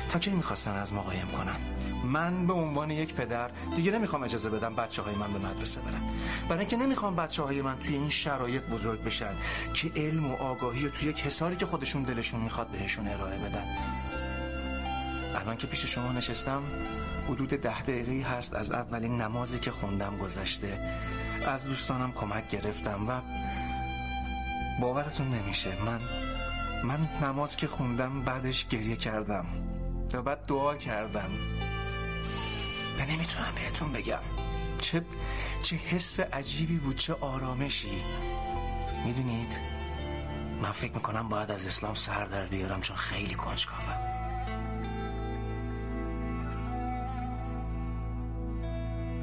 تا 0.08 0.18
کی 0.18 0.30
می‌خواستن 0.30 0.74
از 0.74 0.92
ما 0.92 1.02
قایم 1.02 1.26
کنن؟ 1.26 1.56
من 2.06 2.46
به 2.46 2.52
عنوان 2.52 2.90
یک 2.90 3.14
پدر 3.14 3.50
دیگه 3.76 3.92
نمی‌خوام 3.92 4.22
اجازه 4.22 4.50
بدم 4.50 4.74
بچه 4.74 5.02
های 5.02 5.14
من 5.14 5.32
به 5.32 5.38
مدرسه 5.38 5.80
برن. 5.80 6.02
برای 6.48 6.60
اینکه 6.60 6.76
نمی‌خوام 6.76 7.16
بچه 7.16 7.42
های 7.42 7.62
من 7.62 7.78
توی 7.78 7.94
این 7.94 8.08
شرایط 8.08 8.62
بزرگ 8.62 9.04
بشن 9.04 9.34
که 9.74 9.92
علم 9.96 10.30
و 10.30 10.34
آگاهی 10.34 10.86
و 10.86 10.90
توی 10.90 11.08
یک 11.08 11.20
حساری 11.20 11.56
که 11.56 11.66
خودشون 11.66 12.02
دلشون 12.02 12.40
می‌خواد 12.40 12.68
بهشون 12.68 13.08
ارائه 13.08 13.38
بدن. 13.38 13.64
الان 15.34 15.56
که 15.56 15.66
پیش 15.66 15.86
شما 15.86 16.12
نشستم 16.12 16.62
حدود 17.28 17.48
ده 17.48 17.82
دقیقه 17.82 18.28
هست 18.28 18.54
از 18.54 18.70
اولین 18.70 19.20
نمازی 19.20 19.58
که 19.58 19.70
خوندم 19.70 20.16
گذشته. 20.16 20.78
از 21.46 21.64
دوستانم 21.64 22.12
کمک 22.12 22.48
گرفتم 22.50 23.08
و 23.08 23.20
باورتون 24.80 25.28
نمیشه 25.28 25.70
من 25.86 26.00
من 26.84 27.08
نماز 27.22 27.56
که 27.56 27.66
خوندم 27.66 28.22
بعدش 28.22 28.66
گریه 28.66 28.96
کردم. 28.96 29.46
و 30.12 30.22
بعد 30.22 30.46
دعا 30.46 30.74
کردم. 30.74 31.30
و 32.98 33.06
نمی‌تونم 33.06 33.52
بهتون 33.54 33.92
بگم. 33.92 34.22
چه 34.80 35.04
چه 35.62 35.76
حس 35.76 36.20
عجیبی 36.20 36.76
بود 36.78 36.96
چه 36.96 37.14
آرامشی. 37.14 38.02
می‌دونید؟ 39.04 39.58
من 40.62 40.70
فکر 40.70 40.92
می‌کنم 40.92 41.28
باید 41.28 41.50
از 41.50 41.66
اسلام 41.66 41.94
سر 41.94 42.24
در 42.24 42.46
بیارم 42.46 42.80
چون 42.80 42.96
خیلی 42.96 43.34
کنجکاوم. 43.34 44.15